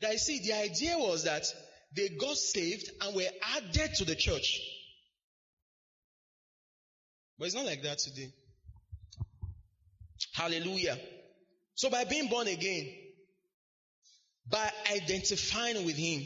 that 0.00 0.10
I 0.10 0.16
see 0.16 0.40
the 0.40 0.52
idea 0.54 0.98
was 0.98 1.24
that 1.24 1.44
they 1.96 2.08
got 2.08 2.36
saved 2.36 2.90
and 3.00 3.14
were 3.14 3.28
added 3.56 3.94
to 3.96 4.04
the 4.04 4.14
church. 4.14 4.60
But 7.38 7.46
it's 7.46 7.54
not 7.54 7.64
like 7.64 7.82
that 7.82 7.98
today. 7.98 8.32
Hallelujah. 10.34 10.98
So 11.74 11.90
by 11.90 12.04
being 12.04 12.28
born 12.28 12.48
again, 12.48 12.86
by 14.48 14.70
identifying 14.92 15.86
with 15.86 15.96
Him, 15.96 16.22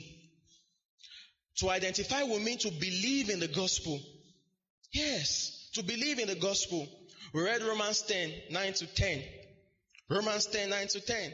to 1.59 1.71
identify 1.71 2.25
will 2.25 2.41
mean 2.41 2.59
to 2.59 2.71
believe 2.71 3.31
in 3.31 3.39
the 3.39 3.49
gospel. 3.49 4.01
Yes, 4.93 5.64
to 5.75 5.83
believe 5.83 6.18
in 6.18 6.29
the 6.29 6.35
gospel. 6.37 6.87
We 7.33 7.43
read 7.43 7.62
Romans 7.62 8.03
10, 8.03 8.33
9 8.51 8.72
to 8.75 8.87
10. 8.87 9.22
Romans 10.09 10.47
10, 10.47 10.70
9 10.70 10.89
to 10.89 11.01
10. 11.01 11.33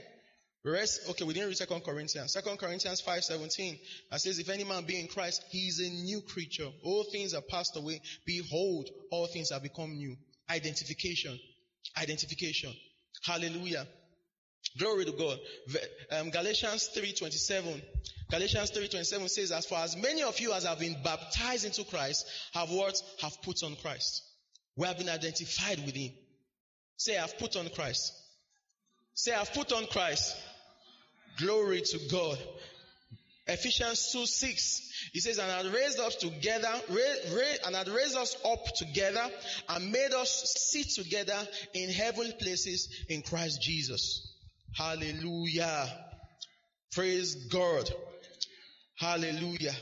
We 0.65 0.73
read, 0.73 0.89
okay, 1.11 1.25
we 1.25 1.35
didn't 1.35 1.49
read 1.49 1.57
2 1.57 1.81
Corinthians. 1.81 2.35
2 2.35 2.57
Corinthians 2.57 3.01
5, 3.01 3.25
17. 3.25 3.79
That 4.11 4.21
says, 4.21 4.39
if 4.39 4.49
any 4.49 4.65
man 4.65 4.85
be 4.85 5.01
in 5.01 5.09
Christ, 5.09 5.45
he 5.51 5.69
is 5.69 5.81
a 5.81 5.91
new 5.91 6.21
creature. 6.21 6.69
All 6.85 7.05
things 7.05 7.35
are 7.35 7.43
passed 7.43 7.77
away. 7.77 8.01
Behold, 8.27 8.89
all 9.11 9.27
things 9.27 9.51
have 9.51 9.63
become 9.63 9.93
new. 9.97 10.17
Identification. 10.51 11.39
Identification. 11.97 12.73
Hallelujah. 13.25 13.87
Glory 14.79 15.05
to 15.07 15.13
God. 15.13 15.39
Um, 16.13 16.31
Galatians 16.31 16.91
3.27. 16.97 17.83
Galatians 18.31 18.71
3.27 18.71 19.29
says, 19.29 19.53
as 19.53 19.67
for 19.67 19.79
as 19.79 19.97
many 19.97 20.23
of 20.23 20.39
you 20.41 20.53
as 20.53 20.65
have 20.65 20.79
been 20.79 20.97
baptized 21.03 21.65
into 21.65 21.85
Christ, 21.85 22.27
have 22.53 22.71
what? 22.71 23.01
Have 23.23 23.43
put 23.43 23.63
on 23.65 23.77
Christ. 23.77 24.23
We 24.81 24.87
have 24.87 24.97
been 24.97 25.11
identified 25.11 25.85
with 25.85 25.95
Him. 25.95 26.13
Say, 26.97 27.19
I've 27.19 27.37
put 27.37 27.55
on 27.55 27.69
Christ. 27.69 28.15
Say, 29.13 29.35
I've 29.35 29.53
put 29.53 29.73
on 29.73 29.85
Christ. 29.85 30.35
Glory 31.39 31.83
to 31.83 31.99
God. 32.11 32.39
Ephesians 33.47 34.11
2 34.11 34.25
6. 34.25 35.11
He 35.13 35.21
says, 35.21 35.37
and 35.37 35.51
had 35.51 35.75
raised 35.75 36.01
us 36.01 36.17
together, 36.17 36.73
and 37.67 37.77
had 37.77 37.89
raised 37.89 38.17
us 38.17 38.35
up 38.43 38.65
together 38.75 39.23
and 39.69 39.93
made 39.93 40.15
us 40.15 40.55
sit 40.57 40.89
together 40.89 41.37
in 41.75 41.91
heavenly 41.91 42.33
places 42.41 43.05
in 43.11 43.21
Christ 43.21 43.61
Jesus. 43.61 44.35
Hallelujah. 44.75 45.93
Praise 46.93 47.35
God. 47.35 47.91
Hallelujah. 48.97 49.75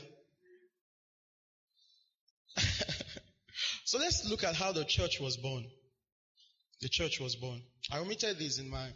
So 3.89 3.97
let's 3.97 4.29
look 4.29 4.43
at 4.43 4.53
how 4.53 4.71
the 4.71 4.85
church 4.85 5.19
was 5.19 5.35
born. 5.35 5.65
The 6.79 6.89
church 6.89 7.19
was 7.19 7.35
born. 7.35 7.59
I 7.91 7.97
omitted 7.97 8.37
this 8.37 8.59
in 8.59 8.69
my 8.69 8.87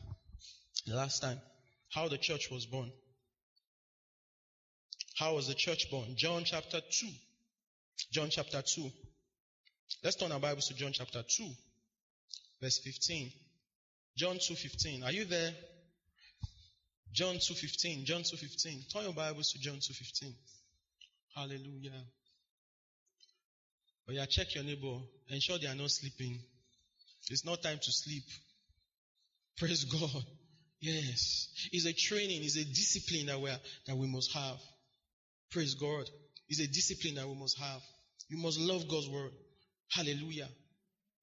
last 0.85 1.19
time. 1.19 1.41
How 1.89 2.09
the 2.09 2.19
church 2.19 2.51
was 2.51 2.67
born. 2.67 2.91
How 5.17 5.33
was 5.33 5.47
the 5.47 5.55
church 5.55 5.89
born? 5.89 6.15
John 6.15 6.43
chapter 6.45 6.79
2. 6.79 7.07
John 8.11 8.29
chapter 8.29 8.61
2. 8.61 8.91
Let's 10.03 10.15
turn 10.15 10.31
our 10.31 10.39
Bibles 10.39 10.67
to 10.67 10.75
John 10.75 10.91
chapter 10.93 11.23
2, 11.27 11.43
verse 12.61 12.77
15. 12.77 13.31
John 14.15 14.35
2:15. 14.37 15.03
Are 15.05 15.11
you 15.11 15.25
there? 15.25 15.55
John 17.13 17.37
2:15. 17.37 18.05
John 18.05 18.21
2:15. 18.21 18.93
Turn 18.93 19.05
your 19.05 19.13
Bibles 19.13 19.53
to 19.53 19.59
John 19.59 19.79
2:15. 19.79 20.35
Hallelujah. 21.33 22.05
But 24.05 24.15
yeah, 24.15 24.25
check 24.25 24.53
your 24.55 24.63
neighbor. 24.63 24.99
Ensure 25.29 25.57
they 25.57 25.67
are 25.67 25.75
not 25.75 25.91
sleeping. 25.91 26.39
It's 27.29 27.45
not 27.45 27.63
time 27.63 27.79
to 27.81 27.91
sleep. 27.91 28.23
Praise 29.57 29.85
God. 29.85 30.23
Yes. 30.81 31.47
It's 31.71 31.85
a 31.85 31.93
training, 31.93 32.43
it's 32.43 32.57
a 32.57 32.65
discipline 32.65 33.27
that 33.27 33.39
we 33.39 33.49
are, 33.49 33.59
that 33.87 33.95
we 33.95 34.07
must 34.07 34.33
have. 34.33 34.57
Praise 35.51 35.75
God. 35.75 36.09
It's 36.49 36.59
a 36.59 36.67
discipline 36.67 37.15
that 37.15 37.27
we 37.27 37.35
must 37.35 37.57
have. 37.59 37.81
You 38.27 38.37
must 38.37 38.59
love 38.59 38.87
God's 38.89 39.09
word. 39.09 39.31
Hallelujah. 39.91 40.49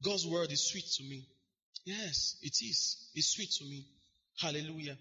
God's 0.03 0.27
word 0.27 0.51
is 0.51 0.71
sweet 0.71 0.87
to 0.97 1.03
me. 1.03 1.27
Yes, 1.85 2.37
it 2.41 2.55
is. 2.63 3.11
It's 3.15 3.35
sweet 3.35 3.51
to 3.59 3.65
me. 3.65 3.85
Hallelujah. 4.39 4.97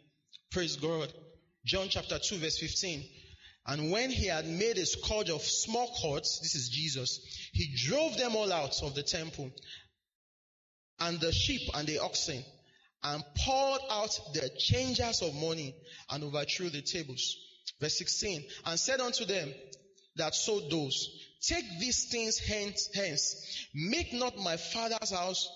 Praise 0.52 0.76
God. 0.76 1.14
John 1.66 1.88
chapter 1.90 2.20
2 2.20 2.38
verse 2.38 2.58
15. 2.58 3.04
And 3.70 3.92
when 3.92 4.10
he 4.10 4.26
had 4.26 4.48
made 4.48 4.80
a 4.80 4.86
scourge 4.86 5.30
of 5.30 5.44
small 5.44 5.94
cords, 6.02 6.40
this 6.42 6.56
is 6.56 6.70
Jesus, 6.70 7.20
he 7.54 7.76
drove 7.88 8.18
them 8.18 8.36
all 8.36 8.52
out 8.52 8.82
of 8.82 8.96
the 8.96 9.04
temple 9.04 9.52
and 11.00 11.20
the 11.20 11.32
sheep 11.32 11.70
and 11.76 11.88
the 11.88 12.00
oxen 12.00 12.44
and 13.04 13.24
poured 13.38 13.82
out 13.92 14.20
the 14.34 14.50
changers 14.58 15.22
of 15.22 15.36
money 15.36 15.76
and 16.10 16.24
overthrew 16.24 16.72
the 16.72 16.82
tables. 16.82 17.38
Verse 17.80 17.96
16, 18.00 18.44
and 18.66 18.80
said 18.80 19.02
unto 19.02 19.26
them 19.26 19.54
that 20.16 20.34
sold 20.34 20.72
those, 20.72 21.08
take 21.40 21.66
these 21.80 22.10
things 22.10 22.40
hence, 22.40 22.90
hence, 22.96 23.68
make 23.76 24.12
not 24.14 24.36
my 24.36 24.58
father's 24.58 25.12
house 25.12 25.48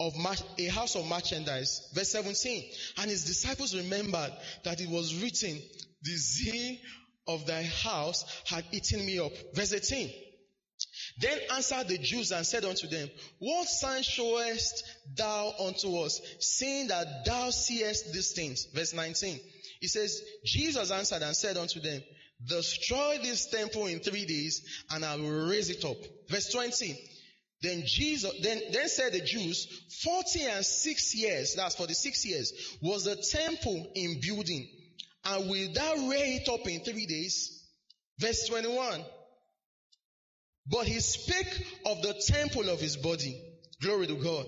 of 0.00 0.14
a 0.58 0.68
house 0.68 0.96
of 0.96 1.06
merchandise. 1.06 1.86
Verse 1.94 2.12
17, 2.12 2.64
and 2.96 3.10
his 3.10 3.26
disciples 3.26 3.76
remembered 3.76 4.32
that 4.64 4.80
it 4.80 4.88
was 4.88 5.14
written, 5.22 5.60
the 6.02 6.16
zeal 6.16 6.78
of 7.26 7.46
thy 7.46 7.62
house 7.62 8.24
had 8.46 8.64
eaten 8.72 9.04
me 9.04 9.18
up. 9.18 9.32
Verse 9.54 9.72
18, 9.72 10.10
then 11.18 11.38
answered 11.52 11.88
the 11.88 11.98
Jews 11.98 12.32
and 12.32 12.46
said 12.46 12.64
unto 12.64 12.86
them, 12.86 13.08
What 13.38 13.68
sign 13.68 14.02
showest 14.02 14.84
thou 15.14 15.54
unto 15.58 15.96
us, 15.98 16.20
seeing 16.40 16.88
that 16.88 17.24
thou 17.24 17.50
seest 17.50 18.12
these 18.12 18.32
things? 18.32 18.66
Verse 18.74 18.92
19. 18.92 19.40
He 19.80 19.88
says, 19.88 20.20
Jesus 20.44 20.90
answered 20.90 21.22
and 21.22 21.34
said 21.34 21.56
unto 21.56 21.80
them, 21.80 22.02
Destroy 22.44 23.18
this 23.22 23.46
temple 23.46 23.86
in 23.86 24.00
three 24.00 24.26
days, 24.26 24.62
and 24.90 25.04
I 25.04 25.16
will 25.16 25.48
raise 25.48 25.70
it 25.70 25.84
up. 25.84 25.96
Verse 26.28 26.50
20. 26.50 26.98
Then 27.62 27.84
Jesus, 27.86 28.32
then, 28.42 28.60
then 28.70 28.88
said 28.88 29.14
the 29.14 29.20
Jews, 29.22 29.66
40 30.02 30.42
and 30.44 30.64
six 30.64 31.14
years, 31.14 31.54
that's 31.54 31.74
for 31.74 31.86
the 31.86 31.94
six 31.94 32.26
years, 32.26 32.52
was 32.82 33.04
the 33.04 33.16
temple 33.16 33.90
in 33.94 34.20
building, 34.20 34.68
and 35.28 35.50
will 35.50 35.72
thou 35.72 36.08
raise 36.08 36.40
it 36.40 36.48
up 36.48 36.66
in 36.68 36.80
three 36.80 37.06
days? 37.06 37.64
Verse 38.18 38.46
21. 38.48 39.04
But 40.68 40.86
he 40.86 41.00
spake 41.00 41.66
of 41.84 42.02
the 42.02 42.14
temple 42.26 42.68
of 42.68 42.80
his 42.80 42.96
body. 42.96 43.40
Glory 43.80 44.06
to 44.06 44.16
God. 44.16 44.46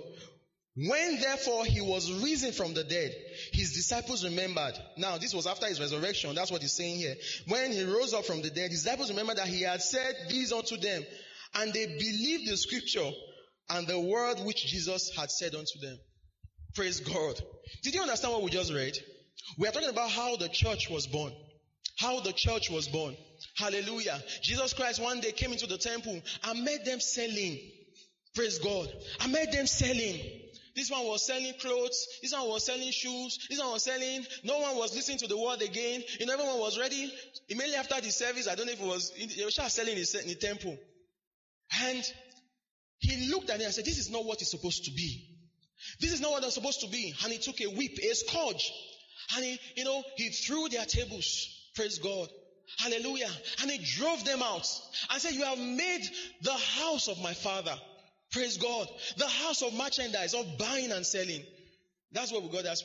When 0.74 1.20
therefore 1.20 1.64
he 1.64 1.80
was 1.80 2.10
risen 2.22 2.52
from 2.52 2.72
the 2.74 2.84
dead, 2.84 3.12
his 3.52 3.72
disciples 3.72 4.24
remembered. 4.24 4.74
Now 4.96 5.18
this 5.18 5.34
was 5.34 5.46
after 5.46 5.66
his 5.66 5.80
resurrection. 5.80 6.34
That's 6.34 6.52
what 6.52 6.62
he's 6.62 6.72
saying 6.72 6.98
here. 6.98 7.16
When 7.48 7.72
he 7.72 7.82
rose 7.84 8.14
up 8.14 8.24
from 8.24 8.42
the 8.42 8.50
dead, 8.50 8.70
his 8.70 8.84
disciples 8.84 9.10
remembered 9.10 9.38
that 9.38 9.48
he 9.48 9.62
had 9.62 9.82
said 9.82 10.14
these 10.30 10.52
unto 10.52 10.76
them. 10.76 11.02
And 11.54 11.72
they 11.72 11.86
believed 11.86 12.48
the 12.48 12.56
scripture 12.56 13.10
and 13.70 13.86
the 13.86 13.98
word 13.98 14.38
which 14.40 14.66
Jesus 14.66 15.10
had 15.16 15.30
said 15.30 15.54
unto 15.54 15.80
them. 15.80 15.98
Praise 16.74 17.00
God. 17.00 17.40
Did 17.82 17.94
you 17.94 18.02
understand 18.02 18.34
what 18.34 18.44
we 18.44 18.50
just 18.50 18.72
read? 18.72 18.96
We 19.56 19.66
are 19.68 19.72
talking 19.72 19.88
about 19.88 20.10
how 20.10 20.36
the 20.36 20.48
church 20.48 20.90
was 20.90 21.06
born. 21.06 21.32
How 21.98 22.20
the 22.20 22.32
church 22.32 22.70
was 22.70 22.88
born. 22.88 23.16
Hallelujah. 23.56 24.22
Jesus 24.42 24.72
Christ 24.72 25.02
one 25.02 25.20
day 25.20 25.32
came 25.32 25.52
into 25.52 25.66
the 25.66 25.78
temple 25.78 26.20
and 26.44 26.64
made 26.64 26.84
them 26.84 27.00
selling. 27.00 27.58
Praise 28.34 28.58
God. 28.58 28.88
I 29.20 29.26
made 29.26 29.50
them 29.52 29.66
selling. 29.66 30.20
This 30.76 30.90
one 30.92 31.06
was 31.06 31.26
selling 31.26 31.54
clothes. 31.60 32.06
This 32.22 32.32
one 32.32 32.46
was 32.48 32.64
selling 32.64 32.92
shoes. 32.92 33.48
This 33.50 33.58
one 33.58 33.72
was 33.72 33.82
selling. 33.82 34.24
No 34.44 34.58
one 34.60 34.76
was 34.76 34.94
listening 34.94 35.18
to 35.18 35.26
the 35.26 35.36
word 35.36 35.60
again. 35.60 36.04
You 36.20 36.26
know, 36.26 36.34
everyone 36.34 36.60
was 36.60 36.78
ready. 36.78 37.12
Immediately 37.48 37.76
after 37.76 38.00
the 38.00 38.12
service, 38.12 38.46
I 38.46 38.54
don't 38.54 38.66
know 38.66 38.72
if 38.72 38.80
it 38.80 38.86
was, 38.86 39.12
they 39.36 39.44
were 39.44 39.50
selling 39.50 39.96
in 39.96 40.04
the 40.28 40.36
temple. 40.40 40.76
And 41.82 42.04
He 43.00 43.28
looked 43.30 43.50
at 43.50 43.60
it 43.60 43.64
and 43.64 43.74
said, 43.74 43.84
this 43.84 43.98
is 43.98 44.10
not 44.10 44.24
what 44.24 44.40
it's 44.40 44.50
supposed 44.50 44.84
to 44.84 44.92
be. 44.92 45.24
This 46.00 46.12
is 46.12 46.20
not 46.20 46.32
what 46.32 46.44
it's 46.44 46.54
supposed 46.54 46.80
to 46.80 46.88
be. 46.88 47.14
And 47.22 47.32
he 47.32 47.38
took 47.38 47.60
a 47.60 47.66
whip, 47.66 47.98
a 47.98 48.14
scourge, 48.14 48.72
and 49.36 49.44
he, 49.44 49.58
you 49.76 49.84
know, 49.84 50.02
he 50.16 50.28
threw 50.30 50.68
their 50.68 50.84
tables. 50.84 51.48
Praise 51.74 51.98
God. 51.98 52.28
Hallelujah. 52.78 53.30
And 53.62 53.70
he 53.70 53.78
drove 53.78 54.24
them 54.24 54.42
out 54.42 54.68
and 55.10 55.20
said, 55.20 55.32
you 55.32 55.44
have 55.44 55.58
made 55.58 56.02
the 56.42 56.52
house 56.52 57.08
of 57.08 57.20
my 57.22 57.32
father. 57.32 57.74
Praise 58.30 58.58
God. 58.58 58.86
The 59.16 59.26
house 59.26 59.62
of 59.62 59.72
merchandise, 59.74 60.34
of 60.34 60.58
buying 60.58 60.92
and 60.92 61.06
selling. 61.06 61.42
That's 62.12 62.32
what 62.32 62.42
we 62.42 62.50
got 62.50 62.66
as 62.66 62.84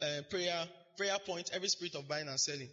uh, 0.00 0.22
prayer, 0.30 0.64
prayer 0.96 1.16
point, 1.24 1.50
every 1.52 1.68
spirit 1.68 1.94
of 1.94 2.08
buying 2.08 2.28
and 2.28 2.38
selling. 2.38 2.68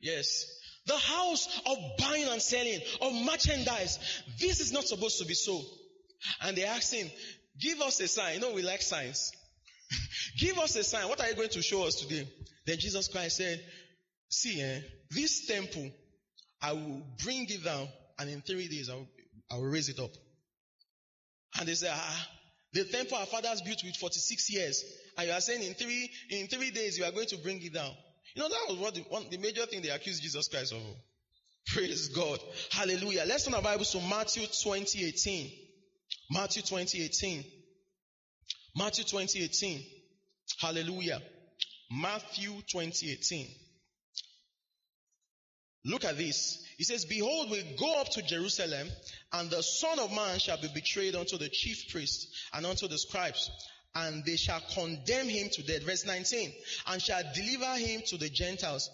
Yes. 0.00 0.46
The 0.86 0.96
house 0.96 1.60
of 1.66 1.76
buying 1.98 2.28
and 2.28 2.42
selling, 2.42 2.80
of 3.00 3.12
merchandise. 3.24 3.98
This 4.38 4.60
is 4.60 4.72
not 4.72 4.84
supposed 4.84 5.18
to 5.18 5.26
be 5.26 5.34
so. 5.34 5.60
And 6.42 6.56
they 6.56 6.64
asked 6.64 6.92
him, 6.94 7.10
give 7.60 7.80
us 7.80 8.00
a 8.00 8.08
sign. 8.08 8.34
You 8.34 8.40
know, 8.40 8.52
we 8.52 8.62
like 8.62 8.82
signs. 8.82 9.32
give 10.38 10.58
us 10.58 10.76
a 10.76 10.84
sign. 10.84 11.08
What 11.08 11.20
are 11.20 11.28
you 11.28 11.34
going 11.34 11.48
to 11.50 11.62
show 11.62 11.86
us 11.86 11.96
today? 11.96 12.28
Then 12.66 12.78
Jesus 12.78 13.08
Christ 13.08 13.36
said, 13.36 13.60
see, 14.28 14.60
eh, 14.60 14.80
this 15.10 15.46
temple, 15.46 15.90
I 16.62 16.72
will 16.72 17.02
bring 17.22 17.46
it 17.48 17.64
down 17.64 17.88
and 18.18 18.30
in 18.30 18.40
three 18.42 18.68
days 18.68 18.88
I 18.90 18.94
will, 18.94 19.08
I 19.50 19.54
will 19.56 19.66
raise 19.66 19.88
it 19.88 19.98
up. 19.98 20.10
And 21.58 21.68
they 21.68 21.74
said, 21.74 21.90
ah, 21.92 22.28
the 22.72 22.84
temple 22.84 23.18
our 23.18 23.26
fathers 23.26 23.62
built 23.62 23.82
with 23.84 23.96
46 23.96 24.50
years. 24.50 24.84
And 25.16 25.28
you 25.28 25.32
are 25.32 25.40
saying 25.40 25.62
in 25.62 25.74
three, 25.74 26.10
in 26.30 26.48
three 26.48 26.70
days 26.70 26.98
you 26.98 27.04
are 27.04 27.12
going 27.12 27.28
to 27.28 27.36
bring 27.36 27.62
it 27.62 27.74
down. 27.74 27.92
You 28.34 28.42
know, 28.42 28.48
that 28.48 28.64
was 28.68 28.78
what 28.78 28.94
the, 28.94 29.02
one, 29.02 29.26
the 29.30 29.38
major 29.38 29.64
thing 29.66 29.82
they 29.82 29.90
accused 29.90 30.22
Jesus 30.22 30.48
Christ 30.48 30.72
of. 30.72 30.80
Praise 31.68 32.08
God. 32.08 32.40
Hallelujah. 32.72 33.24
Let's 33.26 33.44
turn 33.44 33.54
our 33.54 33.62
Bibles 33.62 33.92
to 33.92 34.00
Matthew 34.00 34.42
2018. 34.42 35.50
Matthew 36.30 36.62
2018. 36.62 37.44
Matthew 38.76 39.04
2018. 39.04 39.84
Hallelujah. 40.60 41.20
Matthew 41.90 42.50
2018. 42.66 43.48
Look 45.86 46.04
at 46.04 46.16
this. 46.16 46.64
He 46.78 46.84
says, 46.84 47.04
Behold, 47.04 47.50
we 47.50 47.62
go 47.78 48.00
up 48.00 48.08
to 48.10 48.22
Jerusalem, 48.22 48.88
and 49.32 49.50
the 49.50 49.62
Son 49.62 49.98
of 49.98 50.12
Man 50.12 50.38
shall 50.38 50.60
be 50.60 50.68
betrayed 50.74 51.14
unto 51.14 51.36
the 51.36 51.48
chief 51.48 51.90
priests 51.90 52.48
and 52.54 52.64
unto 52.64 52.88
the 52.88 52.98
scribes, 52.98 53.50
and 53.94 54.24
they 54.24 54.36
shall 54.36 54.62
condemn 54.74 55.28
him 55.28 55.50
to 55.52 55.62
death. 55.62 55.82
Verse 55.82 56.06
19, 56.06 56.52
and 56.88 57.02
shall 57.02 57.22
deliver 57.34 57.76
him 57.76 58.00
to 58.06 58.16
the 58.16 58.30
Gentiles 58.30 58.90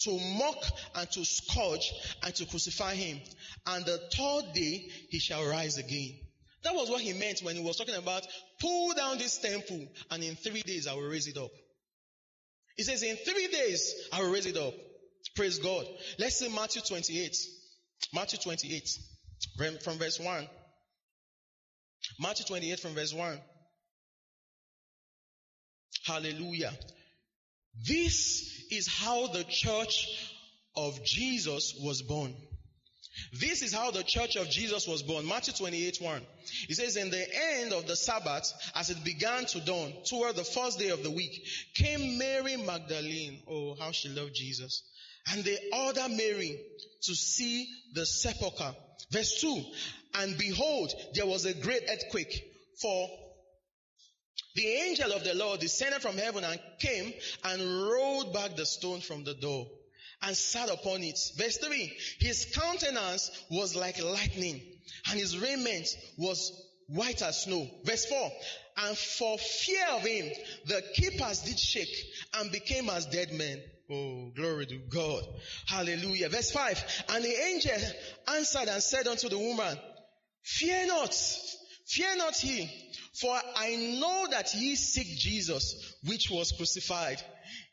to 0.00 0.18
mock 0.38 0.64
and 0.96 1.10
to 1.12 1.24
scourge 1.24 1.92
and 2.24 2.34
to 2.34 2.44
crucify 2.46 2.94
him. 2.94 3.20
And 3.66 3.84
the 3.84 3.98
third 4.12 4.52
day 4.54 4.90
he 5.10 5.18
shall 5.20 5.44
rise 5.46 5.78
again. 5.78 6.18
That 6.64 6.74
was 6.74 6.90
what 6.90 7.00
he 7.00 7.12
meant 7.12 7.40
when 7.40 7.56
he 7.56 7.62
was 7.62 7.76
talking 7.76 7.94
about 7.94 8.26
pull 8.60 8.92
down 8.94 9.18
this 9.18 9.38
temple 9.38 9.86
and 10.10 10.22
in 10.22 10.34
three 10.34 10.62
days 10.62 10.86
I 10.86 10.94
will 10.94 11.08
raise 11.08 11.26
it 11.26 11.36
up. 11.36 11.50
He 12.76 12.82
says 12.82 13.02
in 13.02 13.16
three 13.16 13.48
days 13.48 13.94
I 14.12 14.22
will 14.22 14.32
raise 14.32 14.46
it 14.46 14.56
up. 14.56 14.74
Praise 15.36 15.58
God. 15.58 15.86
Let's 16.18 16.38
see 16.38 16.48
Matthew 16.48 16.82
28. 16.82 17.36
Matthew 18.12 18.38
28 18.38 18.88
from 19.82 19.98
verse 19.98 20.18
1. 20.18 20.48
Matthew 22.20 22.46
28 22.46 22.80
from 22.80 22.94
verse 22.94 23.14
1. 23.14 23.38
Hallelujah. 26.06 26.72
This 27.86 28.66
is 28.70 28.88
how 28.88 29.26
the 29.28 29.44
church 29.44 30.08
of 30.76 31.04
Jesus 31.04 31.74
was 31.82 32.02
born. 32.02 32.34
This 33.32 33.62
is 33.62 33.72
how 33.72 33.90
the 33.90 34.02
church 34.02 34.36
of 34.36 34.48
Jesus 34.48 34.86
was 34.86 35.02
born. 35.02 35.26
Matthew 35.26 35.54
28 35.54 35.98
1. 36.00 36.22
It 36.68 36.74
says, 36.76 36.96
In 36.96 37.10
the 37.10 37.26
end 37.58 37.72
of 37.72 37.86
the 37.86 37.96
Sabbath, 37.96 38.52
as 38.74 38.90
it 38.90 39.04
began 39.04 39.44
to 39.46 39.60
dawn, 39.60 39.92
toward 40.04 40.36
the 40.36 40.44
first 40.44 40.78
day 40.78 40.90
of 40.90 41.02
the 41.02 41.10
week, 41.10 41.46
came 41.74 42.18
Mary 42.18 42.56
Magdalene. 42.56 43.42
Oh, 43.48 43.76
how 43.78 43.92
she 43.92 44.08
loved 44.08 44.34
Jesus. 44.34 44.82
And 45.30 45.44
they 45.44 45.58
ordered 45.72 46.10
Mary 46.10 46.58
to 47.02 47.14
see 47.14 47.68
the 47.94 48.06
sepulchre. 48.06 48.74
Verse 49.10 49.40
2. 49.40 49.62
And 50.14 50.38
behold, 50.38 50.92
there 51.14 51.26
was 51.26 51.44
a 51.44 51.54
great 51.54 51.82
earthquake, 51.88 52.42
for 52.80 53.08
the 54.54 54.66
angel 54.66 55.12
of 55.12 55.24
the 55.24 55.34
Lord 55.34 55.60
descended 55.60 56.02
from 56.02 56.16
heaven 56.16 56.44
and 56.44 56.58
came 56.80 57.12
and 57.44 57.62
rolled 57.62 58.32
back 58.32 58.56
the 58.56 58.66
stone 58.66 59.00
from 59.00 59.24
the 59.24 59.34
door 59.34 59.66
and 60.22 60.36
sat 60.36 60.68
upon 60.70 61.02
it. 61.02 61.18
Verse 61.36 61.58
3. 61.58 61.92
His 62.20 62.46
countenance 62.54 63.30
was 63.50 63.76
like 63.76 64.02
lightning 64.02 64.60
and 65.10 65.18
his 65.18 65.38
raiment 65.38 65.88
was 66.16 66.52
white 66.88 67.22
as 67.22 67.42
snow. 67.42 67.68
Verse 67.84 68.06
4. 68.06 68.30
And 68.78 68.96
for 68.96 69.38
fear 69.38 69.86
of 69.92 70.02
him, 70.02 70.30
the 70.66 70.82
keepers 70.94 71.40
did 71.40 71.58
shake 71.58 71.94
and 72.34 72.50
became 72.50 72.88
as 72.90 73.06
dead 73.06 73.32
men. 73.32 73.60
Oh, 73.90 74.30
glory 74.36 74.66
to 74.66 74.78
God. 74.90 75.24
Hallelujah. 75.66 76.28
Verse 76.28 76.50
5. 76.50 77.04
And 77.10 77.24
the 77.24 77.42
angel 77.46 77.78
answered 78.28 78.68
and 78.68 78.82
said 78.82 79.08
unto 79.08 79.28
the 79.28 79.38
woman, 79.38 79.78
Fear 80.42 80.86
not, 80.86 81.14
fear 81.86 82.16
not 82.16 82.36
he, 82.36 82.70
for 83.14 83.34
I 83.56 83.98
know 83.98 84.26
that 84.30 84.54
ye 84.54 84.76
seek 84.76 85.18
Jesus, 85.18 85.94
which 86.04 86.30
was 86.30 86.52
crucified. 86.52 87.20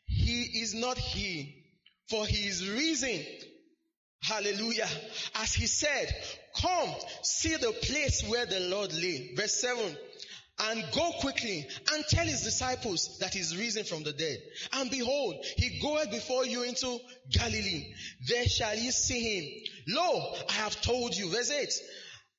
He 0.06 0.60
is 0.60 0.74
not 0.74 0.98
he, 0.98 1.55
for 2.08 2.26
he 2.26 2.46
is 2.46 2.68
risen. 2.68 3.24
Hallelujah. 4.22 4.88
As 5.36 5.54
he 5.54 5.66
said, 5.66 6.14
come 6.60 6.90
see 7.22 7.56
the 7.56 7.72
place 7.72 8.24
where 8.28 8.46
the 8.46 8.60
Lord 8.60 8.92
lay. 8.94 9.34
Verse 9.36 9.60
7 9.60 9.96
and 10.58 10.84
go 10.92 11.12
quickly 11.20 11.66
and 11.92 12.04
tell 12.08 12.24
his 12.24 12.42
disciples 12.42 13.18
that 13.18 13.34
he's 13.34 13.56
risen 13.56 13.84
from 13.84 14.02
the 14.04 14.12
dead. 14.12 14.38
And 14.72 14.90
behold, 14.90 15.44
he 15.56 15.80
goeth 15.80 16.10
before 16.10 16.46
you 16.46 16.62
into 16.62 16.98
Galilee. 17.30 17.92
There 18.26 18.46
shall 18.46 18.74
ye 18.74 18.90
see 18.90 19.38
him. 19.38 19.62
Lo, 19.88 20.34
I 20.48 20.52
have 20.52 20.80
told 20.80 21.14
you. 21.14 21.28
Verse 21.30 21.50
8. 21.50 21.72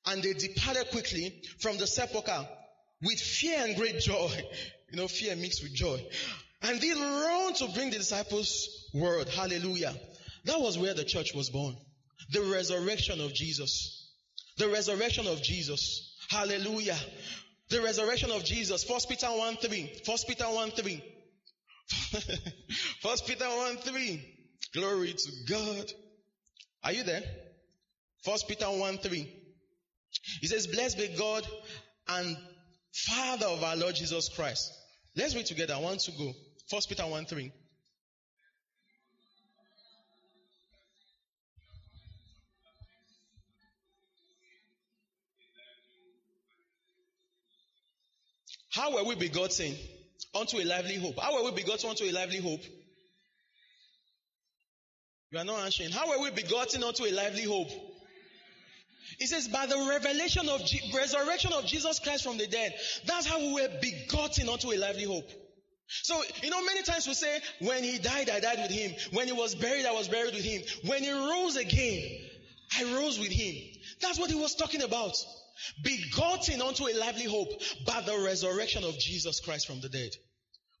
And 0.06 0.22
they 0.22 0.32
departed 0.32 0.90
quickly 0.90 1.42
from 1.60 1.78
the 1.78 1.86
sepulchre 1.86 2.48
with 3.02 3.20
fear 3.20 3.64
and 3.64 3.76
great 3.76 4.00
joy. 4.00 4.30
You 4.90 4.96
know, 4.96 5.06
fear 5.06 5.36
mixed 5.36 5.62
with 5.62 5.74
joy. 5.74 6.04
And 6.62 6.80
they 6.80 6.90
run 6.90 7.54
to 7.54 7.68
bring 7.68 7.90
the 7.90 7.98
disciples 7.98 8.88
word. 8.92 9.28
Hallelujah. 9.28 9.94
That 10.44 10.60
was 10.60 10.78
where 10.78 10.94
the 10.94 11.04
church 11.04 11.34
was 11.34 11.50
born. 11.50 11.76
The 12.32 12.42
resurrection 12.42 13.20
of 13.20 13.32
Jesus. 13.32 14.12
The 14.56 14.68
resurrection 14.68 15.26
of 15.26 15.42
Jesus. 15.42 16.16
Hallelujah. 16.30 16.96
The 17.70 17.80
resurrection 17.80 18.30
of 18.30 18.44
Jesus. 18.44 18.84
First 18.84 19.08
Peter 19.08 19.26
1 19.26 19.56
3. 19.56 20.00
First 20.04 20.26
Peter 20.26 20.44
1 20.44 20.70
3. 20.72 21.04
First 23.02 23.26
Peter 23.26 23.44
1 23.44 23.76
3. 23.78 24.34
Glory 24.74 25.14
to 25.14 25.32
God. 25.48 25.92
Are 26.84 26.92
you 26.92 27.02
there? 27.02 27.22
First 28.24 28.48
Peter 28.48 28.66
1 28.66 28.98
3. 28.98 29.34
He 30.40 30.46
says, 30.46 30.66
Blessed 30.66 30.98
be 30.98 31.08
God 31.16 31.46
and 32.08 32.36
Father 32.92 33.46
of 33.46 33.62
our 33.62 33.76
Lord 33.76 33.94
Jesus 33.94 34.28
Christ. 34.28 34.72
Let's 35.16 35.34
read 35.34 35.46
together. 35.46 35.74
I 35.74 35.78
want 35.78 36.00
to 36.00 36.12
go. 36.12 36.32
First 36.68 36.88
Peter 36.90 37.06
1 37.06 37.24
3. 37.24 37.52
How 48.70 48.94
were 48.94 49.04
we 49.04 49.14
begotten 49.14 49.74
unto 50.34 50.58
a 50.58 50.64
lively 50.64 50.96
hope? 50.96 51.18
How 51.18 51.34
were 51.34 51.50
we 51.50 51.56
begotten 51.56 51.88
unto 51.88 52.04
a 52.04 52.12
lively 52.12 52.38
hope? 52.38 52.60
You 55.30 55.38
are 55.38 55.44
not 55.44 55.64
answering. 55.64 55.90
How 55.90 56.08
were 56.08 56.22
we 56.22 56.30
begotten 56.30 56.84
unto 56.84 57.04
a 57.04 57.12
lively 57.12 57.44
hope? 57.44 57.70
It 59.18 59.28
says, 59.28 59.48
by 59.48 59.66
the 59.66 59.86
revelation 59.88 60.48
of 60.50 60.64
Je- 60.66 60.92
resurrection 60.94 61.52
of 61.54 61.64
Jesus 61.64 61.98
Christ 61.98 62.24
from 62.24 62.36
the 62.36 62.46
dead, 62.46 62.74
that's 63.06 63.26
how 63.26 63.38
we 63.38 63.54
were 63.54 63.68
begotten 63.80 64.48
unto 64.50 64.70
a 64.70 64.76
lively 64.76 65.04
hope. 65.04 65.28
So, 65.88 66.22
you 66.42 66.50
know, 66.50 66.62
many 66.64 66.82
times 66.82 67.06
we 67.06 67.14
say, 67.14 67.40
when 67.60 67.82
he 67.82 67.98
died, 67.98 68.28
I 68.30 68.40
died 68.40 68.58
with 68.58 68.70
him. 68.70 68.92
When 69.12 69.26
he 69.26 69.32
was 69.32 69.54
buried, 69.54 69.86
I 69.86 69.92
was 69.92 70.08
buried 70.08 70.34
with 70.34 70.44
him. 70.44 70.62
When 70.86 71.02
he 71.02 71.10
rose 71.10 71.56
again, 71.56 72.04
I 72.78 72.94
rose 72.94 73.18
with 73.18 73.30
him. 73.30 73.54
That's 74.00 74.18
what 74.18 74.30
he 74.30 74.36
was 74.36 74.54
talking 74.54 74.82
about 74.82 75.16
begotten 75.82 76.62
unto 76.62 76.86
a 76.86 76.94
lively 76.98 77.24
hope 77.24 77.48
by 77.86 78.00
the 78.02 78.18
resurrection 78.24 78.84
of 78.84 78.98
Jesus 78.98 79.40
Christ 79.40 79.66
from 79.66 79.80
the 79.80 79.88
dead. 79.88 80.10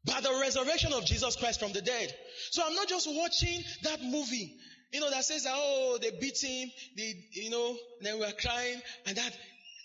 By 0.04 0.20
the 0.20 0.38
resurrection 0.40 0.92
of 0.92 1.04
Jesus 1.04 1.36
Christ 1.36 1.60
from 1.60 1.72
the 1.72 1.82
dead. 1.82 2.14
So 2.50 2.62
I'm 2.64 2.74
not 2.74 2.88
just 2.88 3.08
watching 3.10 3.62
that 3.82 4.02
movie, 4.02 4.54
you 4.92 5.00
know, 5.00 5.10
that 5.10 5.24
says, 5.24 5.46
oh, 5.48 5.98
they 6.00 6.10
beat 6.20 6.38
him, 6.40 6.70
they, 6.96 7.14
you 7.32 7.50
know, 7.50 7.76
then 8.00 8.18
we're 8.18 8.32
crying 8.32 8.80
and 9.06 9.16
that, 9.16 9.36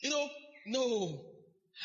you 0.01 0.09
know, 0.09 0.30
no. 0.67 1.26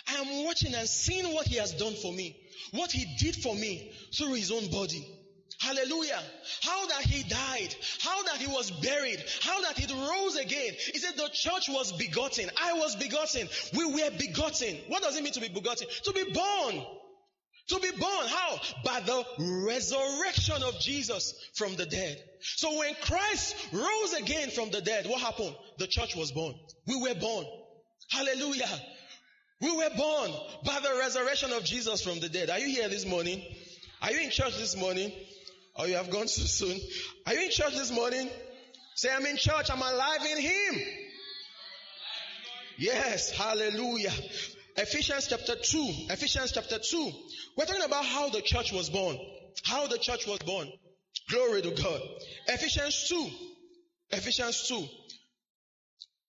I 0.06 0.16
am 0.16 0.44
watching 0.44 0.74
and 0.74 0.86
seeing 0.86 1.32
what 1.32 1.46
he 1.46 1.56
has 1.56 1.72
done 1.72 1.94
for 1.94 2.12
me. 2.12 2.36
What 2.72 2.92
he 2.92 3.06
did 3.18 3.36
for 3.36 3.54
me 3.54 3.92
through 4.16 4.34
his 4.34 4.50
own 4.50 4.70
body. 4.70 5.06
Hallelujah. 5.60 6.22
How 6.62 6.86
that 6.86 7.02
he 7.02 7.24
died, 7.28 7.74
how 8.00 8.22
that 8.24 8.36
he 8.36 8.46
was 8.46 8.70
buried, 8.70 9.22
how 9.42 9.60
that 9.62 9.76
he 9.76 9.92
rose 9.92 10.36
again. 10.36 10.74
He 10.92 10.98
said 10.98 11.16
the 11.16 11.28
church 11.32 11.68
was 11.68 11.92
begotten. 11.92 12.48
I 12.56 12.74
was 12.74 12.94
begotten. 12.94 13.48
We 13.76 13.84
were 13.84 14.10
begotten. 14.16 14.76
What 14.86 15.02
does 15.02 15.16
it 15.16 15.24
mean 15.24 15.32
to 15.32 15.40
be 15.40 15.48
begotten? 15.48 15.88
To 16.04 16.12
be 16.12 16.24
born. 16.32 16.86
To 17.70 17.80
be 17.80 17.90
born. 17.90 18.26
How? 18.28 18.60
By 18.84 19.00
the 19.00 19.24
resurrection 19.66 20.62
of 20.62 20.78
Jesus 20.78 21.34
from 21.54 21.74
the 21.74 21.86
dead. 21.86 22.22
So 22.40 22.78
when 22.78 22.94
Christ 23.02 23.56
rose 23.72 24.12
again 24.14 24.50
from 24.50 24.70
the 24.70 24.80
dead, 24.80 25.06
what 25.06 25.20
happened? 25.20 25.56
The 25.78 25.88
church 25.88 26.14
was 26.14 26.30
born. 26.30 26.54
We 26.86 27.00
were 27.00 27.14
born. 27.16 27.46
Hallelujah. 28.10 28.68
We 29.60 29.76
were 29.76 29.90
born 29.96 30.30
by 30.64 30.78
the 30.80 30.98
resurrection 31.00 31.52
of 31.52 31.64
Jesus 31.64 32.00
from 32.00 32.20
the 32.20 32.28
dead. 32.28 32.48
Are 32.48 32.58
you 32.58 32.68
here 32.68 32.88
this 32.88 33.04
morning? 33.04 33.42
Are 34.00 34.12
you 34.12 34.20
in 34.20 34.30
church 34.30 34.56
this 34.56 34.76
morning? 34.76 35.12
Or 35.74 35.88
you 35.88 35.94
have 35.94 36.10
gone 36.10 36.22
too 36.26 36.46
soon? 36.46 36.78
Are 37.26 37.34
you 37.34 37.42
in 37.42 37.50
church 37.50 37.74
this 37.74 37.90
morning? 37.90 38.28
Say, 38.94 39.10
I'm 39.12 39.26
in 39.26 39.36
church. 39.36 39.70
I'm 39.70 39.82
alive 39.82 40.20
in 40.30 40.40
Him. 40.40 40.82
Yes. 42.78 43.32
Hallelujah. 43.32 44.12
Ephesians 44.76 45.26
chapter 45.28 45.56
2. 45.56 45.92
Ephesians 46.10 46.52
chapter 46.52 46.78
2. 46.78 47.12
We're 47.56 47.64
talking 47.64 47.82
about 47.82 48.04
how 48.04 48.28
the 48.28 48.40
church 48.40 48.72
was 48.72 48.90
born. 48.90 49.18
How 49.64 49.88
the 49.88 49.98
church 49.98 50.26
was 50.28 50.38
born. 50.38 50.68
Glory 51.28 51.62
to 51.62 51.70
God. 51.70 52.00
Ephesians 52.46 53.08
2. 53.08 53.28
Ephesians 54.12 54.68
2. 54.68 54.86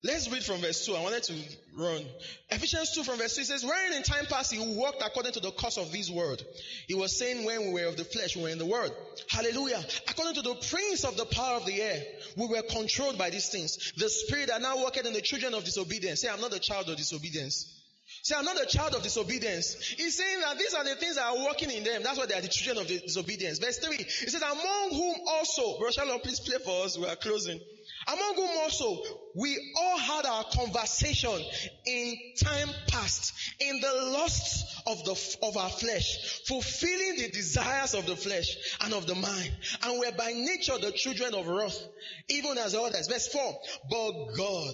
Let's 0.02 0.32
read 0.32 0.44
from 0.44 0.62
verse 0.62 0.86
2. 0.86 0.96
I 0.96 1.02
wanted 1.02 1.24
to 1.24 1.34
run. 1.76 2.06
Ephesians 2.52 2.96
2 2.96 3.04
from 3.04 3.18
verse 3.18 3.36
2 3.36 3.44
says, 3.44 3.66
Wherein 3.66 3.92
in 3.92 4.04
time 4.04 4.28
past 4.28 4.54
he 4.54 4.76
walked 4.76 5.04
according 5.06 5.34
to 5.34 5.42
the 5.42 5.52
course 5.52 5.78
of 5.78 5.92
this 5.92 6.10
world. 6.10 6.42
He 6.88 6.94
was 6.94 7.18
saying 7.18 7.44
when 7.44 7.74
we 7.74 7.82
were 7.82 7.88
of 7.88 7.98
the 7.98 8.06
flesh, 8.06 8.38
we 8.38 8.44
were 8.44 8.50
in 8.50 8.60
the 8.60 8.66
world. 8.66 8.94
Hallelujah. 9.30 9.84
According 10.08 10.36
to 10.36 10.42
the 10.42 10.56
prince 10.56 11.04
of 11.04 11.18
the 11.18 11.26
power 11.26 11.58
of 11.58 11.66
the 11.66 11.82
air, 11.82 12.02
we 12.38 12.48
were 12.48 12.62
controlled 12.62 13.18
by 13.18 13.30
these 13.30 13.50
things. 13.50 13.92
The 13.98 14.10
spirit 14.10 14.48
that 14.48 14.62
now 14.62 14.82
worketh 14.82 15.06
in 15.06 15.12
the 15.12 15.22
children 15.22 15.54
of 15.54 15.66
disobedience. 15.66 16.22
Say, 16.22 16.30
I'm 16.30 16.40
not 16.40 16.54
a 16.54 16.60
child 16.60 16.88
of 16.88 16.96
disobedience. 16.96 17.76
Say, 18.24 18.36
I'm 18.38 18.46
not 18.46 18.62
a 18.62 18.66
child 18.66 18.96
of 18.96 19.04
disobedience. 19.04 19.76
He's 19.98 20.16
saying 20.16 20.40
that 20.40 20.58
these 20.58 20.74
are 20.76 20.84
the 20.86 20.96
things 20.96 21.16
that 21.16 21.26
are 21.26 21.44
working 21.44 21.72
in 21.72 21.84
them. 21.84 22.04
That's 22.04 22.18
why 22.18 22.26
they 22.26 22.36
are 22.36 22.42
the 22.42 22.48
children 22.48 22.86
of 22.86 22.88
disobedience. 22.88 23.60
Verse 23.60 23.80
3. 23.80 23.98
He 23.98 24.04
says, 24.04 24.42
among 24.42 24.90
whom 24.92 25.16
also, 25.28 25.78
Shalom, 25.92 26.22
please 26.22 26.40
play 26.40 26.58
for 26.64 26.86
us. 26.86 26.98
We 26.98 27.06
are 27.06 27.18
closing. 27.18 27.60
Among 28.12 28.36
whom 28.36 28.58
also 28.64 29.04
we 29.36 29.74
all 29.78 29.98
had 30.00 30.26
our 30.26 30.44
conversation 30.46 31.40
in 31.86 32.18
time 32.44 32.70
past 32.88 33.34
in 33.60 33.80
the 33.80 33.94
lusts 34.14 34.82
of 34.88 35.04
the 35.06 35.38
of 35.44 35.58
our 35.58 35.70
flesh, 35.70 36.42
fulfilling 36.48 37.18
the 37.18 37.30
desires 37.30 37.94
of 37.94 38.08
the 38.08 38.16
flesh 38.16 38.56
and 38.82 38.94
of 38.94 39.06
the 39.06 39.14
mind, 39.14 39.52
and 39.84 40.00
we're 40.00 40.12
by 40.14 40.32
nature 40.34 40.78
the 40.80 40.92
children 40.92 41.36
of 41.36 41.46
wrath, 41.48 41.78
even 42.30 42.58
as 42.58 42.74
others. 42.74 43.08
Verse 43.08 43.28
four. 43.28 43.60
But 43.92 44.12
God, 44.36 44.74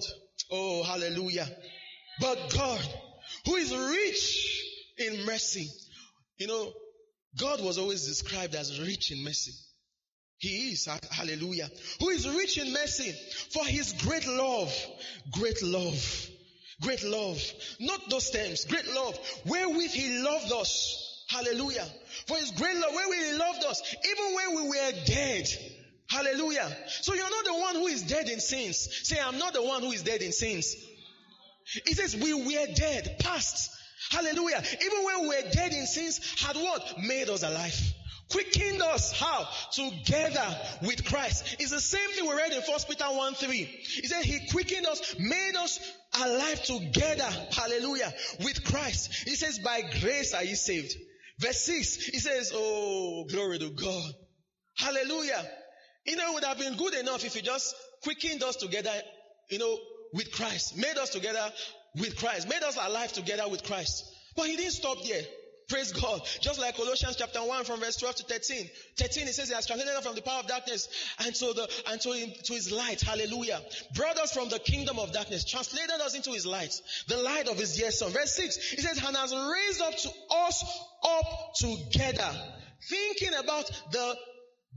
oh 0.50 0.82
hallelujah, 0.84 1.48
but 2.20 2.38
God, 2.56 2.80
who 3.44 3.56
is 3.56 3.74
rich 3.74 4.64
in 4.98 5.26
mercy, 5.26 5.68
you 6.38 6.46
know, 6.46 6.72
God 7.38 7.62
was 7.62 7.76
always 7.76 8.06
described 8.06 8.54
as 8.54 8.80
rich 8.80 9.10
in 9.10 9.22
mercy. 9.22 9.52
He 10.38 10.72
is, 10.72 10.86
hallelujah, 11.10 11.70
who 11.98 12.10
is 12.10 12.28
rich 12.28 12.58
in 12.58 12.72
mercy 12.72 13.14
for 13.52 13.64
his 13.64 13.94
great 13.94 14.26
love, 14.26 14.74
great 15.30 15.62
love, 15.62 16.28
great 16.82 17.02
love, 17.04 17.40
not 17.80 18.10
those 18.10 18.30
terms, 18.30 18.66
great 18.66 18.86
love, 18.94 19.18
wherewith 19.46 19.92
he 19.92 20.18
loved 20.18 20.52
us, 20.52 21.24
hallelujah, 21.30 21.86
for 22.26 22.36
his 22.36 22.50
great 22.50 22.76
love, 22.76 22.92
wherewith 22.94 23.18
he 23.18 23.38
loved 23.38 23.64
us, 23.64 23.96
even 24.04 24.34
when 24.34 24.56
we 24.56 24.68
were 24.68 24.92
dead, 25.06 25.48
hallelujah. 26.10 26.76
So 27.00 27.14
you're 27.14 27.30
not 27.30 27.44
the 27.46 27.54
one 27.54 27.74
who 27.76 27.86
is 27.86 28.02
dead 28.02 28.28
in 28.28 28.40
sins. 28.40 28.88
Say, 29.08 29.18
I'm 29.18 29.38
not 29.38 29.54
the 29.54 29.62
one 29.62 29.82
who 29.82 29.92
is 29.92 30.02
dead 30.02 30.20
in 30.20 30.32
sins. 30.32 30.76
He 31.86 31.94
says, 31.94 32.14
we 32.14 32.34
were 32.34 32.74
dead, 32.74 33.16
past, 33.20 33.70
hallelujah. 34.10 34.62
Even 34.84 35.04
when 35.04 35.22
we 35.22 35.28
were 35.28 35.50
dead 35.50 35.72
in 35.72 35.86
sins, 35.86 36.20
had 36.42 36.56
what? 36.56 36.98
Made 37.02 37.30
us 37.30 37.42
alive 37.42 37.94
quickened 38.30 38.82
us. 38.82 39.12
How? 39.12 39.48
Together 39.72 40.56
with 40.82 41.04
christ. 41.04 41.56
It's 41.58 41.70
the 41.70 41.80
same 41.80 42.08
thing 42.10 42.26
we 42.26 42.34
read 42.34 42.52
in 42.52 42.62
first 42.62 42.88
peter 42.88 43.04
1 43.04 43.34
3 43.34 43.56
he 43.56 44.06
said 44.06 44.24
he 44.24 44.48
quickened 44.50 44.86
us 44.86 45.14
made 45.18 45.56
us 45.56 45.78
alive 46.20 46.62
together 46.62 47.28
hallelujah 47.52 48.12
with 48.44 48.64
christ. 48.64 49.12
He 49.24 49.34
says 49.34 49.58
by 49.58 49.82
grace 50.00 50.34
are 50.34 50.44
you 50.44 50.56
saved. 50.56 50.94
Verse 51.38 51.60
6 51.60 51.96
he 52.06 52.18
says 52.18 52.52
oh 52.54 53.24
glory 53.28 53.58
to 53.58 53.70
god. 53.70 54.12
Hallelujah. 54.76 55.44
You 56.06 56.16
know 56.16 56.30
it 56.30 56.34
would 56.34 56.44
have 56.44 56.58
been 56.58 56.76
good 56.76 56.94
enough 56.94 57.24
if 57.24 57.34
he 57.34 57.42
just 57.42 57.74
quickened 58.02 58.42
us 58.42 58.56
together 58.56 58.92
you 59.50 59.58
know 59.58 59.78
with 60.12 60.32
christ. 60.32 60.76
Made 60.76 60.96
us 60.96 61.10
together 61.10 61.52
with 61.96 62.16
christ. 62.16 62.48
Made 62.48 62.62
us 62.62 62.76
alive 62.80 63.12
together 63.12 63.48
with 63.48 63.62
christ. 63.64 64.04
But 64.36 64.46
he 64.46 64.56
didn't 64.56 64.72
stop 64.72 64.98
there 65.06 65.22
Praise 65.68 65.92
God. 65.92 66.20
Just 66.40 66.60
like 66.60 66.76
Colossians 66.76 67.16
chapter 67.16 67.40
1 67.40 67.64
from 67.64 67.80
verse 67.80 67.96
12 67.96 68.14
to 68.16 68.22
13. 68.24 68.70
13 68.98 69.26
it 69.26 69.34
says 69.34 69.48
he 69.48 69.54
has 69.54 69.66
translated 69.66 69.96
us 69.96 70.06
from 70.06 70.14
the 70.14 70.22
power 70.22 70.40
of 70.40 70.46
darkness 70.46 70.88
and 71.24 71.34
to 71.34 71.46
the 71.46 71.68
and 71.90 72.00
to, 72.00 72.12
him, 72.12 72.30
to 72.44 72.52
his 72.52 72.70
light. 72.70 73.00
Hallelujah. 73.00 73.60
Brought 73.94 74.16
us 74.18 74.32
from 74.32 74.48
the 74.48 74.60
kingdom 74.60 75.00
of 75.00 75.12
darkness, 75.12 75.44
translated 75.44 76.00
us 76.00 76.14
into 76.14 76.30
his 76.30 76.46
light, 76.46 76.72
the 77.08 77.16
light 77.16 77.48
of 77.48 77.58
his 77.58 77.76
dear 77.76 77.90
son. 77.90 78.12
Verse 78.12 78.32
6, 78.36 78.70
he 78.72 78.82
says, 78.82 79.02
and 79.04 79.16
has 79.16 79.34
raised 79.34 79.82
up 79.82 79.96
to 79.96 80.10
us 80.46 80.64
up 81.02 81.54
together. 81.56 82.30
Thinking 82.88 83.34
about 83.34 83.68
the 83.90 84.16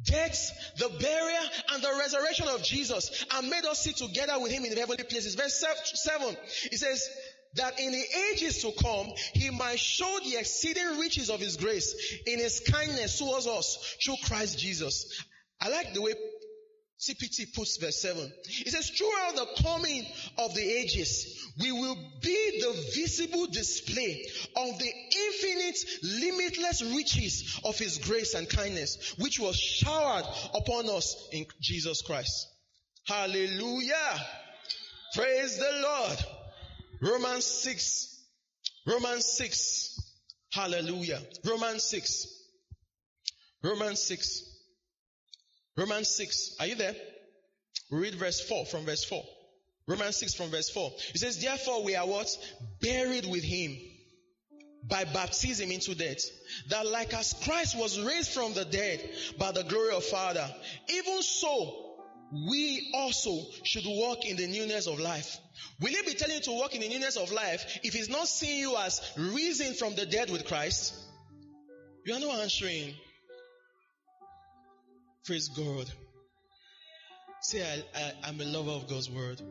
death, 0.06 0.52
the 0.78 0.90
burial, 1.00 1.44
and 1.74 1.84
the 1.84 1.96
resurrection 2.00 2.48
of 2.48 2.64
Jesus 2.64 3.26
and 3.36 3.50
made 3.50 3.66
us 3.66 3.84
sit 3.84 3.98
together 3.98 4.40
with 4.40 4.52
him 4.52 4.64
in 4.64 4.74
the 4.74 4.80
heavenly 4.80 5.04
places. 5.04 5.36
Verse 5.36 5.64
7, 5.94 6.38
he 6.72 6.78
says, 6.78 7.08
that 7.56 7.80
in 7.80 7.92
the 7.92 8.06
ages 8.32 8.62
to 8.62 8.72
come, 8.82 9.08
he 9.34 9.50
might 9.50 9.80
show 9.80 10.20
the 10.24 10.38
exceeding 10.38 11.00
riches 11.00 11.30
of 11.30 11.40
his 11.40 11.58
grace 11.58 11.96
in 12.28 12.40
his 12.40 12.60
kindness 12.60 13.18
towards 13.18 13.48
us 13.48 13.98
through 14.04 14.18
Christ 14.26 14.60
Jesus. 14.60 15.24
I 15.62 15.70
like 15.70 15.94
the 15.94 16.02
way 16.02 16.14
TPT 17.00 17.54
puts 17.54 17.78
verse 17.78 18.02
7. 18.02 18.32
It 18.66 18.72
says, 18.72 18.90
throughout 18.90 19.36
the 19.36 19.64
coming 19.64 20.06
of 20.38 20.54
the 20.54 20.62
ages, 20.62 21.48
we 21.62 21.72
will 21.72 21.96
be 22.22 22.62
the 22.62 22.74
visible 22.94 23.48
display 23.48 24.26
of 24.56 24.80
the 24.80 24.92
infinite, 25.28 25.78
limitless 26.04 26.82
riches 26.82 27.60
of 27.64 27.78
his 27.78 28.00
grace 28.00 28.34
and 28.34 28.50
kindness, 28.50 29.16
which 29.18 29.40
was 29.40 29.56
showered 29.58 30.26
upon 30.54 30.90
us 30.90 31.30
in 31.32 31.46
Jesus 31.62 32.02
Christ. 32.02 32.48
Hallelujah. 33.08 34.20
Praise 35.16 35.58
the 35.58 35.82
Lord. 35.82 36.26
Romans 37.02 37.46
6. 37.46 38.24
Romans 38.86 39.26
6. 39.26 40.00
Hallelujah. 40.52 41.22
Romans 41.46 41.84
6. 41.84 42.28
Romans 43.64 44.02
6. 44.04 44.44
Romans 45.78 46.10
6. 46.10 46.56
Are 46.60 46.68
you 46.68 46.76
there? 46.76 46.96
We 47.92 48.00
read 48.00 48.16
verse 48.16 48.42
4 48.42 48.66
from 48.66 48.86
verse 48.86 49.04
4. 49.04 49.24
Romans 49.88 50.18
6 50.18 50.34
from 50.36 50.50
verse 50.50 50.70
4. 50.70 50.92
It 51.14 51.20
says, 51.20 51.42
Therefore 51.42 51.84
we 51.84 51.96
are 51.96 52.06
what? 52.06 52.30
Buried 52.82 53.26
with 53.26 53.44
him 53.44 53.78
by 54.84 55.04
baptism 55.06 55.72
into 55.72 55.96
death. 55.96 56.24
That 56.70 56.86
like 56.86 57.14
as 57.14 57.34
Christ 57.44 57.78
was 57.78 58.00
raised 58.00 58.32
from 58.32 58.54
the 58.54 58.66
dead 58.66 59.10
by 59.38 59.52
the 59.52 59.64
glory 59.64 59.96
of 59.96 60.04
Father, 60.04 60.48
even 60.90 61.22
so 61.22 61.89
we 62.32 62.92
also 62.94 63.32
should 63.64 63.86
walk 63.86 64.26
in 64.26 64.38
the 64.38 64.48
newness 64.48 64.88
of 64.88 65.00
life. 65.00 65.38
Will 65.82 65.90
he 65.90 66.02
be 66.04 66.14
telling 66.14 66.36
you 66.36 66.42
to 66.42 66.52
walk 66.52 66.76
in 66.76 66.82
the 66.82 66.90
newness 66.90 67.18
of 67.18 67.32
life 67.32 67.80
if 67.84 67.94
he's 67.94 68.10
not 68.10 68.28
seeing 68.28 68.60
you 68.60 68.78
as 68.78 69.02
risen 69.18 69.74
from 69.74 69.96
the 69.96 70.06
dead 70.06 70.30
with 70.30 70.46
Christ? 70.46 70.94
You 72.06 72.14
are 72.14 72.20
not 72.20 72.40
answering. 72.40 72.94
Praise 75.26 75.50
God. 75.50 75.92
Say, 77.42 77.64
I, 77.64 78.00
I, 78.00 78.14
I'm 78.26 78.40
a 78.42 78.46
lover 78.46 78.72
of 78.72 78.88
God's 78.88 79.10
word. 79.10 79.42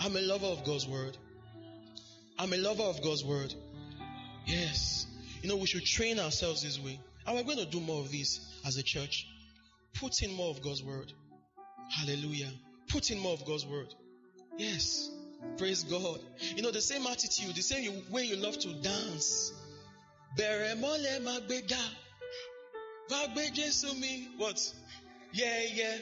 I'm 0.00 0.16
a 0.16 0.20
lover 0.20 0.46
of 0.46 0.64
God's 0.64 0.86
word. 0.86 1.16
I'm 2.38 2.52
a 2.52 2.56
lover 2.56 2.82
of 2.82 3.02
God's 3.02 3.24
word. 3.24 3.54
Yes. 4.46 5.06
You 5.42 5.48
know, 5.48 5.56
we 5.56 5.66
should 5.66 5.84
train 5.84 6.18
ourselves 6.18 6.62
this 6.62 6.80
way. 6.80 7.00
And 7.26 7.36
we're 7.36 7.44
going 7.44 7.64
to 7.64 7.70
do 7.70 7.80
more 7.80 8.00
of 8.00 8.10
this 8.10 8.40
as 8.66 8.76
a 8.76 8.82
church. 8.82 9.26
Put 10.00 10.22
in 10.22 10.32
more 10.32 10.50
of 10.50 10.62
God's 10.62 10.82
word. 10.82 11.12
Hallelujah. 11.90 12.50
Put 12.88 13.10
in 13.10 13.18
more 13.18 13.32
of 13.34 13.44
God's 13.44 13.66
word. 13.66 13.92
Yes. 14.56 15.10
Praise 15.58 15.84
God. 15.84 16.20
You 16.56 16.62
know, 16.62 16.70
the 16.70 16.80
same 16.80 17.06
attitude, 17.06 17.54
the 17.54 17.62
same 17.62 18.02
way 18.10 18.24
you 18.24 18.36
love 18.36 18.58
to 18.60 18.72
dance. 18.74 19.52
What? 24.38 24.74
Yeah, 25.32 25.62
yeah. 25.74 25.96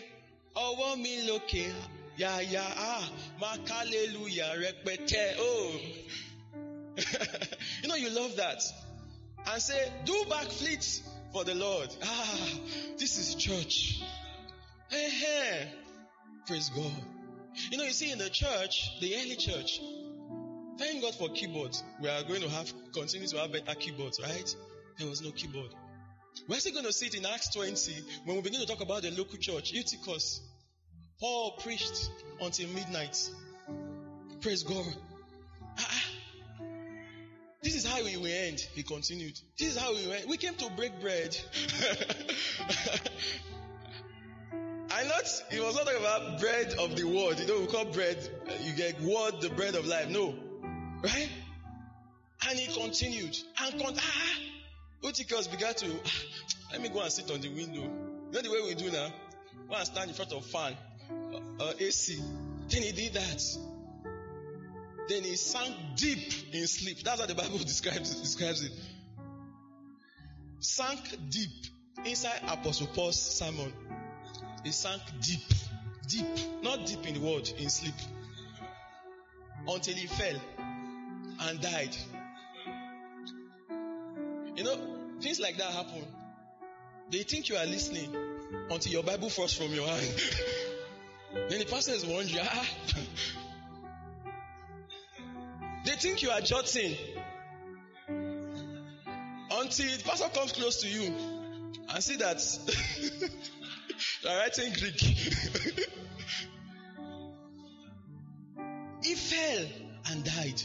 Ọwọ́ 0.54 0.98
mi 1.00 1.26
lókè. 1.26 1.72
Yeah, 2.16 2.40
yeah. 2.40 2.74
Ah. 2.76 3.10
Mark 3.40 3.68
hallelujah. 3.68 4.54
Rẹpẹtẹ. 4.58 5.34
Oh. 5.38 5.80
you 7.82 7.88
know, 7.88 7.94
you 7.94 8.10
love 8.10 8.36
that. 8.36 8.62
And 9.46 9.62
say, 9.62 9.90
do 10.04 10.24
back 10.28 10.46
fleet 10.46 11.02
for 11.32 11.44
the 11.44 11.54
Lord. 11.54 11.88
Ah, 12.02 12.38
this 12.98 13.18
is 13.18 13.34
church. 13.34 14.02
Praise 16.46 16.68
God. 16.70 16.92
You 17.70 17.78
know, 17.78 17.84
you 17.84 17.92
see 17.92 18.12
in 18.12 18.18
the 18.18 18.28
church, 18.28 18.90
the 19.00 19.14
early 19.16 19.36
church, 19.36 19.80
thank 20.78 21.00
God 21.00 21.14
for 21.14 21.30
keyboards. 21.30 21.82
We 22.00 22.08
are 22.08 22.22
going 22.24 22.42
to 22.42 22.48
have, 22.50 22.72
continue 22.92 23.26
to 23.28 23.38
have 23.38 23.52
better 23.52 23.74
keyboards, 23.74 24.20
right? 24.22 24.54
There 24.98 25.08
was 25.08 25.22
no 25.22 25.30
keyboard. 25.30 25.70
We're 26.48 26.58
still 26.58 26.72
going 26.72 26.84
to 26.84 26.92
see 26.92 27.06
it 27.06 27.14
in 27.14 27.24
Acts 27.24 27.54
20 27.54 27.94
when 28.24 28.36
we 28.36 28.42
begin 28.42 28.60
to 28.60 28.66
talk 28.66 28.82
about 28.82 29.02
the 29.02 29.10
local 29.12 29.38
church, 29.38 29.72
Eutychus. 29.72 30.40
Paul 31.20 31.52
preached 31.62 32.10
until 32.40 32.68
midnight. 32.70 33.16
Praise 34.40 34.62
God. 34.62 34.94
Ah, 35.78 35.88
ah. 35.88 36.04
This 37.62 37.76
is 37.76 37.86
how 37.86 38.02
we 38.02 38.16
will 38.16 38.26
end, 38.26 38.60
he 38.74 38.82
continued. 38.82 39.38
This 39.58 39.68
is 39.68 39.76
how 39.76 39.94
we 39.94 40.06
went. 40.08 40.26
We 40.26 40.36
came 40.36 40.54
to 40.54 40.70
break 40.76 41.00
bread. 41.00 41.36
I 45.02 45.08
not, 45.08 45.42
he 45.50 45.58
was 45.58 45.74
not 45.74 45.84
talking 45.84 46.00
about 46.00 46.38
bread 46.38 46.74
of 46.78 46.96
the 46.96 47.04
world. 47.04 47.40
You 47.40 47.46
know, 47.46 47.60
we 47.60 47.66
call 47.66 47.86
bread, 47.86 48.16
you 48.62 48.72
get 48.72 49.00
word, 49.00 49.40
the 49.40 49.50
bread 49.50 49.74
of 49.74 49.84
life. 49.86 50.08
No. 50.08 50.34
Right? 51.02 51.28
And 52.48 52.58
he 52.58 52.72
continued. 52.72 53.36
And 53.60 53.82
con- 53.82 53.94
ah, 53.98 54.38
Eutychus 55.02 55.48
began 55.48 55.74
to, 55.74 55.86
ah, 55.86 56.22
let 56.72 56.82
me 56.82 56.88
go 56.88 57.00
and 57.00 57.10
sit 57.10 57.30
on 57.32 57.40
the 57.40 57.48
window. 57.48 57.82
You 57.82 58.32
know 58.32 58.42
the 58.42 58.50
way 58.50 58.62
we 58.62 58.74
do 58.74 58.92
now? 58.92 59.08
Go 59.68 59.74
and 59.74 59.86
stand 59.86 60.10
in 60.10 60.14
front 60.14 60.32
of 60.32 60.46
fan, 60.46 60.76
uh, 61.34 61.64
uh, 61.64 61.72
AC. 61.80 62.20
Then 62.68 62.82
he 62.82 62.92
did 62.92 63.14
that. 63.14 63.42
Then 65.08 65.24
he 65.24 65.34
sank 65.34 65.74
deep 65.96 66.32
in 66.52 66.66
sleep. 66.68 67.02
That's 67.02 67.20
how 67.20 67.26
the 67.26 67.34
Bible 67.34 67.58
describes 67.58 68.14
it. 68.14 68.22
Describes 68.22 68.62
it. 68.62 68.72
Sank 70.60 71.00
deep 71.28 71.50
inside 72.04 72.40
Apostle 72.46 72.86
Paul's 72.86 73.20
sermon. 73.20 73.72
He 74.64 74.70
sank 74.70 75.02
deep, 75.20 75.40
deep, 76.06 76.26
not 76.62 76.86
deep 76.86 77.06
in 77.06 77.14
the 77.14 77.20
word, 77.20 77.48
in 77.58 77.68
sleep, 77.68 77.94
until 79.66 79.94
he 79.94 80.06
fell 80.06 80.40
and 81.40 81.60
died. 81.60 81.96
You 84.56 84.64
know, 84.64 84.76
things 85.20 85.40
like 85.40 85.56
that 85.58 85.72
happen. 85.72 86.04
They 87.10 87.22
think 87.24 87.48
you 87.48 87.56
are 87.56 87.66
listening 87.66 88.14
until 88.70 88.92
your 88.92 89.02
Bible 89.02 89.28
falls 89.28 89.52
from 89.54 89.72
your 89.72 89.86
hand. 89.86 90.14
then 91.48 91.58
the 91.58 91.66
pastor 91.66 91.92
is 91.92 92.06
wondering, 92.06 92.38
ah. 92.40 92.66
They 95.84 95.92
think 95.92 96.22
you 96.22 96.30
are 96.30 96.40
jotting 96.40 96.96
until 99.50 99.96
the 99.96 100.02
pastor 100.04 100.28
comes 100.28 100.52
close 100.52 100.80
to 100.82 100.88
you 100.88 101.12
and 101.88 102.02
see 102.02 102.16
that 102.16 102.36
you 104.22 104.30
are 104.30 104.36
writing 104.38 104.72
Greek. 104.72 105.00
he 109.02 109.14
fell 109.14 109.66
and 110.10 110.24
died. 110.24 110.62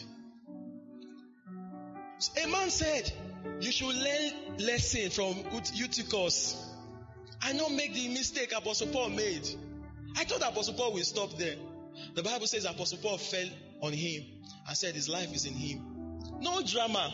A 2.44 2.48
man 2.48 2.70
said, 2.70 3.12
You 3.60 3.72
should 3.72 3.96
learn 3.96 4.32
lesson 4.60 5.10
from 5.12 5.44
Eutychus. 5.74 6.64
I 7.42 7.54
not 7.54 7.72
make 7.72 7.94
the 7.94 8.10
mistake 8.10 8.52
Apostle 8.56 8.88
Paul 8.88 9.10
made. 9.10 9.48
I 10.16 10.24
thought 10.24 10.42
Apostle 10.42 10.74
Paul 10.74 10.94
will 10.94 11.04
stop 11.04 11.38
there. 11.38 11.56
The 12.16 12.24
Bible 12.24 12.48
says 12.48 12.66
Apostle 12.66 12.98
Paul 13.00 13.18
fell 13.18 13.48
on 13.82 13.94
him 13.94 14.24
and 14.68 14.76
said 14.78 14.96
his 14.96 15.08
life 15.08 15.34
is 15.34 15.46
in 15.46 15.54
him. 15.54 15.82
No 16.40 16.62
drama. 16.64 17.14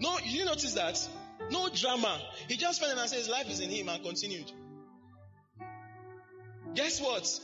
No, 0.00 0.18
you 0.24 0.44
notice 0.44 0.74
that? 0.74 1.08
No 1.50 1.68
drama. 1.68 2.20
He 2.48 2.56
just 2.56 2.80
fell 2.80 2.96
and 2.96 3.10
said 3.10 3.18
his 3.18 3.28
life 3.28 3.48
is 3.50 3.60
in 3.60 3.70
him 3.70 3.88
and 3.88 4.02
continued. 4.02 4.50
Guess 6.74 7.00
what? 7.00 7.40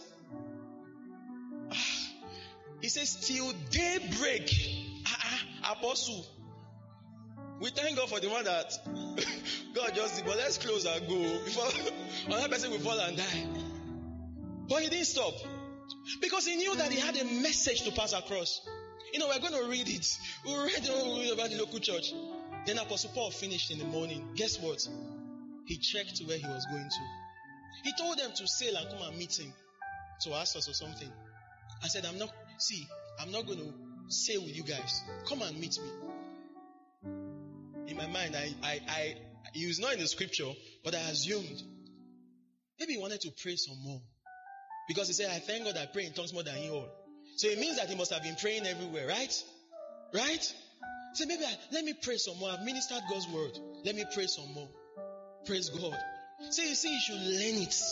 Ah, 1.72 2.08
he 2.80 2.88
says, 2.88 3.16
till 3.26 3.52
daybreak. 3.70 4.50
Uh-uh, 5.06 5.72
apostle. 5.72 6.24
We 7.60 7.70
thank 7.70 7.96
God 7.96 8.08
for 8.08 8.20
the 8.20 8.28
one 8.28 8.44
that 8.44 8.72
God 9.74 9.94
just 9.94 10.16
did, 10.16 10.26
but 10.26 10.36
let's 10.36 10.58
close 10.58 10.84
and 10.84 11.08
go 11.08 11.44
before 11.44 11.68
another 12.26 12.48
person 12.48 12.70
will 12.70 12.78
fall 12.78 12.98
and 13.00 13.16
die. 13.16 13.46
But 14.68 14.82
he 14.82 14.90
didn't 14.90 15.06
stop 15.06 15.34
because 16.20 16.46
he 16.46 16.56
knew 16.56 16.74
that 16.76 16.92
he 16.92 17.00
had 17.00 17.16
a 17.16 17.24
message 17.24 17.82
to 17.82 17.92
pass 17.92 18.12
across. 18.12 18.60
You 19.12 19.20
know, 19.20 19.28
we're 19.28 19.38
going 19.38 19.62
to 19.62 19.70
read 19.70 19.88
it. 19.88 20.18
We'll 20.44 20.64
read, 20.64 20.86
read 20.86 21.32
about 21.32 21.50
the 21.50 21.56
local 21.58 21.78
church. 21.78 22.12
Then 22.66 22.78
Apostle 22.78 23.10
Paul 23.14 23.30
finished 23.30 23.70
in 23.70 23.78
the 23.78 23.84
morning. 23.84 24.28
Guess 24.34 24.60
what? 24.60 24.86
He 25.66 25.76
checked 25.76 26.20
where 26.26 26.36
he 26.36 26.46
was 26.46 26.66
going 26.66 26.88
to. 26.88 27.25
He 27.84 27.92
told 27.98 28.18
them 28.18 28.32
to 28.34 28.46
sail 28.46 28.76
and 28.76 28.88
come 28.88 29.08
and 29.08 29.16
meet 29.16 29.38
him 29.38 29.52
to 30.22 30.34
Assos 30.34 30.68
or 30.68 30.74
something. 30.74 31.10
I 31.82 31.88
said, 31.88 32.04
I'm 32.06 32.18
not, 32.18 32.30
see, 32.58 32.86
I'm 33.20 33.30
not 33.30 33.46
going 33.46 33.58
to 33.58 33.72
sail 34.08 34.42
with 34.42 34.56
you 34.56 34.62
guys. 34.62 35.02
Come 35.28 35.42
and 35.42 35.58
meet 35.58 35.78
me. 35.78 35.90
In 37.88 37.96
my 37.96 38.06
mind, 38.06 38.34
I, 38.36 38.54
I, 38.62 38.80
I, 38.88 39.14
he 39.52 39.66
was 39.66 39.78
not 39.78 39.94
in 39.94 40.00
the 40.00 40.08
scripture, 40.08 40.50
but 40.84 40.94
I 40.94 41.00
assumed 41.10 41.62
maybe 42.80 42.94
he 42.94 42.98
wanted 42.98 43.20
to 43.22 43.30
pray 43.42 43.56
some 43.56 43.76
more. 43.82 44.00
Because 44.88 45.08
he 45.08 45.14
said, 45.14 45.30
I 45.30 45.38
thank 45.38 45.64
God 45.64 45.76
I 45.76 45.86
pray 45.86 46.06
in 46.06 46.12
tongues 46.12 46.32
more 46.32 46.42
than 46.42 46.62
you 46.62 46.72
all. 46.72 46.88
So 47.36 47.48
it 47.48 47.58
means 47.58 47.76
that 47.76 47.88
he 47.88 47.96
must 47.96 48.12
have 48.12 48.22
been 48.22 48.36
praying 48.36 48.66
everywhere, 48.66 49.06
right? 49.06 49.44
Right? 50.14 50.54
So 51.14 51.26
maybe 51.26 51.44
I, 51.44 51.54
let 51.72 51.84
me 51.84 51.94
pray 52.00 52.16
some 52.16 52.38
more. 52.38 52.50
I've 52.50 52.64
ministered 52.64 53.02
God's 53.10 53.28
word. 53.28 53.58
Let 53.84 53.94
me 53.94 54.04
pray 54.14 54.26
some 54.26 54.52
more. 54.54 54.68
Praise 55.44 55.70
God. 55.70 55.96
So 56.50 56.62
you 56.62 56.74
see, 56.74 56.92
you 56.92 57.00
should 57.00 57.16
learn 57.16 57.62
it. 57.62 57.82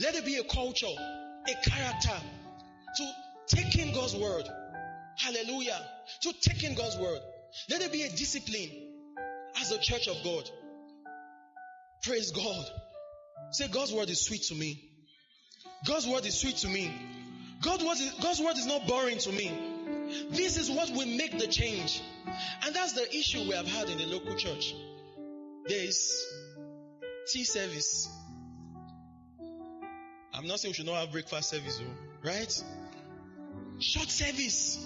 Let 0.00 0.14
it 0.14 0.24
be 0.24 0.36
a 0.36 0.44
culture, 0.44 0.86
a 0.86 1.68
character 1.68 2.20
to 2.96 3.12
take 3.48 3.76
in 3.78 3.94
God's 3.94 4.16
word. 4.16 4.48
Hallelujah. 5.16 5.78
To 6.22 6.32
take 6.40 6.64
in 6.64 6.74
God's 6.74 6.96
word. 6.96 7.20
Let 7.68 7.82
it 7.82 7.92
be 7.92 8.02
a 8.02 8.10
discipline 8.10 8.70
as 9.60 9.70
a 9.72 9.78
church 9.78 10.08
of 10.08 10.16
God. 10.24 10.50
Praise 12.02 12.30
God. 12.30 12.64
Say, 13.52 13.68
God's 13.68 13.92
word 13.92 14.08
is 14.08 14.20
sweet 14.20 14.42
to 14.44 14.54
me. 14.54 14.90
God's 15.86 16.06
word 16.06 16.24
is 16.26 16.38
sweet 16.38 16.56
to 16.58 16.68
me. 16.68 16.90
God 17.62 17.82
word 17.82 17.98
is, 17.98 18.10
God's 18.22 18.40
word 18.40 18.56
is 18.56 18.66
not 18.66 18.86
boring 18.86 19.18
to 19.18 19.32
me. 19.32 19.52
This 20.30 20.56
is 20.56 20.70
what 20.70 20.90
will 20.90 21.06
make 21.06 21.38
the 21.38 21.46
change. 21.46 22.02
And 22.64 22.74
that's 22.74 22.94
the 22.94 23.14
issue 23.14 23.40
we 23.40 23.50
have 23.50 23.66
had 23.66 23.88
in 23.88 23.98
the 23.98 24.06
local 24.06 24.34
church. 24.34 24.74
There 25.66 25.84
is 25.84 26.24
tea 27.26 27.44
service. 27.44 28.08
I'm 30.32 30.46
not 30.46 30.60
saying 30.60 30.70
we 30.70 30.74
should 30.74 30.86
not 30.86 30.96
have 30.96 31.12
breakfast 31.12 31.50
service, 31.50 31.78
though, 31.78 32.28
right? 32.28 32.64
Short 33.78 34.08
service. 34.08 34.78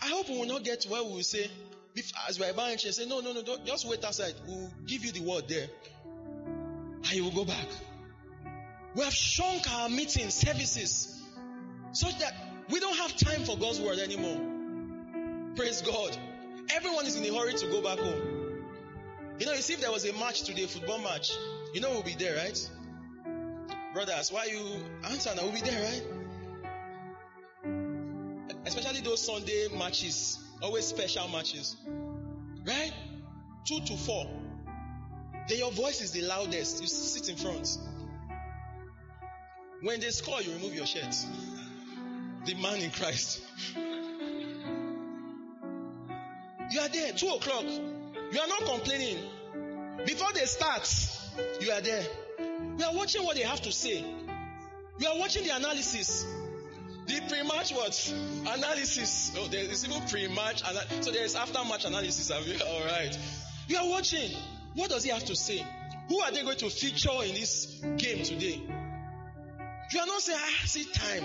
I 0.00 0.08
hope 0.08 0.28
we 0.28 0.38
will 0.38 0.46
not 0.46 0.64
get 0.64 0.84
where 0.84 1.02
we 1.02 1.12
will 1.14 1.22
say, 1.22 1.50
as 2.28 2.38
we're 2.38 2.52
buying 2.52 2.78
chairs, 2.78 2.96
say, 2.96 3.06
no, 3.06 3.20
no, 3.20 3.32
no, 3.32 3.42
just 3.64 3.88
wait 3.88 4.04
outside. 4.04 4.34
We'll 4.46 4.70
give 4.86 5.04
you 5.04 5.12
the 5.12 5.22
word 5.22 5.48
there. 5.48 5.66
And 6.04 7.12
you 7.12 7.24
will 7.24 7.32
go 7.32 7.44
back. 7.44 7.66
We 8.94 9.02
have 9.02 9.14
shrunk 9.14 9.70
our 9.72 9.88
meeting 9.88 10.30
services 10.30 11.22
such 11.92 12.18
that 12.18 12.34
we 12.70 12.80
don't 12.80 12.96
have 12.96 13.16
time 13.16 13.44
for 13.44 13.56
God's 13.56 13.80
word 13.80 13.98
anymore. 13.98 15.54
Praise 15.56 15.82
God. 15.82 16.16
Everyone 16.74 17.06
is 17.06 17.16
in 17.16 17.24
a 17.24 17.38
hurry 17.38 17.54
to 17.54 17.66
go 17.68 17.82
back 17.82 17.98
home. 17.98 18.35
You 19.38 19.44
know, 19.44 19.52
you 19.52 19.60
see, 19.60 19.74
if 19.74 19.80
there 19.80 19.92
was 19.92 20.06
a 20.06 20.12
match 20.14 20.42
today, 20.44 20.64
football 20.66 20.98
match, 20.98 21.30
you 21.74 21.80
know 21.80 21.90
we'll 21.90 22.02
be 22.02 22.14
there, 22.14 22.36
right? 22.36 22.70
Brothers, 23.92 24.32
why 24.32 24.44
you 24.46 24.60
answer 25.04 25.34
now? 25.34 25.42
We'll 25.42 25.52
be 25.52 25.60
there, 25.60 25.82
right? 25.82 26.02
Especially 28.64 29.00
those 29.00 29.24
Sunday 29.24 29.68
matches, 29.76 30.38
always 30.62 30.86
special 30.86 31.28
matches. 31.28 31.76
Right? 32.64 32.92
Two 33.64 33.80
to 33.80 33.96
four. 33.96 34.26
Then 35.48 35.58
your 35.58 35.70
voice 35.70 36.00
is 36.00 36.12
the 36.12 36.22
loudest. 36.22 36.80
You 36.80 36.86
sit 36.86 37.28
in 37.28 37.36
front. 37.36 37.78
When 39.82 40.00
they 40.00 40.10
score, 40.10 40.40
you 40.40 40.52
remove 40.52 40.74
your 40.74 40.86
shirt. 40.86 41.14
The 42.46 42.54
man 42.54 42.80
in 42.80 42.90
Christ. 42.90 43.42
You 46.68 46.80
are 46.80 46.88
there, 46.88 47.12
two 47.12 47.28
o'clock. 47.28 47.64
You 48.32 48.40
are 48.40 48.48
not 48.48 48.64
complaining. 48.64 49.18
Before 50.04 50.32
they 50.32 50.44
start, 50.44 50.88
you 51.60 51.70
are 51.70 51.80
there. 51.80 52.04
We 52.76 52.84
are 52.84 52.94
watching 52.94 53.24
what 53.24 53.36
they 53.36 53.42
have 53.42 53.60
to 53.62 53.72
say. 53.72 54.04
We 54.98 55.06
are 55.06 55.18
watching 55.18 55.44
the 55.44 55.54
analysis. 55.54 56.26
The 57.06 57.20
pre-match 57.28 57.72
what? 57.72 58.14
Analysis. 58.46 59.32
Oh, 59.36 59.46
there 59.46 59.62
is 59.62 59.84
even 59.84 60.06
pre-match. 60.08 60.62
so 61.00 61.10
there 61.10 61.24
is 61.24 61.36
after-match 61.36 61.84
analysis. 61.84 62.30
All 62.66 62.84
right. 62.84 63.16
You 63.68 63.78
are 63.78 63.88
watching. 63.88 64.30
What 64.74 64.90
does 64.90 65.04
he 65.04 65.10
have 65.10 65.24
to 65.26 65.36
say? 65.36 65.64
Who 66.08 66.20
are 66.20 66.30
they 66.30 66.42
going 66.42 66.56
to 66.58 66.70
feature 66.70 67.10
in 67.24 67.34
this 67.34 67.66
game 67.96 68.24
today? 68.24 68.62
You 69.92 70.00
are 70.00 70.06
not 70.06 70.20
saying, 70.20 70.38
ah, 70.40 70.66
see 70.66 70.84
time. 70.84 71.24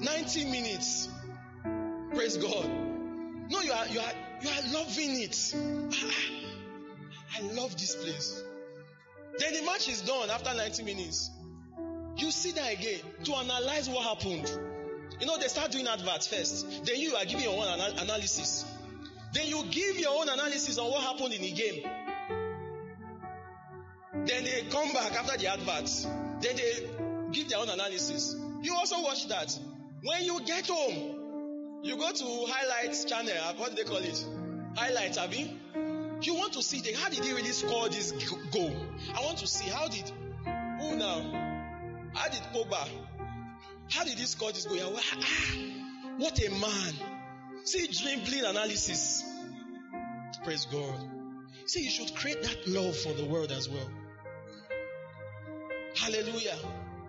90 0.00 0.44
minutes. 0.46 1.08
Praise 2.14 2.36
God. 2.36 2.68
No, 3.50 3.60
you 3.60 3.72
are, 3.72 3.86
you 3.88 4.00
are, 4.00 4.12
You 4.44 4.50
are 4.50 4.74
loving 4.74 5.22
it. 5.22 5.54
Ah, 5.56 6.04
ah. 6.04 7.38
I 7.38 7.40
love 7.54 7.72
this 7.78 7.96
place. 7.96 8.42
Then 9.38 9.54
the 9.54 9.62
match 9.62 9.88
is 9.88 10.02
done 10.02 10.28
after 10.28 10.54
90 10.54 10.82
minutes. 10.82 11.30
You 12.18 12.30
sit 12.30 12.54
there 12.56 12.70
again 12.70 13.00
to 13.24 13.34
analyze 13.36 13.88
what 13.88 14.04
happened. 14.04 14.46
You 15.18 15.26
know, 15.26 15.38
they 15.38 15.48
start 15.48 15.70
doing 15.70 15.86
adverts 15.86 16.26
first. 16.26 16.84
Then 16.84 17.00
you 17.00 17.14
are 17.16 17.24
giving 17.24 17.44
your 17.44 17.54
own 17.54 17.66
ana- 17.80 18.02
analysis. 18.02 18.66
Then 19.32 19.46
you 19.46 19.64
give 19.70 19.98
your 19.98 20.20
own 20.20 20.28
analysis 20.28 20.76
on 20.76 20.90
what 20.90 21.02
happened 21.02 21.32
in 21.32 21.40
the 21.40 21.52
game. 21.52 21.82
Then 24.26 24.44
they 24.44 24.66
come 24.70 24.92
back 24.92 25.12
after 25.14 25.38
the 25.38 25.46
adverts. 25.46 26.04
Then 26.40 26.56
they 26.56 27.30
give 27.32 27.48
their 27.48 27.60
own 27.60 27.70
analysis. 27.70 28.36
You 28.60 28.74
also 28.76 29.00
watch 29.02 29.26
that. 29.28 29.58
When 30.02 30.22
you 30.22 30.42
get 30.44 30.66
home, 30.66 31.80
you 31.82 31.96
go 31.96 32.12
to 32.12 32.24
highlights 32.48 33.06
channel. 33.06 33.32
Uh, 33.42 33.54
what 33.54 33.74
do 33.74 33.76
they 33.76 33.88
call 33.88 33.98
it? 33.98 34.24
Highlights, 34.76 35.18
have 35.18 35.34
you? 35.34 35.48
You 36.22 36.34
want 36.34 36.54
to 36.54 36.62
see 36.62 36.80
the, 36.80 36.92
how 36.94 37.08
did 37.08 37.24
he 37.24 37.32
really 37.32 37.52
score 37.52 37.88
this 37.88 38.12
goal? 38.52 38.74
I 39.14 39.24
want 39.24 39.38
to 39.38 39.46
see 39.46 39.68
how 39.68 39.88
did 39.88 40.10
who 40.80 40.96
now? 40.96 42.10
How 42.14 42.28
did 42.28 42.40
Pogba? 42.52 42.88
How 43.90 44.04
did 44.04 44.18
he 44.18 44.24
score 44.24 44.52
this 44.52 44.66
goal? 44.66 44.78
Ah, 44.96 45.56
what 46.18 46.38
a 46.42 46.50
man! 46.50 46.94
See 47.64 47.86
dribbling 47.86 48.44
analysis. 48.44 49.24
Praise 50.42 50.66
God. 50.66 50.94
See, 51.66 51.82
you 51.82 51.90
should 51.90 52.14
create 52.14 52.42
that 52.42 52.68
love 52.68 52.96
for 52.96 53.12
the 53.12 53.24
world 53.24 53.50
as 53.52 53.68
well. 53.68 53.90
Hallelujah. 55.96 56.56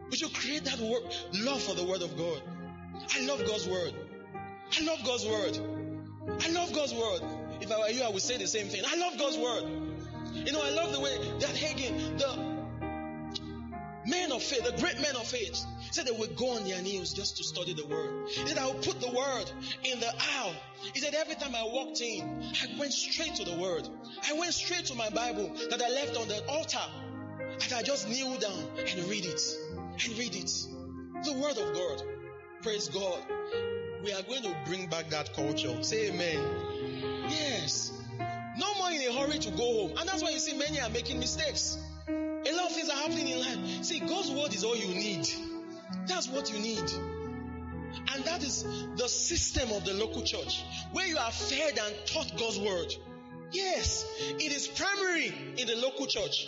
We 0.10 0.18
should 0.18 0.34
create 0.34 0.64
that 0.66 0.80
word, 0.80 1.04
love 1.34 1.62
for 1.62 1.76
the 1.76 1.84
word 1.84 2.02
of 2.02 2.16
God. 2.18 2.42
I 3.16 3.26
love 3.26 3.46
God's 3.46 3.68
word. 3.68 3.94
I 4.80 4.84
love 4.86 5.04
God's 5.04 5.26
word. 5.26 5.60
I 6.42 6.52
love 6.52 6.74
God's 6.74 6.94
word. 6.94 7.22
If 7.62 7.72
I 7.72 7.80
were 7.80 7.90
you, 7.90 8.04
I 8.04 8.10
would 8.10 8.22
say 8.22 8.38
the 8.38 8.48
same 8.48 8.68
thing. 8.68 8.84
I 8.86 8.96
love 8.98 9.18
God's 9.18 9.38
word. 9.38 9.64
You 10.34 10.52
know, 10.52 10.62
I 10.62 10.72
love 10.72 10.92
the 10.92 11.00
way 11.00 11.18
that 11.40 11.56
Hagin, 11.56 12.18
the 12.18 12.56
men 14.06 14.32
of 14.32 14.44
faith, 14.44 14.64
the 14.64 14.80
great 14.82 15.00
men 15.02 15.16
of 15.16 15.26
faith, 15.26 15.64
said 15.92 16.06
they 16.06 16.12
would 16.12 16.36
go 16.36 16.58
on 16.58 16.66
their 16.66 16.82
knees 16.82 17.14
just 17.14 17.38
to 17.38 17.44
study 17.44 17.74
the 17.74 17.86
word. 17.86 18.30
He 18.30 18.48
said, 18.48 18.58
I 18.58 18.68
would 18.68 18.82
put 18.84 19.00
the 19.00 19.10
word 19.10 19.50
in 19.84 20.00
the 20.00 20.14
aisle. 20.38 20.54
He 20.94 21.00
said, 21.00 21.16
every 21.16 21.36
time 21.36 21.56
I 21.56 21.64
walked 21.64 22.02
in, 22.02 22.44
I 22.62 22.80
went 22.80 22.94
straight 22.94 23.36
to 23.36 23.46
the 23.46 23.58
word. 23.58 23.88
I 24.28 24.34
went 24.34 24.54
straight 24.54 24.86
to 24.86 24.96
my 24.96 25.10
Bible 25.10 25.50
that 25.70 25.82
I 25.82 25.90
left 25.90 26.18
on 26.18 26.28
the 26.28 26.46
altar. 26.48 26.86
And 27.64 27.74
I 27.74 27.82
just 27.82 28.10
kneel 28.10 28.38
down 28.38 28.64
and 28.78 29.10
read 29.10 29.26
it. 29.26 29.42
And 29.78 30.18
read 30.18 30.36
it. 30.36 30.52
The 31.24 31.34
word 31.34 31.58
of 31.58 31.74
God. 31.74 32.04
Praise 32.62 32.90
God. 32.90 33.20
We 34.04 34.12
are 34.12 34.22
going 34.24 34.44
to 34.44 34.56
bring 34.66 34.88
back 34.88 35.10
that 35.12 35.34
culture. 35.34 35.82
Say 35.82 36.10
amen. 36.10 36.38
Yes. 37.30 37.92
No 38.58 38.74
more 38.76 38.92
in 38.92 39.02
a 39.02 39.14
hurry 39.14 39.40
to 39.40 39.52
go 39.52 39.88
home. 39.88 39.98
And 39.98 40.08
that's 40.08 40.24
why 40.24 40.30
you 40.30 40.40
see 40.40 40.58
many 40.58 40.80
are 40.80 40.90
making 40.90 41.20
mistakes. 41.20 41.78
A 42.08 42.52
lot 42.54 42.68
of 42.68 42.72
things 42.72 42.90
are 42.90 42.96
happening 42.96 43.28
in 43.28 43.40
life. 43.40 43.84
See, 43.84 44.00
God's 44.00 44.32
word 44.32 44.54
is 44.54 44.64
all 44.64 44.76
you 44.76 44.88
need. 44.88 45.28
That's 46.08 46.28
what 46.30 46.52
you 46.52 46.60
need. 46.60 46.92
And 48.14 48.24
that 48.26 48.44
is 48.44 48.64
the 48.96 49.08
system 49.08 49.72
of 49.72 49.86
the 49.86 49.94
local 49.94 50.22
church 50.22 50.64
where 50.92 51.08
you 51.08 51.18
are 51.18 51.32
fed 51.32 51.80
and 51.80 51.96
taught 52.06 52.38
God's 52.38 52.60
word. 52.60 52.94
Yes, 53.52 54.06
it 54.20 54.52
is 54.52 54.68
primary 54.68 55.34
in 55.58 55.68
the 55.68 55.76
local 55.76 56.06
church. 56.06 56.48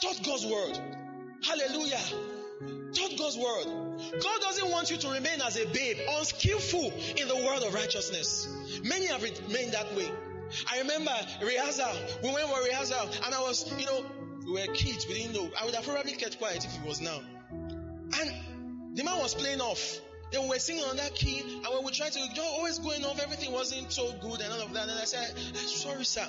Taught 0.00 0.24
God's 0.24 0.46
word. 0.46 0.78
Hallelujah. 1.44 2.00
Taught 2.92 3.18
God's 3.18 3.36
word. 3.36 3.81
God 3.98 4.40
doesn't 4.40 4.70
want 4.70 4.90
you 4.90 4.96
to 4.98 5.08
remain 5.08 5.40
as 5.44 5.56
a 5.56 5.66
babe, 5.66 5.96
unskillful 6.18 6.92
in 7.16 7.28
the 7.28 7.36
world 7.36 7.62
of 7.62 7.74
righteousness. 7.74 8.48
Many 8.84 9.06
have 9.06 9.22
remained 9.22 9.72
that 9.72 9.94
way. 9.94 10.10
I 10.70 10.78
remember 10.78 11.12
rehearsal. 11.42 11.92
We 12.22 12.32
went 12.32 12.48
for 12.48 12.62
rehearsal, 12.62 13.08
and 13.24 13.34
I 13.34 13.40
was, 13.40 13.72
you 13.78 13.86
know, 13.86 14.04
we 14.46 14.52
were 14.52 14.72
kids, 14.74 15.06
we 15.06 15.14
didn't 15.14 15.34
know. 15.34 15.50
I 15.60 15.64
would 15.64 15.74
have 15.74 15.84
probably 15.84 16.12
kept 16.12 16.38
quiet 16.38 16.64
if 16.64 16.74
it 16.74 16.86
was 16.86 17.00
now. 17.00 17.20
And 17.50 18.96
the 18.96 19.04
man 19.04 19.18
was 19.18 19.34
playing 19.34 19.60
off. 19.60 20.00
Then 20.30 20.44
we 20.44 20.48
were 20.48 20.58
singing 20.58 20.84
on 20.84 20.96
that 20.96 21.14
key, 21.14 21.40
and 21.40 21.66
when 21.74 21.84
we 21.84 21.92
tried 21.92 22.12
to, 22.12 22.18
you 22.18 22.42
always 22.42 22.78
going 22.78 23.04
off, 23.04 23.20
everything 23.20 23.52
wasn't 23.52 23.92
so 23.92 24.12
good 24.22 24.40
and 24.40 24.52
all 24.52 24.62
of 24.62 24.72
that. 24.72 24.88
And 24.88 24.98
I 24.98 25.04
said, 25.04 25.30
ah, 25.54 25.58
Sorry, 25.58 26.04
sir. 26.04 26.26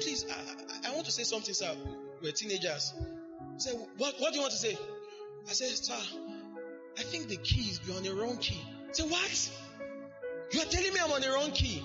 Please, 0.00 0.24
I, 0.30 0.88
I 0.88 0.94
want 0.94 1.04
to 1.06 1.12
say 1.12 1.24
something, 1.24 1.52
sir. 1.52 1.74
We're 2.22 2.32
teenagers. 2.32 2.94
I 3.38 3.58
said, 3.58 3.74
what, 3.98 4.14
what 4.18 4.32
do 4.32 4.36
you 4.36 4.40
want 4.40 4.52
to 4.52 4.58
say? 4.58 4.78
I 5.48 5.52
said, 5.52 5.68
Sir, 5.68 6.18
I 6.98 7.02
think 7.02 7.28
the 7.28 7.36
key 7.36 7.62
is 7.62 7.80
you're 7.86 7.96
on 7.96 8.02
the 8.02 8.14
wrong 8.14 8.36
key. 8.36 8.60
Said, 8.92 9.10
What? 9.10 9.50
You 10.52 10.60
are 10.60 10.66
telling 10.66 10.92
me 10.92 11.00
I'm 11.02 11.10
on 11.10 11.20
the 11.20 11.30
wrong 11.30 11.50
key. 11.50 11.82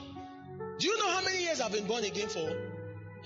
Do 0.77 0.87
you 0.87 0.97
know 0.97 1.09
how 1.09 1.23
many 1.23 1.41
years 1.43 1.61
I've 1.61 1.71
been 1.71 1.87
born 1.87 2.03
again 2.03 2.29
for? 2.29 2.51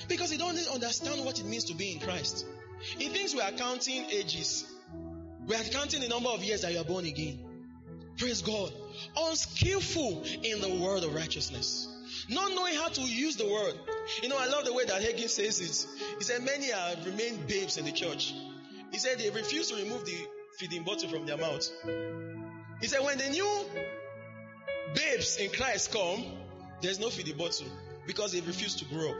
Because 0.07 0.31
he 0.31 0.37
don't 0.37 0.57
understand 0.73 1.25
what 1.25 1.39
it 1.39 1.45
means 1.45 1.65
to 1.65 1.75
be 1.75 1.91
in 1.91 1.99
Christ. 1.99 2.45
He 2.97 3.07
thinks 3.09 3.33
we 3.33 3.41
are 3.41 3.51
counting 3.51 4.05
ages. 4.09 4.65
We 5.45 5.55
are 5.55 5.63
counting 5.63 6.01
the 6.01 6.07
number 6.07 6.29
of 6.29 6.43
years 6.43 6.61
that 6.61 6.71
you 6.73 6.79
are 6.79 6.85
born 6.85 7.05
again. 7.05 7.39
Praise 8.17 8.41
God. 8.41 8.71
Unskillful 9.17 10.23
in 10.43 10.61
the 10.61 10.69
word 10.81 11.03
of 11.03 11.13
righteousness. 11.13 11.87
Not 12.29 12.51
knowing 12.53 12.75
how 12.75 12.87
to 12.89 13.01
use 13.01 13.35
the 13.35 13.47
word. 13.47 13.73
You 14.21 14.29
know, 14.29 14.37
I 14.37 14.47
love 14.47 14.65
the 14.65 14.73
way 14.73 14.85
that 14.85 15.01
Hagin 15.01 15.29
says 15.29 15.59
it. 15.59 15.87
He 16.17 16.23
said, 16.23 16.43
Many 16.43 16.71
have 16.71 17.05
remained 17.05 17.47
babes 17.47 17.77
in 17.77 17.85
the 17.85 17.91
church. 17.91 18.33
He 18.91 18.99
said 18.99 19.17
they 19.17 19.29
refuse 19.29 19.69
to 19.71 19.75
remove 19.75 20.05
the 20.05 20.17
feeding 20.57 20.83
bottle 20.83 21.09
from 21.09 21.25
their 21.25 21.37
mouth. 21.37 21.67
He 22.81 22.87
said, 22.87 23.01
When 23.03 23.17
the 23.17 23.29
new 23.29 23.65
babes 24.95 25.37
in 25.37 25.51
Christ 25.51 25.91
come, 25.91 26.23
there's 26.81 26.99
no 26.99 27.09
feeding 27.09 27.37
bottle 27.37 27.67
because 28.05 28.33
they 28.33 28.41
refuse 28.41 28.75
to 28.75 28.85
grow 28.85 29.09
up. 29.09 29.17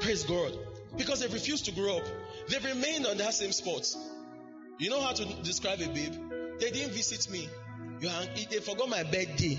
Praise 0.00 0.24
God. 0.24 0.52
Because 0.96 1.20
they 1.20 1.26
refuse 1.28 1.62
to 1.62 1.72
grow 1.72 1.96
up. 1.96 2.04
They've 2.48 2.64
remained 2.64 3.06
on 3.06 3.16
that 3.18 3.32
same 3.34 3.52
spot. 3.52 3.94
You 4.78 4.90
know 4.90 5.00
how 5.00 5.12
to 5.12 5.24
describe 5.42 5.80
a 5.80 5.88
babe? 5.88 6.14
They 6.58 6.70
didn't 6.70 6.92
visit 6.92 7.30
me. 7.30 7.48
They 8.00 8.58
forgot 8.58 8.88
my 8.88 9.02
birthday. 9.04 9.58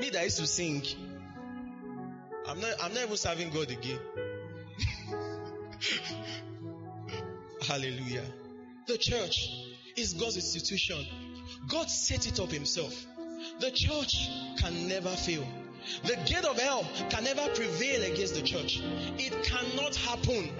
Me 0.00 0.10
that 0.10 0.22
used 0.24 0.38
to 0.38 0.46
sing. 0.46 0.82
I'm 2.46 2.60
not, 2.60 2.70
I'm 2.82 2.94
not 2.94 3.02
even 3.02 3.16
serving 3.16 3.50
God 3.50 3.70
again. 3.70 3.98
Hallelujah. 7.66 8.24
The 8.86 8.96
church 8.96 9.67
is 9.98 10.14
God's 10.14 10.36
institution. 10.36 11.04
God 11.68 11.90
set 11.90 12.26
it 12.26 12.40
up 12.40 12.50
himself. 12.50 12.94
The 13.60 13.70
church 13.70 14.28
can 14.58 14.88
never 14.88 15.10
fail. 15.10 15.46
The 16.04 16.16
gate 16.26 16.44
of 16.44 16.58
hell 16.58 16.86
can 17.10 17.24
never 17.24 17.48
prevail 17.54 18.02
against 18.02 18.34
the 18.34 18.42
church. 18.42 18.80
It 19.18 19.32
cannot 19.44 19.94
happen. 19.96 20.50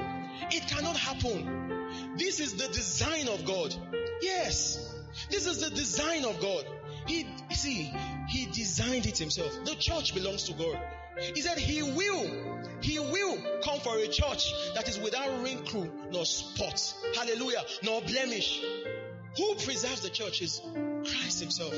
It 0.51 0.67
cannot 0.69 0.97
happen. 0.97 2.17
This 2.17 2.41
is 2.41 2.55
the 2.55 2.69
design 2.69 3.29
of 3.29 3.45
God. 3.45 3.75
Yes. 4.23 4.95
This 5.31 5.47
is 5.47 5.61
the 5.61 5.71
design 5.71 6.25
of 6.25 6.41
God. 6.41 6.65
He 7.07 7.27
see, 7.51 7.93
he 8.29 8.47
designed 8.47 9.07
it 9.07 9.19
himself. 9.19 9.53
The 9.65 9.75
church 9.75 10.15
belongs 10.15 10.45
to 10.45 10.53
God. 10.53 10.79
He 11.35 11.41
said 11.41 11.59
he 11.59 11.83
will, 11.83 12.31
he 12.81 12.99
will 12.99 13.39
come 13.63 13.81
for 13.81 13.97
a 13.99 14.07
church 14.07 14.53
that 14.75 14.89
is 14.89 14.99
without 14.99 15.43
wrinkle 15.43 15.89
nor 16.13 16.25
spot. 16.25 16.95
Hallelujah. 17.17 17.63
Nor 17.83 18.03
blemish. 18.03 18.63
Who 19.37 19.55
preserves 19.57 20.01
the 20.01 20.11
church 20.11 20.43
is 20.43 20.61
Christ 21.05 21.41
himself. 21.41 21.75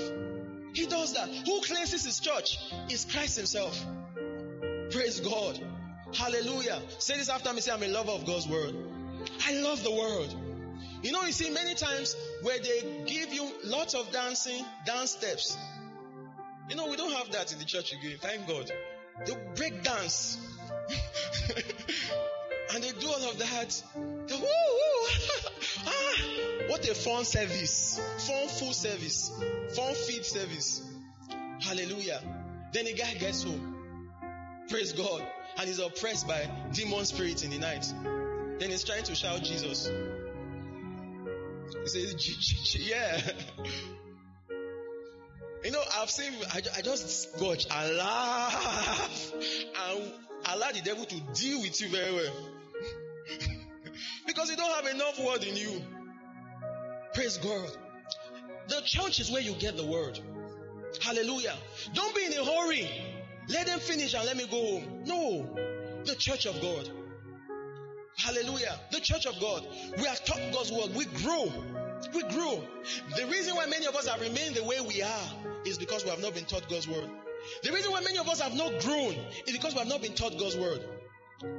He 0.72 0.86
does 0.86 1.14
that. 1.14 1.28
Who 1.28 1.61
cleanses 1.62 2.05
his 2.05 2.20
church 2.20 2.59
is 2.88 3.05
Christ 3.05 3.36
himself. 3.36 3.84
Praise 4.90 5.20
God. 5.20 5.61
Hallelujah. 6.14 6.80
Say 6.98 7.16
this 7.16 7.28
after 7.28 7.53
me. 7.53 7.61
Say, 7.61 7.72
I'm 7.72 7.82
a 7.82 7.88
lover 7.88 8.12
of 8.12 8.26
God's 8.26 8.48
word. 8.48 8.74
I 9.46 9.55
love 9.55 9.82
the 9.82 9.90
word. 9.90 10.34
You 11.03 11.12
know, 11.12 11.22
you 11.22 11.32
see, 11.32 11.51
many 11.51 11.74
times 11.74 12.16
where 12.42 12.59
they 12.59 13.05
give 13.07 13.32
you 13.32 13.51
lots 13.64 13.94
of 13.94 14.11
dancing, 14.12 14.64
dance 14.84 15.12
steps. 15.12 15.57
You 16.68 16.76
know, 16.76 16.88
we 16.88 16.96
don't 16.96 17.12
have 17.12 17.32
that 17.32 17.53
in 17.53 17.59
the 17.59 17.64
church 17.64 17.92
again. 17.92 18.16
Thank 18.20 18.46
God. 18.46 18.70
They 19.26 19.34
break 19.57 19.82
dance. 19.82 20.38
and 22.74 22.82
they 22.82 22.92
do 22.92 23.09
all 23.09 23.30
of 23.30 23.38
that. 23.38 23.82
They, 24.26 24.36
woo, 24.36 24.42
woo. 24.42 25.09
ah, 25.86 26.14
what 26.70 26.88
a 26.88 26.94
fun 26.94 27.24
service. 27.24 28.00
Fun 28.18 28.46
full 28.46 28.72
service. 28.72 29.32
Fun 29.74 29.92
feed 29.92 30.24
service. 30.24 30.82
Hallelujah. 31.60 32.22
Then 32.72 32.84
the 32.84 32.94
guy 32.94 33.14
gets 33.14 33.42
home. 33.42 33.76
Praise 34.68 34.92
God. 34.92 35.26
And 35.58 35.66
he's 35.66 35.80
oppressed 35.80 36.28
by 36.28 36.48
demon 36.72 37.04
spirits 37.06 37.42
in 37.42 37.50
the 37.50 37.58
night. 37.58 37.92
Then 38.60 38.70
he's 38.70 38.84
trying 38.84 39.02
to 39.02 39.16
shout 39.16 39.42
Jesus. 39.42 39.90
He 41.82 41.88
says, 41.88 42.76
yeah. 42.78 43.20
You 45.62 45.72
know, 45.72 45.82
I've 45.98 46.08
seen, 46.08 46.32
I, 46.54 46.62
I 46.78 46.80
just 46.80 47.38
watch 47.38 47.66
and 47.70 47.96
laugh 47.98 49.32
and 49.34 50.12
allow 50.46 50.70
the 50.70 50.80
devil 50.82 51.04
to 51.04 51.20
deal 51.34 51.60
with 51.60 51.78
you 51.82 51.90
very 51.90 52.14
well. 52.14 52.32
because 54.26 54.50
you 54.50 54.56
don't 54.56 54.72
have 54.82 54.94
enough 54.94 55.18
word 55.22 55.44
in 55.44 55.56
you. 55.56 55.82
Praise 57.20 57.36
God. 57.36 57.70
The 58.68 58.80
church 58.80 59.20
is 59.20 59.30
where 59.30 59.42
you 59.42 59.52
get 59.52 59.76
the 59.76 59.84
word. 59.84 60.18
Hallelujah. 61.02 61.52
Don't 61.92 62.16
be 62.16 62.24
in 62.24 62.32
a 62.32 62.42
hurry. 62.42 62.88
Let 63.46 63.66
them 63.66 63.78
finish 63.78 64.14
and 64.14 64.24
let 64.24 64.38
me 64.38 64.46
go 64.46 64.56
home. 64.56 65.02
No. 65.04 66.02
The 66.06 66.14
church 66.14 66.46
of 66.46 66.58
God. 66.62 66.88
Hallelujah. 68.16 68.74
The 68.90 69.00
church 69.00 69.26
of 69.26 69.38
God. 69.38 69.66
We 69.98 70.06
are 70.06 70.14
taught 70.14 70.40
God's 70.50 70.72
word. 70.72 70.94
We 70.94 71.04
grow. 71.22 71.52
We 72.14 72.22
grow. 72.22 72.64
The 73.14 73.26
reason 73.26 73.54
why 73.54 73.66
many 73.66 73.84
of 73.84 73.94
us 73.96 74.08
have 74.08 74.22
remained 74.22 74.54
the 74.54 74.64
way 74.64 74.80
we 74.80 75.02
are 75.02 75.30
is 75.66 75.76
because 75.76 76.04
we 76.04 76.08
have 76.08 76.22
not 76.22 76.32
been 76.32 76.46
taught 76.46 76.70
God's 76.70 76.88
word. 76.88 77.10
The 77.62 77.70
reason 77.70 77.92
why 77.92 78.00
many 78.00 78.16
of 78.16 78.30
us 78.30 78.40
have 78.40 78.54
not 78.54 78.80
grown 78.80 79.14
is 79.46 79.52
because 79.52 79.74
we 79.74 79.80
have 79.80 79.88
not 79.88 80.00
been 80.00 80.14
taught 80.14 80.38
God's 80.38 80.56
word. 80.56 80.82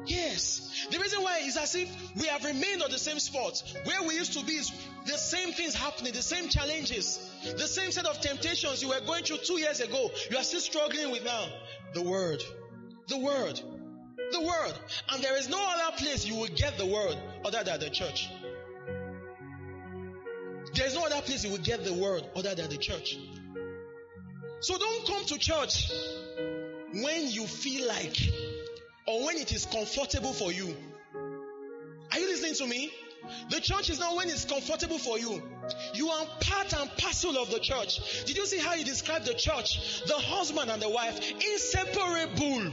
Yes. 0.06 0.88
The 0.92 1.00
reason 1.00 1.24
why 1.24 1.40
is 1.40 1.58
as 1.58 1.74
if 1.76 1.90
we 2.16 2.28
have 2.28 2.44
remained 2.44 2.84
on 2.84 2.92
the 2.92 3.00
same 3.00 3.20
spot. 3.20 3.62
Where 3.86 4.04
we 4.04 4.16
used 4.16 4.34
to 4.34 4.46
be 4.46 4.54
is 4.54 4.72
the 5.06 5.18
same 5.18 5.54
things 5.54 5.74
happening, 5.74 6.14
the 6.14 6.22
same 6.22 6.50
challenges, 6.50 7.20
the 7.44 7.68
same 7.68 7.92
set 7.92 8.06
of 8.06 8.20
temptations 8.22 8.82
you 8.82 8.90
were 8.90 9.02
going 9.06 9.24
through 9.24 9.38
two 9.38 9.60
years 9.60 9.80
ago. 9.80 10.12
You 10.30 10.38
are 10.38 10.44
still 10.44 10.60
struggling 10.60 11.12
with 11.12 11.24
now. 11.24 11.46
The 11.94 12.04
word. 12.04 12.44
The 13.08 13.18
word. 13.18 13.60
The 14.32 14.42
word. 14.42 14.74
And 15.10 15.24
there 15.24 15.38
is 15.38 15.50
no 15.50 15.60
other 15.60 15.98
place 15.98 16.26
you 16.26 16.36
will 16.36 16.50
get 16.56 16.78
the 16.78 16.86
word 16.86 17.18
other 17.44 17.64
than 17.64 17.80
the 17.80 17.90
church. 17.90 18.30
There 20.76 20.86
is 20.86 20.94
no 20.94 21.06
other 21.06 21.22
place 21.22 21.44
you 21.44 21.52
will 21.52 21.58
get 21.58 21.84
the 21.84 21.94
word 21.94 22.24
other 22.36 22.54
than 22.56 22.70
the 22.70 22.78
church. 22.78 23.18
So 24.62 24.78
don't 24.78 25.08
come 25.08 25.26
to 25.26 25.40
church 25.40 25.92
when 26.94 27.30
you 27.30 27.48
feel 27.48 27.88
like 27.88 28.16
or 29.08 29.26
when 29.26 29.38
it 29.38 29.52
is 29.52 29.66
comfortable 29.66 30.34
for 30.34 30.52
you. 30.52 30.76
Are 32.12 32.20
you 32.20 32.28
listening 32.28 32.56
to 32.56 32.68
me? 32.68 32.92
The 33.50 33.60
church 33.62 33.90
is 33.90 34.00
not 34.00 34.16
when 34.16 34.28
it's 34.30 34.46
comfortable 34.46 34.98
for 34.98 35.20
you. 35.20 35.42
You 35.94 36.10
are 36.10 36.26
part 36.42 36.74
and 36.74 36.90
parcel 36.98 37.38
of 37.38 37.52
the 37.52 37.60
church. 37.60 38.26
Did 38.26 38.38
you 38.38 38.46
see 38.46 38.58
how 38.58 38.72
he 38.72 38.84
described 38.84 39.26
the 39.26 39.34
church? 39.34 40.02
The 40.08 40.16
husband 40.16 40.70
and 40.70 40.82
the 40.82 40.90
wife, 40.90 41.20
inseparable. 41.32 42.72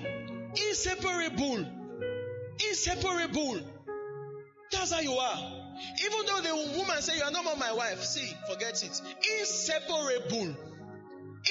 Inseparable. 0.69 1.67
Inseparable. 2.69 3.61
That's 4.71 4.93
how 4.93 5.01
you 5.01 5.13
are. 5.13 5.53
Even 6.05 6.27
though 6.27 6.41
the 6.41 6.79
woman 6.79 7.01
say 7.03 7.17
you 7.17 7.23
are 7.23 7.31
no 7.31 7.43
more 7.43 7.57
my 7.57 7.73
wife, 7.73 8.03
see, 8.03 8.33
forget 8.51 8.83
it. 8.83 9.01
Inseparable. 9.41 10.57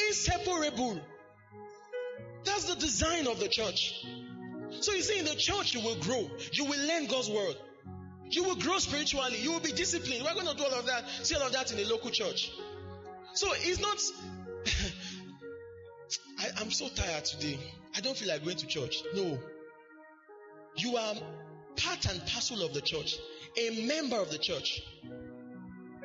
Inseparable. 0.07 0.99
That's 2.43 2.65
the 2.65 2.75
design 2.75 3.27
of 3.27 3.39
the 3.39 3.47
church. 3.47 4.05
So 4.79 4.93
you 4.93 5.01
see, 5.01 5.19
in 5.19 5.25
the 5.25 5.35
church, 5.35 5.73
you 5.73 5.81
will 5.81 5.95
grow. 5.95 6.29
You 6.53 6.65
will 6.65 6.87
learn 6.87 7.07
God's 7.07 7.29
word. 7.29 7.55
You 8.29 8.43
will 8.43 8.55
grow 8.55 8.77
spiritually. 8.77 9.37
You 9.39 9.53
will 9.53 9.59
be 9.59 9.71
disciplined. 9.71 10.23
We're 10.23 10.33
going 10.33 10.47
to 10.47 10.55
do 10.55 10.63
all 10.63 10.73
of 10.79 10.85
that, 10.85 11.05
see 11.23 11.35
all 11.35 11.43
of 11.43 11.53
that 11.53 11.71
in 11.71 11.77
the 11.77 11.85
local 11.85 12.09
church. 12.11 12.51
So 13.33 13.47
it's 13.53 13.79
not. 13.79 13.99
I, 16.39 16.61
am 16.61 16.71
so 16.71 16.87
tired 16.89 17.25
today. 17.25 17.57
I 17.95 18.01
don't 18.01 18.17
feel 18.17 18.27
like 18.27 18.43
going 18.43 18.57
to 18.57 18.67
church. 18.67 19.03
No. 19.15 19.39
You 20.75 20.97
are 20.97 21.15
part 21.75 22.05
and 22.05 22.25
parcel 22.27 22.63
of 22.63 22.73
the 22.73 22.81
church, 22.81 23.17
a 23.57 23.87
member 23.87 24.17
of 24.17 24.31
the 24.31 24.37
church. 24.37 24.81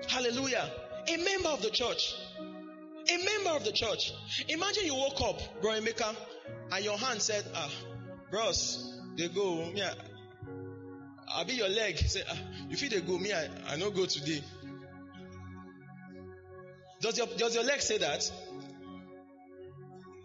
Hallelujah. 0.08 0.70
A 1.08 1.16
member 1.16 1.48
of 1.48 1.62
the 1.62 1.70
church. 1.70 2.14
A 2.38 3.16
member 3.24 3.50
of 3.50 3.64
the 3.64 3.72
church. 3.72 4.12
Imagine 4.48 4.86
you 4.86 4.94
woke 4.94 5.20
up, 5.20 5.40
Bro 5.60 5.72
Emeka, 5.72 6.14
and 6.70 6.84
your 6.84 6.96
hand 6.96 7.20
said, 7.20 7.44
Ah, 7.54 7.70
bros, 8.32 8.98
they 9.16 9.28
go. 9.28 9.70
Me, 9.72 9.82
I'll 11.28 11.44
be 11.44 11.52
your 11.52 11.68
leg. 11.68 11.98
Say, 11.98 12.22
ah, 12.28 12.36
you 12.68 12.76
feel 12.76 12.90
they 12.90 13.00
go. 13.00 13.18
Me, 13.18 13.32
I, 13.32 13.48
I 13.68 13.76
no 13.76 13.90
go 13.90 14.06
today. 14.06 14.42
Does 17.00 17.18
your, 17.18 17.26
does 17.36 17.54
your 17.54 17.64
leg 17.64 17.80
say 17.80 17.98
that? 17.98 18.32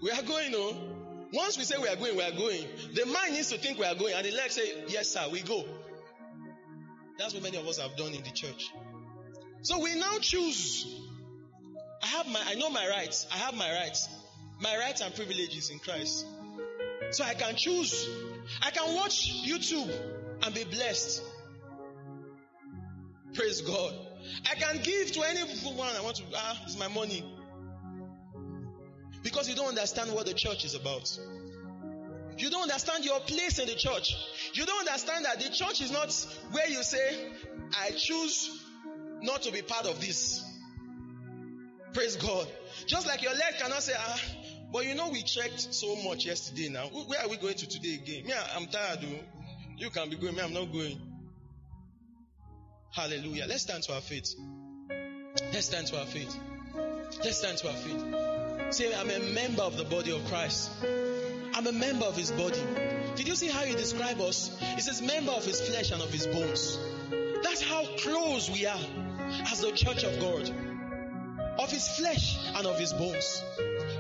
We 0.02 0.10
are 0.12 0.22
going. 0.24 0.54
Oh. 0.56 0.76
Once 1.34 1.58
we 1.58 1.66
say 1.66 1.76
we 1.78 1.90
are 1.90 1.96
going, 1.98 2.16
we 2.16 2.24
are 2.24 2.32
going. 2.32 2.64
The 2.94 3.06
mind 3.06 3.34
needs 3.34 3.50
to 3.50 3.58
think 3.58 3.78
we 3.78 3.86
are 3.86 3.96
going, 3.96 4.14
and 4.14 4.26
the 4.26 4.32
leg 4.32 4.50
say, 4.50 4.86
yes, 4.88 5.10
sir, 5.10 5.28
we 5.30 5.42
go. 5.42 5.66
That's 7.20 7.34
what 7.34 7.44
many 7.44 7.58
of 7.58 7.68
us 7.68 7.80
have 7.80 7.98
done 7.98 8.14
in 8.14 8.24
the 8.24 8.30
church. 8.30 8.72
So 9.64 9.80
we 9.80 10.00
now 10.00 10.20
choose. 10.20 10.88
I 12.02 12.08
have 12.08 12.28
my, 12.30 12.42
I 12.46 12.54
know 12.56 12.70
my 12.70 12.88
rights. 12.88 13.28
I 13.34 13.38
have 13.38 13.56
my 13.56 13.70
rights. 13.70 14.08
My 14.62 14.78
rights 14.78 15.02
and 15.02 15.14
privileges 15.14 15.70
in 15.70 15.80
Christ. 15.80 16.26
So 17.12 17.24
I 17.24 17.34
can 17.34 17.56
choose. 17.56 18.08
I 18.62 18.72
can 18.72 18.96
watch 18.96 19.32
YouTube 19.46 19.92
and 20.44 20.54
be 20.54 20.64
blessed. 20.64 21.24
Praise 23.34 23.62
God. 23.62 23.94
I 24.50 24.56
can 24.56 24.82
give 24.84 25.12
to 25.14 25.22
anyone 25.22 25.90
I 25.96 26.02
want 26.02 26.18
to. 26.18 26.24
Ah, 26.36 26.62
it's 26.64 26.78
my 26.78 26.88
money. 26.88 27.24
Because 29.24 29.50
you 29.50 29.56
don't 29.56 29.70
understand 29.70 30.12
what 30.14 30.26
the 30.26 30.34
church 30.34 30.66
is 30.66 30.76
about. 30.76 31.18
You 32.38 32.50
don't 32.50 32.64
understand 32.64 33.04
your 33.04 33.20
place 33.22 33.58
in 33.60 33.68
the 33.68 33.76
church. 33.76 34.16
You 34.54 34.66
don't 34.66 34.88
understand 34.88 35.26
that 35.26 35.40
the 35.40 35.50
church 35.50 35.82
is 35.82 35.92
not 35.92 36.14
where 36.52 36.70
you 36.70 36.84
say, 36.84 37.32
I 37.74 37.92
choose 37.92 38.64
not 39.22 39.42
to 39.44 39.52
be 39.52 39.62
part 39.62 39.88
of 39.88 40.00
this. 40.00 40.44
Praise 41.94 42.16
God. 42.16 42.48
Just 42.86 43.08
like 43.08 43.24
your 43.24 43.34
leg 43.34 43.56
cannot 43.60 43.82
say, 43.82 43.94
ah, 43.98 44.22
but 44.72 44.86
you 44.86 44.96
know, 44.96 45.10
we 45.10 45.22
checked 45.22 45.74
so 45.74 45.96
much 45.96 46.26
yesterday 46.26 46.70
now. 46.70 46.88
Where 46.88 47.22
are 47.22 47.30
we 47.30 47.38
going 47.38 47.56
to 47.56 47.68
today 47.68 47.96
again? 47.96 48.26
Me, 48.26 48.34
I'm 48.56 48.68
tired. 48.68 49.02
Though. 49.02 49.20
You 49.78 49.90
can 49.90 50.10
be 50.10 50.18
going. 50.18 50.36
Me, 50.36 50.42
I'm 50.42 50.54
not 50.54 50.72
going. 50.72 51.00
Hallelujah. 52.92 53.46
Let's 53.48 53.64
stand 53.64 53.84
to 53.84 53.94
our 53.94 54.02
feet. 54.02 54.28
Let's 55.54 55.68
stand 55.68 55.88
to 55.88 56.00
our 56.00 56.06
feet. 56.06 56.36
Let's 57.24 57.38
stand 57.38 57.58
to 57.60 57.70
our 57.70 57.76
feet. 57.76 58.74
Say, 58.74 58.94
I'm 58.94 59.10
a 59.10 59.20
member 59.34 59.62
of 59.62 59.78
the 59.78 59.86
body 59.86 60.12
of 60.12 60.26
Christ. 60.26 60.72
I'm 61.54 61.66
a 61.66 61.72
member 61.72 62.06
of 62.06 62.18
his 62.18 62.32
body. 62.32 62.62
Did 63.16 63.28
you 63.28 63.36
see 63.36 63.48
how 63.48 63.62
he 63.62 63.74
described 63.74 64.20
us? 64.20 64.58
He 64.76 64.82
says, 64.82 65.02
member 65.02 65.32
of 65.32 65.46
his 65.46 65.62
flesh 65.62 65.92
and 65.92 66.02
of 66.02 66.12
his 66.12 66.28
bones. 66.28 66.78
That's 67.44 67.62
how 67.62 67.86
close 67.98 68.50
we 68.50 68.66
are 68.66 68.80
as 69.52 69.62
the 69.62 69.72
church 69.72 70.04
of 70.04 70.20
God. 70.20 70.52
Of 71.60 71.72
his 71.72 71.88
flesh 71.98 72.38
and 72.56 72.68
of 72.68 72.78
his 72.78 72.94
bones 72.94 73.44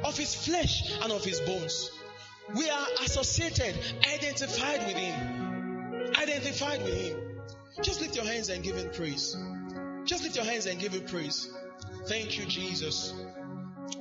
of 0.03 0.17
his 0.17 0.33
flesh 0.35 0.91
and 1.01 1.11
of 1.11 1.23
his 1.23 1.39
bones. 1.41 1.91
We 2.55 2.69
are 2.69 2.87
associated, 3.03 3.75
identified 4.13 4.87
with 4.87 4.95
him. 4.95 6.13
Identified 6.17 6.81
with 6.83 6.93
him. 6.93 7.19
Just 7.81 8.01
lift 8.01 8.15
your 8.15 8.25
hands 8.25 8.49
and 8.49 8.63
give 8.63 8.75
him 8.75 8.89
praise. 8.91 9.35
Just 10.05 10.23
lift 10.23 10.35
your 10.35 10.45
hands 10.45 10.65
and 10.65 10.79
give 10.79 10.93
him 10.93 11.05
praise. 11.05 11.49
Thank 12.07 12.39
you, 12.39 12.45
Jesus. 12.45 13.13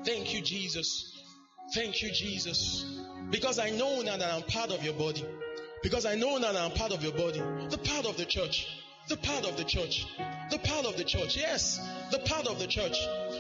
Thank 0.05 0.32
you, 0.32 0.40
Jesus. 0.40 1.12
Thank 1.74 2.02
you, 2.02 2.10
Jesus. 2.12 2.85
Because 3.31 3.59
I 3.59 3.70
know 3.70 4.02
now 4.02 4.16
that 4.16 4.32
I'm 4.32 4.43
part 4.43 4.70
of 4.70 4.85
your 4.85 4.94
body. 4.94 5.24
Because 5.82 6.06
I 6.06 6.14
know 6.14 6.39
now 6.39 6.52
that 6.52 6.62
I'm 6.62 6.70
part 6.70 6.93
of 6.93 7.02
your 7.02 7.12
body. 7.12 7.40
The 7.68 7.78
part 7.78 8.06
of 8.06 8.16
the 8.16 8.24
church. 8.24 8.68
The 9.09 9.16
part 9.16 9.44
of 9.44 9.56
the 9.56 9.64
church. 9.64 10.06
The 10.51 10.59
part 10.59 10.86
of 10.86 10.97
the 10.97 11.05
church. 11.05 11.36
Yes. 11.36 11.81
The 12.12 12.18
part 12.20 12.47
of 12.47 12.60
the 12.60 12.66
church 12.66 12.97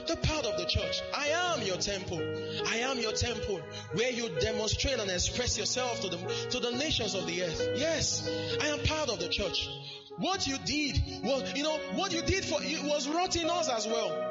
the 0.06 0.16
part 0.16 0.46
of 0.46 0.56
the 0.58 0.64
church. 0.64 1.02
I 1.14 1.28
am 1.28 1.62
your 1.62 1.76
temple. 1.76 2.20
I 2.66 2.76
am 2.78 2.98
your 2.98 3.12
temple 3.12 3.60
where 3.94 4.10
you 4.10 4.28
demonstrate 4.40 4.98
and 4.98 5.10
express 5.10 5.58
yourself 5.58 6.00
to 6.00 6.08
the, 6.08 6.18
to 6.50 6.60
the 6.60 6.72
nations 6.72 7.14
of 7.14 7.26
the 7.26 7.42
earth. 7.42 7.68
Yes, 7.76 8.28
I 8.62 8.68
am 8.68 8.80
part 8.80 9.08
of 9.08 9.18
the 9.18 9.28
church. 9.28 9.68
What 10.18 10.46
you 10.46 10.56
did 10.64 11.00
was, 11.22 11.52
you 11.54 11.62
know, 11.62 11.78
what 11.94 12.12
you 12.12 12.22
did 12.22 12.44
for, 12.44 12.58
it 12.62 12.82
was 12.84 13.06
wrought 13.08 13.36
in 13.36 13.50
us 13.50 13.68
as 13.68 13.86
well. 13.86 14.25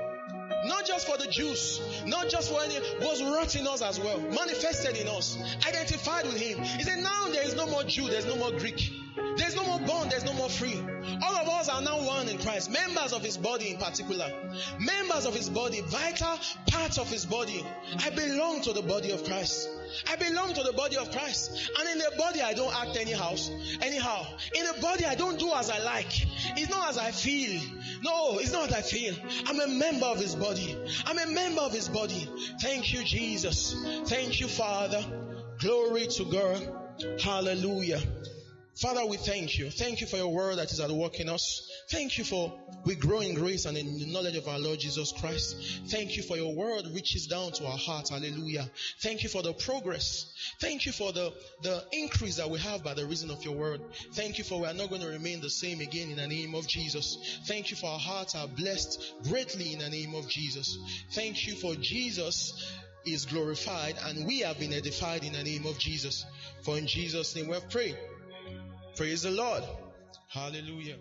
Not 0.66 0.86
just 0.86 1.08
for 1.08 1.18
the 1.18 1.28
Jews, 1.28 1.80
not 2.06 2.30
just 2.30 2.52
for 2.52 2.62
any, 2.64 2.80
was 3.02 3.22
wrought 3.24 3.56
in 3.56 3.68
us 3.68 3.82
as 3.82 4.00
well, 4.00 4.20
manifested 4.20 4.98
in 4.98 5.08
us, 5.08 5.38
identified 5.68 6.26
with 6.26 6.38
Him. 6.38 6.64
He 6.64 6.84
said, 6.84 7.00
now 7.00 7.28
there 7.32 7.44
is 7.44 7.56
no 7.56 7.68
more 7.68 7.84
Jew, 7.84 8.08
there's 8.08 8.26
no 8.26 8.36
more 8.36 8.52
Greek. 8.52 8.92
There's 9.38 9.56
no 9.56 9.66
more 9.66 9.80
bond, 9.80 10.12
there's 10.12 10.24
no 10.26 10.34
more 10.34 10.50
free. 10.50 10.78
All 11.22 11.36
of 11.36 11.48
us 11.48 11.70
are 11.70 11.82
now 11.82 12.06
one 12.06 12.30
in 12.30 12.38
Christ, 12.38 12.72
members 12.72 13.14
of 13.14 13.22
his 13.22 13.38
body 13.38 13.72
in 13.72 13.78
particular. 13.78 14.32
Members 14.80 15.26
of 15.26 15.36
his 15.36 15.50
body, 15.50 15.82
vital 15.82 16.38
parts 16.68 16.98
of 16.98 17.10
his 17.10 17.26
body. 17.26 17.66
I 18.00 18.10
belong 18.12 18.62
to 18.62 18.74
the 18.74 18.82
body 18.82 19.12
of 19.12 19.24
Christ. 19.26 19.70
I 20.10 20.16
belong 20.16 20.54
to 20.54 20.64
the 20.64 20.74
body 20.74 20.98
of 20.98 21.12
Christ. 21.12 21.70
And 21.80 21.90
in 21.90 21.98
the 21.98 22.12
body, 22.18 22.42
I 22.42 22.54
don't 22.54 22.74
act 22.74 22.98
anyhow. 22.98 23.36
Anyhow. 23.82 24.26
In 24.56 24.66
the 24.66 24.82
body, 24.82 25.06
I 25.06 25.16
don't 25.16 25.40
do 25.40 25.52
as 25.54 25.70
I 25.70 25.80
like. 25.80 26.12
It's 26.58 26.70
not 26.70 26.90
as 26.90 26.98
I 26.98 27.12
feel. 27.12 27.62
No, 28.04 28.38
it's 28.40 28.52
not 28.52 28.70
as 28.70 28.74
I 28.74 28.82
feel. 28.82 29.16
I'm 29.46 29.60
a 29.60 29.68
member 29.68 30.06
of 30.06 30.20
his 30.20 30.36
body. 30.36 30.78
I'm 31.06 31.18
a 31.18 31.32
member 31.32 31.62
of 31.62 31.74
his 31.74 31.90
body. 31.90 32.30
Thank 32.62 32.94
you, 32.94 33.04
Jesus. 33.04 33.76
Thank 34.06 34.40
you, 34.40 34.48
Father. 34.48 35.04
Glory 35.60 36.08
to 36.08 36.26
God. 36.26 37.22
Hallelujah. 37.22 38.02
Father, 38.76 39.06
we 39.06 39.16
thank 39.16 39.58
you. 39.58 39.70
Thank 39.70 40.02
you 40.02 40.08
for 40.08 40.18
your 40.18 40.34
word 40.34 40.58
that 40.58 40.70
is 40.70 40.82
at 40.82 40.92
work 40.92 41.22
in 41.22 41.30
us. 41.30 41.72
Thank 41.90 42.18
you 42.18 42.26
for 42.26 42.54
we 42.84 42.96
grow 42.96 43.22
in 43.22 43.34
grace 43.34 43.66
and 43.66 43.78
in 43.78 44.00
the 44.00 44.06
knowledge 44.06 44.36
of 44.36 44.50
our 44.50 44.60
Lord 44.60 44.80
Jesus 44.80 45.14
Christ. 45.14 45.56
Thank 45.88 46.18
you 46.18 46.24
for 46.24 46.36
your 46.36 46.54
word 46.54 46.86
reaches 46.94 47.28
down 47.28 47.54
to 47.54 47.66
our 47.66 47.78
hearts. 47.78 48.10
Hallelujah. 48.10 48.70
Thank 49.00 49.24
you 49.24 49.30
for 49.30 49.42
the 49.42 49.54
progress. 49.54 50.26
Thank 50.60 50.86
you 50.86 50.92
for 50.92 51.14
the, 51.14 51.34
the 51.64 51.86
increase 51.94 52.36
that 52.36 52.50
we 52.50 52.60
have 52.60 52.84
by 52.84 52.94
the 52.94 53.06
reason 53.06 53.32
of 53.32 53.46
your 53.46 53.56
word. 53.56 53.80
Thank 54.12 54.40
you 54.40 54.44
for 54.44 54.60
we 54.60 54.68
are 54.68 54.74
not 54.74 54.90
going 54.90 55.02
to 55.02 55.08
remain 55.08 55.40
the 55.40 55.50
same 55.50 55.80
again 55.80 56.10
in 56.10 56.18
the 56.18 56.28
name 56.28 56.54
of 56.54 56.68
Jesus. 56.68 57.40
Thank 57.46 57.72
you 57.72 57.78
for 57.78 57.90
our 57.90 58.00
hearts 58.00 58.36
are 58.36 58.48
blessed 58.48 59.14
greatly 59.24 59.72
in 59.72 59.80
the 59.80 59.90
name 59.90 60.16
of 60.16 60.28
Jesus. 60.28 60.78
Thank 61.14 61.48
you 61.48 61.56
for 61.56 61.76
Jesus 61.76 62.74
is 63.06 63.26
glorified 63.26 63.96
and 64.04 64.26
we 64.26 64.40
have 64.40 64.60
been 64.60 64.74
edified 64.74 65.24
in 65.24 65.32
the 65.32 65.44
name 65.44 65.66
of 65.66 65.80
Jesus. 65.80 66.26
For 66.64 66.78
in 66.78 66.88
Jesus' 66.88 67.36
name 67.38 67.48
we 67.48 67.54
have 67.54 67.70
prayed. 67.70 67.96
Praise 68.96 69.24
the 69.24 69.32
Lord. 69.32 69.64
Hallelujah. 70.30 70.96